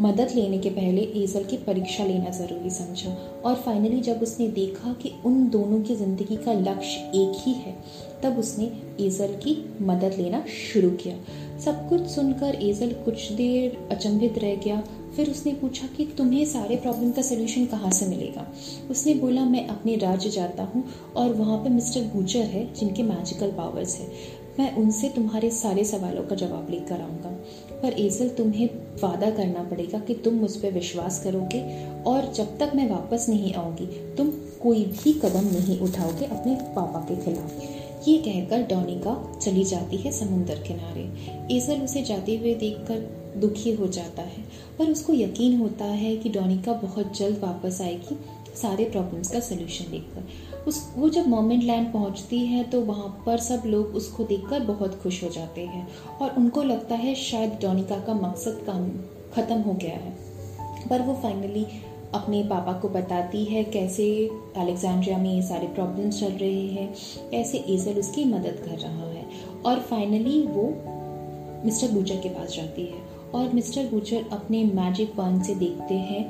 मदद 0.00 0.32
लेने 0.34 0.58
के 0.58 0.70
पहले 0.70 1.02
ईजल 1.16 1.44
की 1.44 1.56
परीक्षा 1.56 2.04
लेना 2.04 2.30
ज़रूरी 2.30 2.70
समझा। 2.70 3.10
और 3.44 3.54
फाइनली 3.54 4.00
जब 4.00 4.22
उसने 4.22 4.48
देखा 4.48 4.92
कि 4.92 5.12
उन 5.24 5.48
दोनों 5.50 5.80
की 5.82 5.94
ज़िंदगी 5.94 6.36
का 6.36 6.52
लक्ष्य 6.52 7.00
एक 7.14 7.42
ही 7.46 7.52
है, 7.52 7.76
तब 8.22 8.38
उसने 8.38 8.70
ईजल 9.00 9.26
की 9.26 9.56
मदद 9.82 10.16
लेना 10.18 10.44
शुरू 10.46 10.90
किया। 10.90 11.16
सब 11.60 11.88
कुछ 11.88 12.06
सुनकर 12.06 12.54
एजल 12.54 12.92
कुछ 12.92 13.32
देर 13.32 13.88
अचंभित 13.90 14.38
रह 14.38 14.54
गया। 14.54 14.82
फिर 15.16 15.30
उसने 15.30 15.52
पूछा 15.52 15.86
कि 15.86 16.04
तुम्हें 16.04 16.44
सारे 16.44 16.76
प्रॉब्लम 16.76 17.10
का 17.10 17.22
सोल्यूशन 17.22 17.66
कहाँ 17.66 17.90
से 17.90 18.06
मिलेगा? 18.06 18.46
उसने 18.90 19.14
बोला, 19.14 19.44
मैं 19.44 19.66
अपने 19.66 19.96
राज्य 19.96 20.30
जाता 20.30 20.62
हूँ 20.62 20.84
और 21.16 21.32
वहाँ 21.32 21.58
पर 21.58 21.70
मिस्टर 21.70 22.00
गुजर 22.16 22.44
है 22.44 22.72
जिनके 22.74 23.02
मैजिकल 23.02 23.50
पावर्स 23.50 23.98
है। 24.00 24.06
मैं 24.58 24.74
उनसे 24.76 25.08
तुम्हारे 25.08 25.50
सारे 25.50 25.84
सवालों 25.84 26.22
का 26.22 26.36
जवाब 26.36 26.70
लेकर 26.70 27.00
आऊँगा। 27.00 27.30
पर 27.82 27.92
एजल, 27.92 28.28
तुम्हें 28.28 28.68
वादा 29.02 29.30
करना 29.30 29.62
पड़ेगा 29.62 29.98
कि 29.98 30.14
तुम 30.14 30.34
मुझ 30.34 30.50
पर 30.56 30.72
विश्वास 30.72 31.22
करोगे 31.24 31.60
और 32.02 32.32
जब 32.32 32.58
तक 32.58 32.72
मैं 32.74 32.88
वापस 32.90 33.26
नहीं 33.28 33.54
आऊँगी, 33.54 33.86
तुम 34.16 34.30
कोई 34.62 34.84
भी 34.84 35.12
कदम 35.12 35.46
नहीं 35.46 35.78
उठाओगे 35.80 36.24
अपने 36.24 36.54
पापा 36.76 37.00
के 37.00 37.16
खिलाफ। 37.16 38.08
ये 38.08 38.16
कहकर 38.18 38.62
डोनिका 38.62 39.38
चली 39.38 39.64
जाती 39.64 39.96
है 39.96 40.12
समुन्द्र 40.12 40.54
किनारे। 40.54 41.02
एजल 41.56 41.82
उसे 41.82 42.02
जाते 42.02 42.36
हुए 42.36 42.54
देखकर 42.54 43.20
दुखी 43.40 43.72
हो 43.72 43.86
जाता 43.86 44.22
है, 44.22 44.44
पर 44.78 44.90
उसको 44.90 45.12
यकीन 45.12 45.58
होता 45.58 45.84
है 45.84 46.16
कि 46.16 46.28
डोनिका 46.28 46.72
बहुत 46.72 47.18
जल्द 47.18 47.38
वापस 47.38 47.80
आएगी 47.80 48.18
सारे 48.62 48.84
प्रॉब्लम्स 48.84 49.30
का 49.30 49.40
सोल्यूशन 49.40 49.90
देखकर। 49.90 50.51
उस, 50.66 50.92
वो 50.96 51.08
जब 51.08 51.28
मोमेंट 51.28 51.62
लैंड 51.62 51.92
पहुँचती 51.92 52.38
है 52.46 52.64
तो 52.64 52.80
वहाँ 52.80 53.22
पर 53.26 53.38
सब 53.38 53.62
लोग 53.66 53.86
उसको 53.86 54.24
देखकर 54.24 54.60
बहुत 54.60 55.00
खुश 55.02 55.22
हो 55.24 55.28
जाते 55.28 55.64
हैं। 55.66 55.88
और 56.20 56.34
उनको 56.36 56.62
लगता 56.62 56.94
है 56.94 57.14
शायद 57.14 57.58
डोनिका 57.62 57.98
का 57.98 58.14
मकसद 58.14 58.62
काम 58.66 58.88
ख़त्म 59.34 59.60
हो 59.60 59.74
गया 59.74 59.96
है। 59.96 60.16
पर 60.90 61.02
वो 61.02 61.14
फाइनली 61.14 61.66
अपने 62.14 62.42
पापा 62.44 62.72
को 62.72 62.88
बताती 62.88 63.44
है 63.44 63.64
कैसे 63.64 64.30
अलेक्जेंड्रिया 64.56 65.18
में 65.18 65.34
ये 65.34 65.42
सारे 65.42 65.66
प्रॉब्लम्स 65.66 66.20
चल 66.20 66.32
रहे 66.32 66.66
हैं, 66.66 66.94
कैसे 67.30 67.58
एजल 67.58 67.92
उसकी 67.92 68.24
मदद 68.24 68.62
कर 68.64 68.78
रहा 68.78 69.06
है। 69.06 69.24
और 69.66 69.80
फाइनली 69.80 70.42
वो 70.42 70.64
मिस्टर 71.64 71.88
बूचर 71.88 72.16
के 72.16 72.28
पास 72.28 72.54
जाती 72.56 72.86
है। 72.86 73.12
और 73.34 73.52
मिस्टर 73.52 73.86
बूचर 73.86 74.24
अपने 74.32 74.64
मैजिक 74.64 75.18
वन 75.18 75.42
से 75.42 75.54
देखते 75.54 75.94
हैं 75.94 76.24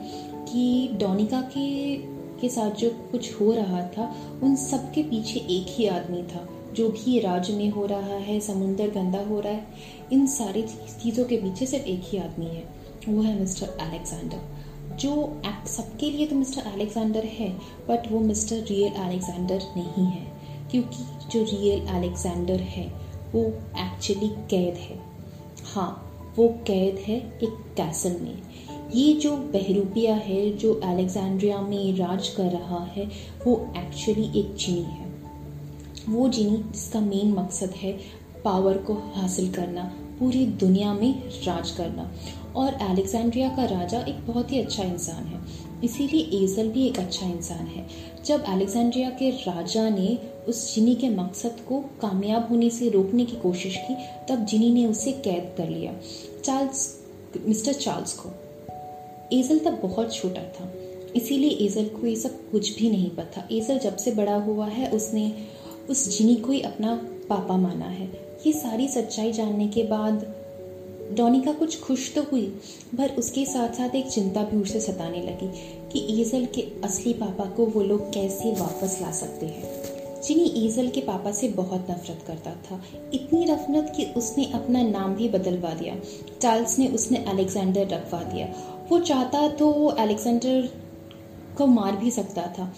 कि 0.45 0.91
डोनिका 0.93 1.41
के 1.41 1.97
के 2.43 2.49
साथ 2.49 2.71
जो 2.71 2.91
कुछ 3.13 3.41
हो 3.41 3.53
रहा 3.53 3.83
था, 3.89 4.15
उन 4.43 4.57
सब 4.57 4.93
के 4.93 5.03
पीछे 5.03 5.41
एक 5.41 5.67
ही 5.69 5.87
आदमी 5.87 6.23
था, 6.23 6.49
जो 6.75 6.89
भी 6.89 7.19
राज्य 7.21 7.53
में 7.53 7.69
हो 7.71 7.87
रहा 7.87 8.17
है, 8.19 8.41
समुंदर 8.41 8.91
गंदा 8.91 9.21
हो 9.21 9.41
रहा 9.41 9.53
है, 9.53 9.67
इन 10.13 10.27
सारी 10.27 10.63
चीज़ों 11.03 11.25
के 11.25 11.37
पीछे 11.37 11.67
सिर्फ़ 11.67 11.87
एक 11.87 12.03
ही 12.05 12.19
आदमी 12.19 12.47
है, 12.47 12.65
वो 13.09 13.23
है 13.23 13.39
मिस्टर 13.41 13.67
अलेक्जेंडर। 13.81 14.41
जो 14.97 15.43
सबके 15.67 16.11
लिए 16.11 16.27
तो 16.27 16.37
मिस्टर 16.37 16.63
अलेक्जेंडर 16.63 17.25
है, 17.25 17.49
बट 17.89 18.11
वो 18.13 18.21
मिस्टर 18.21 18.57
रियल 18.57 18.93
अलेक्जेंडर 18.93 19.63
नहीं 19.77 20.07
है, 20.07 20.27
क्योंकि 20.71 21.29
जो 21.31 21.43
रियल 21.45 21.87
अलेक्जेंडर 21.87 22.61
है, 22.61 22.87
वो 23.35 23.45
एक्चुअली 23.79 24.29
कैद 24.51 24.75
है। 24.75 24.99
हाँ 25.75 26.09
वो 26.39 26.49
कैद 26.67 26.99
है 26.99 27.17
एक 27.17 27.75
कैसल 27.77 28.17
में। 28.21 28.39
ये 28.95 29.13
जो 29.13 29.37
बहरूपिया 29.37 30.15
है, 30.15 30.57
जो 30.57 30.81
अलेक्जेंड्रिया 30.85 31.61
में 31.61 31.97
राज 31.97 32.29
कर 32.29 32.45
रहा 32.45 32.85
है, 32.85 33.11
वो 33.47 33.73
एक्चुअली 33.77 34.41
एक 34.41 34.55
जिनी 34.55 34.83
है। 34.83 35.13
वो 36.09 36.29
जिनी 36.29 36.57
जिसका 36.57 37.01
मेन 37.01 37.33
मकसद 37.33 37.71
है 37.71 37.99
पावर 38.45 38.79
को 38.79 38.95
हासिल 38.95 39.53
करना, 39.53 39.83
पूरी 40.21 40.47
दुनिया 40.47 40.95
में 40.95 41.29
राज 41.29 41.71
करना। 41.71 42.13
और 42.57 42.75
अलेक्जेंड्रिया 42.75 43.49
का 43.49 43.65
राजा 43.65 44.01
एक 44.01 44.27
बहुत 44.27 44.53
ही 44.53 44.59
अच्छा 44.59 44.83
इंसान 44.83 45.25
है। 45.25 45.41
इसीलिए 45.85 46.45
एजल 46.45 46.69
भी 46.69 46.87
एक 46.87 46.99
अच्छा 46.99 47.27
इंसान 47.27 47.67
है। 47.67 47.87
जब 48.25 48.43
अलेक्जेंड्रिया 48.43 49.11
के 49.11 49.31
राजा 49.31 49.89
ने 49.89 50.19
उस 50.49 50.75
जिनी 50.75 50.95
के 50.95 51.09
मकसद 51.09 51.57
को 51.69 51.81
कामयाब 51.81 52.49
होने 52.49 52.71
से 52.71 52.89
रोकने 52.89 53.25
की 53.25 53.37
कोशिश 53.37 53.77
की, 53.77 53.95
तब 54.29 54.45
जिनी 54.45 54.71
ने 54.71 54.87
उसे 54.87 55.13
कैद 55.13 55.55
कर 55.59 55.69
लिया। 55.69 55.95
चार्ल्स, 56.45 57.01
मिस्टर 57.47 57.73
चार्ल्स 57.73 58.13
को। 58.13 58.42
एजल 59.33 59.59
तब 59.59 59.79
बहुत 59.83 60.15
छोटा 60.15 60.43
था। 60.43 60.75
इसीलिए 61.17 61.51
एजल 61.51 61.85
को 61.85 62.07
ये 62.07 62.17
सब 62.17 62.51
कुछ 62.51 62.79
भी 62.79 62.91
नहीं 62.91 63.11
पता। 63.11 63.49
एजल 63.53 63.79
जब 63.79 63.97
से 63.97 64.11
बड़ा 64.11 64.35
हुआ 64.35 64.67
है, 64.67 64.91
उसने 64.91 65.33
उस 65.91 66.19
जिनी 66.19 66.35
को 66.35 66.53
ही 66.53 66.61
अपना 66.61 67.09
पापा 67.29 67.57
माना 67.57 67.85
है। 67.85 68.07
ये 68.47 68.53
सारी 68.53 68.89
सच्चाई 68.89 69.33
जानने 69.33 69.69
के 69.69 69.83
बाद 69.83 70.35
डोनिका 71.13 71.53
कुछ 71.53 71.81
खुश 71.81 72.15
तो 72.15 72.23
हुई, 72.23 72.47
पर 72.99 73.09
उसके 73.09 73.45
साथ 73.47 73.69
साथ 73.69 73.95
एक 73.95 74.07
चिंता 74.07 74.43
भी 74.43 74.57
उसे 74.57 74.81
सताने 74.81 75.23
लगी 75.23 75.49
कि 75.93 76.21
ईजल 76.21 76.45
के 76.45 76.61
असली 76.85 77.13
पापा 77.13 77.45
को 77.45 77.67
वो 77.67 77.83
लोग 77.83 78.13
कैसे 78.13 78.53
वापस 78.53 78.99
ला 79.03 79.11
सकते 79.11 79.47
हैं। 79.47 79.83
जिनी 80.23 80.45
ईजल 80.45 80.89
के 80.89 81.01
पापा 81.01 81.33
से 81.33 81.49
बहुत 81.49 81.87
नफरत 81.91 82.21
करता 82.27 82.51
था। 82.51 82.85
इतनी 83.15 83.45
नफरत 83.45 83.93
कि 83.97 84.05
उसने 84.05 84.45
अपना 84.45 84.83
नाम 84.83 85.15
भी 85.15 85.29
बदलवा 85.29 85.75
दिया। 85.75 85.97
चार्ल्स 86.43 86.79
ने 86.79 86.89
उसने 86.89 87.19
अलेक्जेंडर 87.19 87.89
रखवा 87.89 88.23
दिया। 88.23 88.72
वो 88.91 88.99
चाहता 89.01 89.49
तो 89.51 89.71
वो 89.71 89.89
अलेक्जेंडर 89.89 90.69
को 91.57 91.67
मार 91.67 91.97
भी 91.97 92.11
सकता 92.11 92.43
था, 92.49 92.73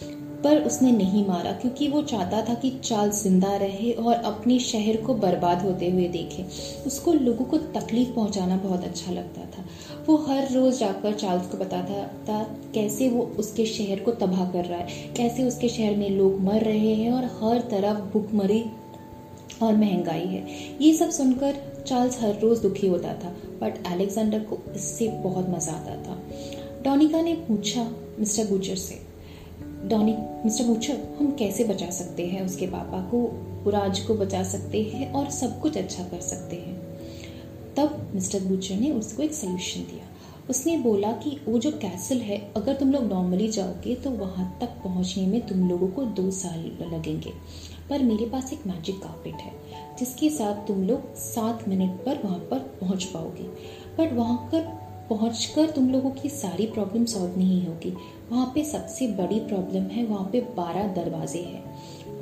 पर 0.45 0.63
उसने 0.63 0.91
नहीं 0.93 1.27
मारा, 1.27 1.53
क्योंकि 1.53 1.89
वो 1.89 2.01
चाहता 2.03 2.41
था 2.43 2.55
कि 2.55 2.71
चार्ल्स 2.85 3.23
ज़िंदा 3.23 3.55
रहे 3.57 3.93
और 3.93 4.15
अपने 4.15 4.59
शहर 4.61 4.97
को 4.97 5.15
बर्बाद 5.17 5.63
होते 5.63 5.91
हुए 5.91 6.09
देखे। 6.09 6.45
उसको 6.87 7.13
लोगों 7.13 7.45
को 7.45 7.59
तकलीफ़ 7.75 8.11
पहुंचाना 8.15 8.57
बहुत 8.57 8.85
अच्छा 8.85 9.13
लगता 9.13 9.45
था। 9.49 9.65
वो 10.07 10.17
हर 10.27 10.51
रोज 10.53 10.79
जाकर 10.79 11.15
चार्ल्स 11.15 11.47
को 11.49 11.59
बताता 11.59 12.07
था 12.29 12.43
कैसे 12.75 13.09
वो 13.09 13.23
उसके 13.39 13.67
शहर 13.67 14.01
को 14.01 14.13
तबाह 14.15 14.51
कर 14.53 14.65
रहा 14.65 14.79
है, 14.79 15.13
कैसे 15.17 15.45
उसके 15.45 15.69
शहर 15.69 15.97
में 15.97 16.09
लोग 16.11 16.41
मर 16.45 16.61
रहे 16.63 16.95
हैं 16.95 17.13
और 17.13 17.25
हर 17.43 17.61
तरफ़ 17.71 18.01
भुखमरी 18.13 18.65
और 19.63 19.77
महँगाई 19.77 20.27
है। 20.27 20.47
ये 20.81 20.93
सब 20.95 21.11
सुनकर 21.11 21.63
चार्ल्स 21.87 22.21
हर 22.21 22.41
रोज 22.41 22.59
दुखी 22.59 22.87
होता 22.87 23.15
था 23.15 23.37
बट 23.61 23.87
अलेक्जेंडर 23.87 24.39
को 24.39 24.59
इससे 24.75 25.09
बहुत 25.09 25.49
मज़ा 25.49 25.73
आता 25.73 25.97
था। 25.97 26.23
डोनिका 26.83 27.23
ने 27.23 27.35
पूछा, 27.35 27.91
मिस्टर 28.21 28.47
बूचर 28.47 28.77
से, 28.77 29.01
डॉनी, 29.85 30.17
मिस्टर 30.45 30.65
बूचर, 30.65 30.97
हम 31.19 31.37
कैसे 31.39 31.65
बचा 31.65 31.91
सकते 31.91 32.27
हैं 32.27 32.47
उसके 32.47 32.67
पापा 32.67 33.01
को? 33.15 33.51
राज 33.71 34.01
को 34.01 34.15
बचा 34.15 34.43
सकते 34.43 34.83
हैं 34.83 35.13
और 35.13 35.31
सब 35.31 35.61
कुछ 35.61 35.77
अच्छा 35.77 36.05
कर 36.05 36.21
सकते 36.21 36.57
हैं। 36.57 36.75
तब 37.77 38.11
मिस्टर 38.15 38.41
बूचर 38.41 38.75
ने 38.75 38.91
उसको 38.91 39.23
एक 39.23 39.35
सोल्यूशन 39.35 39.81
दिया। 39.81 40.05
उसने 40.51 40.77
बोला 40.77 41.13
कि, 41.13 41.41
वो 41.49 41.59
जो 41.59 41.71
कैसल 41.71 42.17
है, 42.17 42.53
अगर 42.57 42.75
तुम 42.75 42.93
लोग 42.93 43.05
नॉर्मली 43.05 43.49
जाओगे 43.49 43.95
तो 43.95 44.11
वहाँ 44.11 44.59
तक 44.61 44.67
पहुँचने 44.67 45.27
में 45.27 45.47
तुम 45.47 45.69
लोगों 45.69 45.89
को 45.89 46.03
दो 46.05 46.31
साल 46.31 46.61
लगेंगे। 46.95 47.33
पर 47.91 48.03
मेरे 48.03 48.27
पास 48.27 48.53
एक 48.53 48.67
मैजिक 48.67 49.03
कारपेट 49.03 49.35
है, 49.35 49.53
जिसके 49.99 50.31
साथ 50.31 50.67
तुम 50.67 50.83
लोग 50.83 51.15
सात 51.15 51.69
मिनट 51.69 52.05
पर 52.05 52.23
वहाँ 52.25 52.39
पर 52.39 52.59
पहुँच 52.81 53.05
पाओगे। 53.05 53.49
बट 53.99 54.13
वहाँ 54.13 54.37
पर 54.53 54.61
पहुँच 55.11 55.45
कर 55.57 55.71
तुम 55.71 55.91
लोगों 55.91 56.11
की 56.11 56.29
सारी 56.29 56.67
प्रॉब्लम 56.67 57.05
सॉल्व 57.05 57.39
नहीं 57.39 57.67
होगी। 57.67 57.97
वहाँ 58.31 58.51
पे 58.55 58.65
सबसे 58.65 59.07
बड़ी 59.07 59.41
प्रॉब्लम 59.41 59.83
है, 59.83 60.05
वहाँ 60.07 60.29
पे 60.33 60.41
बारह 60.41 60.95
दरवाजे 60.95 61.39
हैं। 61.39 61.63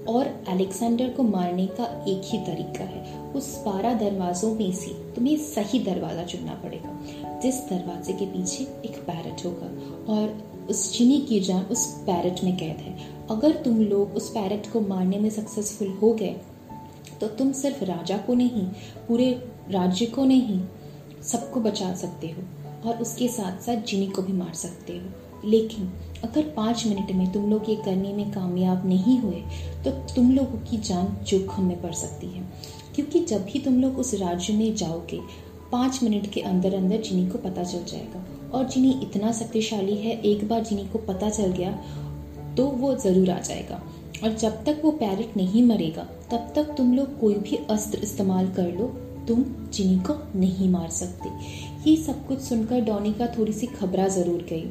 और 0.05 0.26
अलेक्जेंडर 0.49 1.09
को 1.09 1.22
मारने 1.22 1.66
का 1.66 1.84
एक 2.09 2.22
ही 2.24 2.39
तरीका 2.39 2.84
है। 2.84 3.32
उस 3.32 3.62
बारह 3.66 3.95
दरवाजों 3.95 4.55
में 4.55 4.72
से 4.72 4.91
तुम्हें 5.14 5.37
सही 5.37 5.78
दरवाज़ा 5.78 6.24
चुनना 6.24 6.55
पड़ेगा, 6.55 6.99
जिस 7.41 7.61
दरवाजे 7.68 8.12
के 8.12 8.26
पीछे 8.26 8.64
एक 8.64 8.97
पैरट 9.07 9.45
होगा। 9.45 9.66
और 10.12 10.51
उस 10.71 10.93
चीनी 10.93 11.21
की 11.21 11.41
जान 11.41 11.63
उस 11.63 11.87
पैरट 12.07 12.43
में 12.45 12.57
कैद 12.57 12.77
है। 12.77 12.97
अगर 13.31 13.53
तुम 13.55 13.81
लोग 13.81 14.15
उस 14.15 14.29
पैरट 14.31 14.73
को 14.73 14.81
मारने 14.81 15.19
में 15.19 15.31
सक्सेसफुल 15.31 15.89
हो 16.03 16.13
गए 16.13 16.37
तो 17.21 17.27
तुम 17.29 17.53
सिर्फ़ 17.53 17.85
राजा 17.85 18.17
को 18.17 18.35
नहीं, 18.35 18.67
पूरे 19.09 19.31
राज्य 19.71 20.07
को 20.07 20.25
नहीं, 20.25 20.61
सबको 21.23 21.61
बचा 21.61 21.95
सकते 21.95 22.27
हो 22.29 22.89
और 22.89 23.03
उसके 23.03 23.29
साथ 23.29 23.61
साथ 23.63 23.83
जिनी 23.83 24.07
को 24.07 24.23
भी 24.23 24.33
मार 24.33 24.55
सकते 24.55 24.93
हो। 24.93 25.49
लेकिन 25.49 25.93
अगर 26.25 26.43
पाँच 26.57 26.87
मिनट 26.87 27.13
में 27.13 27.33
तुम 27.33 27.51
लोग 27.51 27.69
ये 27.69 27.77
करने 27.77 28.13
में 28.13 28.31
कामयाब 28.31 28.87
नहीं 28.87 29.19
हुए 29.19 29.43
तो 29.85 29.91
तुम 30.15 30.33
लोगों 30.33 30.59
की 30.61 30.77
जान 30.79 31.17
जोखम 31.27 31.65
में 31.65 31.81
पड़ 31.83 31.93
सकती 31.93 32.27
है। 32.27 32.43
क्योंकि 32.95 33.21
जब 33.21 33.45
भी 33.45 33.59
तुम 33.59 33.81
लोग 33.81 33.99
उस 33.99 34.15
राज्य 34.15 34.53
में 34.53 34.75
जाओगे, 34.75 35.21
पाँच 35.73 36.03
मिनट 36.03 36.31
के 36.31 36.41
अंदर 36.41 36.75
अंदर 36.75 37.01
जिनी 37.01 37.27
को 37.27 37.39
पता 37.39 37.65
चल 37.65 37.85
जाएगा। 37.85 38.25
और 38.53 38.68
जिनी 38.68 38.90
इतना 39.03 39.32
शक्तिशाली 39.32 39.96
है, 39.96 40.20
एक 40.22 40.48
बार 40.48 40.64
जिनी 40.64 40.86
को 40.88 40.98
पता 41.00 41.30
चल 41.30 41.53
गया 41.53 41.72
तो 42.57 42.66
वो 42.66 42.94
ज़रूर 42.96 43.30
आ 43.30 43.38
जाएगा। 43.40 43.82
और 44.24 44.32
जब 44.32 44.62
तक 44.64 44.80
वो 44.84 44.90
पैरट 44.92 45.36
नहीं 45.36 45.62
मरेगा, 45.62 46.03
तब 46.30 46.53
तक 46.57 46.74
तुम 46.76 46.92
लोग 46.94 47.18
कोई 47.20 47.34
भी 47.36 47.57
अस्त्र 47.70 47.98
इस्तेमाल 47.98 48.48
कर 48.50 48.72
लो, 48.72 48.86
तुम 49.28 49.44
जिनी 49.74 49.98
को 50.00 50.14
नहीं 50.36 50.68
मार 50.68 50.88
सकते। 50.90 51.28
ये 51.90 51.96
सब 51.96 52.26
कुछ 52.26 52.40
सुनकर 52.40 52.80
डॉनी 52.80 53.12
का 53.12 53.26
थोड़ी 53.38 53.53
सी 53.53 53.66
खबरा 53.68 54.09
ज़रूर 54.09 54.46
गई 54.50 54.64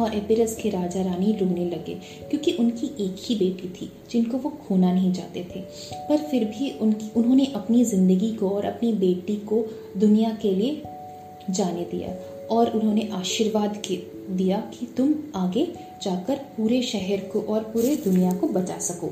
और 0.00 0.14
एपिरस 0.14 0.56
के 0.56 0.70
राजा 0.70 1.02
रानी 1.02 1.32
रोने 1.32 1.64
लगे, 1.66 1.94
क्योंकि 2.30 2.52
उनकी 2.52 2.86
एक 3.00 3.16
ही 3.20 3.34
बेटी 3.34 3.68
थी, 3.70 3.90
जिनको 4.10 4.38
वो 4.38 4.50
खोना 4.68 4.92
नहीं 4.92 5.12
चाहते 5.12 5.46
थे। 5.50 5.60
पर 6.08 6.16
फिर 6.20 6.44
भी 6.48 6.70
उनकी, 6.78 7.10
उन्होंने 7.16 7.46
अपनी 7.54 7.84
ज़िंदगी 7.84 8.32
को 8.32 8.50
और 8.50 8.64
अपनी 8.64 8.92
बेटी 8.94 9.36
को 9.48 9.64
दुनिया 9.96 10.30
के 10.42 10.54
लिए 10.54 10.82
जाने 11.50 11.84
दिया। 11.84 12.14
और 12.50 12.70
उन्होंने 12.70 13.08
आशीर्वाद 13.14 13.82
दिया 13.88 14.58
कि 14.74 14.86
तुम 14.96 15.14
आगे 15.36 15.66
जाकर 16.02 16.36
पूरे 16.56 16.82
शहर 16.82 17.20
को 17.32 17.40
और 17.44 17.62
पूरे 17.64 17.94
दुनिया 17.96 18.32
को 18.32 18.48
बचा 18.48 18.78
सको। 18.80 19.10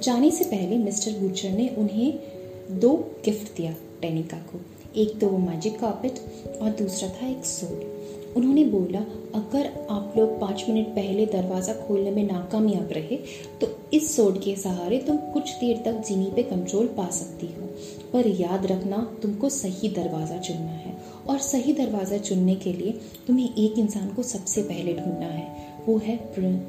जाने 0.00 0.30
से 0.30 0.44
पहले 0.44 0.76
मिस्टर 0.78 1.18
बूचर 1.20 1.50
ने 1.50 1.68
उन्हें 1.78 2.78
दो 2.80 2.92
गिफ्ट 3.24 3.56
दिया 3.56 3.74
टेनिका 4.02 4.36
को। 4.46 4.60
एक 4.96 5.18
तो 5.20 5.28
वो 5.28 5.38
मैजिक 5.38 5.78
कार्पेट 5.80 6.18
और 6.60 6.70
दूसरा 6.72 7.08
था 7.10 7.28
एक 7.28 7.44
सोड 7.46 7.92
उन्होंने 8.36 8.64
बोला, 8.64 9.00
अगर 9.34 9.66
आप 9.90 10.14
लोग 10.16 10.38
पाँच 10.40 10.64
मिनट 10.68 10.86
पहले 10.86 11.26
दरवाज़ा 11.26 11.72
खोलने 11.78 12.10
में 12.10 12.22
नाकामयाब 12.22 12.92
रहे 12.92 13.16
तो 13.60 13.68
इस 13.92 14.14
सोड 14.16 14.40
के 14.42 14.54
सहारे 14.56 14.98
तुम 14.98 15.16
कुछ 15.32 15.50
देर 15.50 15.82
तक 15.84 16.02
जीनी 16.08 16.30
पे 16.36 16.42
कंट्रोल 16.42 16.86
पा 16.96 17.08
सकती 17.10 17.46
हो। 17.48 17.68
पर 18.12 18.28
याद 18.30 18.66
रखना, 18.66 18.96
तुमको 19.22 19.48
सही 19.50 19.88
दरवाज़ा 19.90 20.38
चुनना 20.38 20.72
है। 20.72 20.93
और 21.28 21.38
सही 21.38 21.72
दरवाज़ा 21.72 22.18
चुनने 22.18 22.54
के 22.54 22.72
लिए 22.72 23.00
तुम्हें 23.26 23.54
एक 23.54 23.78
इंसान 23.78 24.08
को 24.08 24.22
सबसे 24.22 24.62
पहले 24.62 24.94
ढूंढना 24.94 25.26
है। 25.26 25.68
वो 25.86 25.98
है 25.98 26.18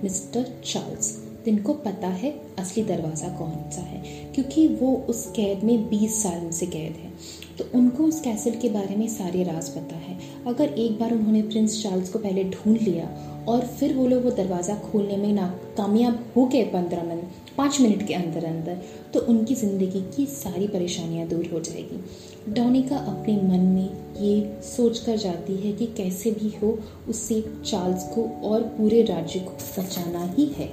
मिस्टर 0.03 0.61
चार्ल्स। 0.65 1.24
जिनको 1.45 1.73
पता 1.75 2.07
है 2.07 2.33
असली 2.59 2.83
दरवाज़ा 2.83 3.27
कौन 3.37 3.53
सा 3.71 3.81
है, 3.81 4.01
क्योंकि 4.35 4.67
वो 4.75 4.95
उस 5.09 5.25
कैद 5.35 5.63
में 5.63 5.89
20 5.89 6.21
साल 6.23 6.49
से 6.51 6.65
कैद 6.67 6.95
है। 6.95 7.13
तो 7.57 7.65
उनको 7.73 8.03
उस 8.03 8.19
कैसल 8.21 8.55
के 8.61 8.69
बारे 8.69 8.95
में 8.95 9.07
सारे 9.07 9.43
राज 9.43 9.69
पता 9.69 9.95
है। 9.97 10.17
अगर 10.47 10.69
एक 10.69 10.99
बार 10.99 11.13
उन्होंने 11.13 11.41
प्रिंस 11.43 11.81
चार्ल्स 11.83 12.09
को 12.09 12.19
पहले 12.19 12.43
ढूंढ 12.45 12.81
लिया 12.81 13.05
और 13.47 13.61
फिर 13.69 13.93
वो 13.93 14.07
लोग 14.07 14.23
वो 14.23 14.31
दरवाज़ा 14.33 14.75
खोलने 14.81 15.17
में 15.17 15.31
ना 15.33 15.47
कामयाब 15.77 16.23
हो 16.35 16.45
गए 16.45 16.63
पंद्रह 16.73 17.03
मिनट 17.03 17.43
पाँच 17.57 17.79
मिनट 17.81 18.05
के 18.07 18.13
अंदर 18.13 18.45
अंदर 18.45 18.81
तो 19.13 19.19
उनकी 19.23 19.55
ज़िंदगी 19.55 20.01
की 20.15 20.25
सारी 20.25 20.67
परेशानियाँ 20.67 21.27
दूर 21.27 21.49
हो 21.53 21.59
जाएगी। 21.59 22.53
डोनिका 22.53 22.97
अपने 22.97 23.35
मन 23.43 23.63
में 23.65 24.21
ये 24.21 24.61
सोच 24.65 24.99
कर 24.99 25.17
जाती 25.17 25.55
है 25.57 25.71
कि 25.73 25.85
कैसे 25.97 26.31
भी 26.31 26.53
हो 26.57 26.77
उससे 27.09 27.41
चार्ल्स 27.41 28.03
को 28.09 28.27
और 28.49 28.61
पूरे 28.77 29.01
राज्य 29.03 29.39
को 29.39 29.81
बचाना 29.81 30.25
ही 30.33 30.45
है। 30.57 30.69